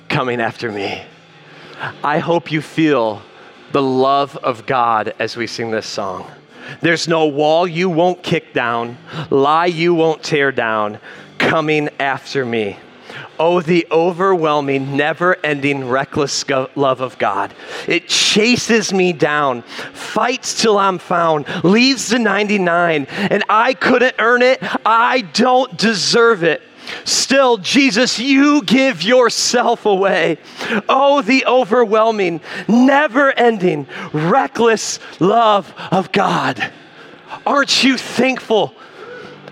coming 0.09 0.41
after 0.41 0.71
me. 0.71 1.03
I 2.03 2.19
hope 2.19 2.53
you 2.53 2.63
feel 2.63 3.23
the 3.73 3.83
love 3.83 4.37
of 4.39 4.67
God 4.67 5.15
as 5.19 5.37
we 5.37 5.47
sing 5.47 5.71
this 5.71 5.87
song. 5.87 6.31
There's 6.81 7.09
no 7.09 7.27
wall 7.27 7.67
you 7.67 7.91
won't 7.91 8.23
kick 8.23 8.53
down, 8.53 8.97
lie 9.31 9.67
you 9.67 9.95
won't 9.95 10.23
tear 10.23 10.53
down, 10.53 10.99
coming 11.39 11.89
after 11.99 12.45
me. 12.45 12.79
Oh, 13.39 13.61
the 13.61 13.87
overwhelming, 13.91 14.97
never 14.97 15.37
ending, 15.45 15.89
reckless 15.89 16.49
love 16.77 17.01
of 17.01 17.19
God. 17.19 17.53
It 17.89 18.09
chases 18.09 18.93
me 18.93 19.13
down, 19.13 19.63
fights 19.93 20.61
till 20.63 20.79
I'm 20.79 20.99
found, 20.99 21.47
leaves 21.65 22.09
the 22.09 22.19
99, 22.19 23.07
and 23.07 23.45
I 23.49 23.75
couldn't 23.75 24.15
earn 24.19 24.43
it. 24.43 24.61
I 24.87 25.23
don't 25.33 25.77
deserve 25.77 26.45
it. 26.45 26.63
Still, 27.05 27.59
Jesus, 27.59 28.19
you 28.19 28.63
give 28.63 29.03
yourself 29.03 29.87
away. 29.87 30.39
Oh, 30.89 31.23
the 31.23 31.47
overwhelming, 31.47 32.41
never 32.69 33.33
ending, 33.33 33.87
reckless 34.13 34.99
love 35.21 35.73
of 35.91 36.13
God. 36.13 36.73
Aren't 37.47 37.83
you 37.85 37.99
thankful 37.99 38.75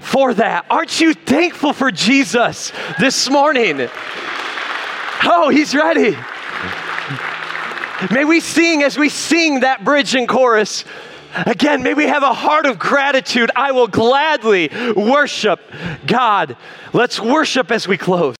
for 0.01 0.34
that? 0.34 0.66
Aren't 0.70 1.01
you 1.01 1.14
thankful 1.14 1.72
for 1.72 1.90
Jesus 1.90 2.72
this 2.99 3.28
morning? 3.28 3.88
Oh, 5.24 5.49
he's 5.51 5.74
ready. 5.74 6.16
May 8.11 8.24
we 8.24 8.40
sing 8.40 8.82
as 8.82 8.99
we 8.99 9.09
sing 9.09 9.61
that 9.61 9.84
bridge 9.84 10.14
and 10.14 10.28
chorus. 10.28 10.84
Again, 11.35 11.83
may 11.83 11.95
we 11.95 12.07
have 12.07 12.22
a 12.22 12.33
heart 12.33 12.66
of 12.66 12.78
gratitude. 12.78 13.51
I 13.57 13.72
will 13.72 13.89
gladly 13.89 14.70
worship 14.95 15.61
God. 16.07 16.57
Let's 16.93 17.18
worship 17.20 17.70
as 17.70 17.89
we 17.89 17.97
close. 17.97 18.22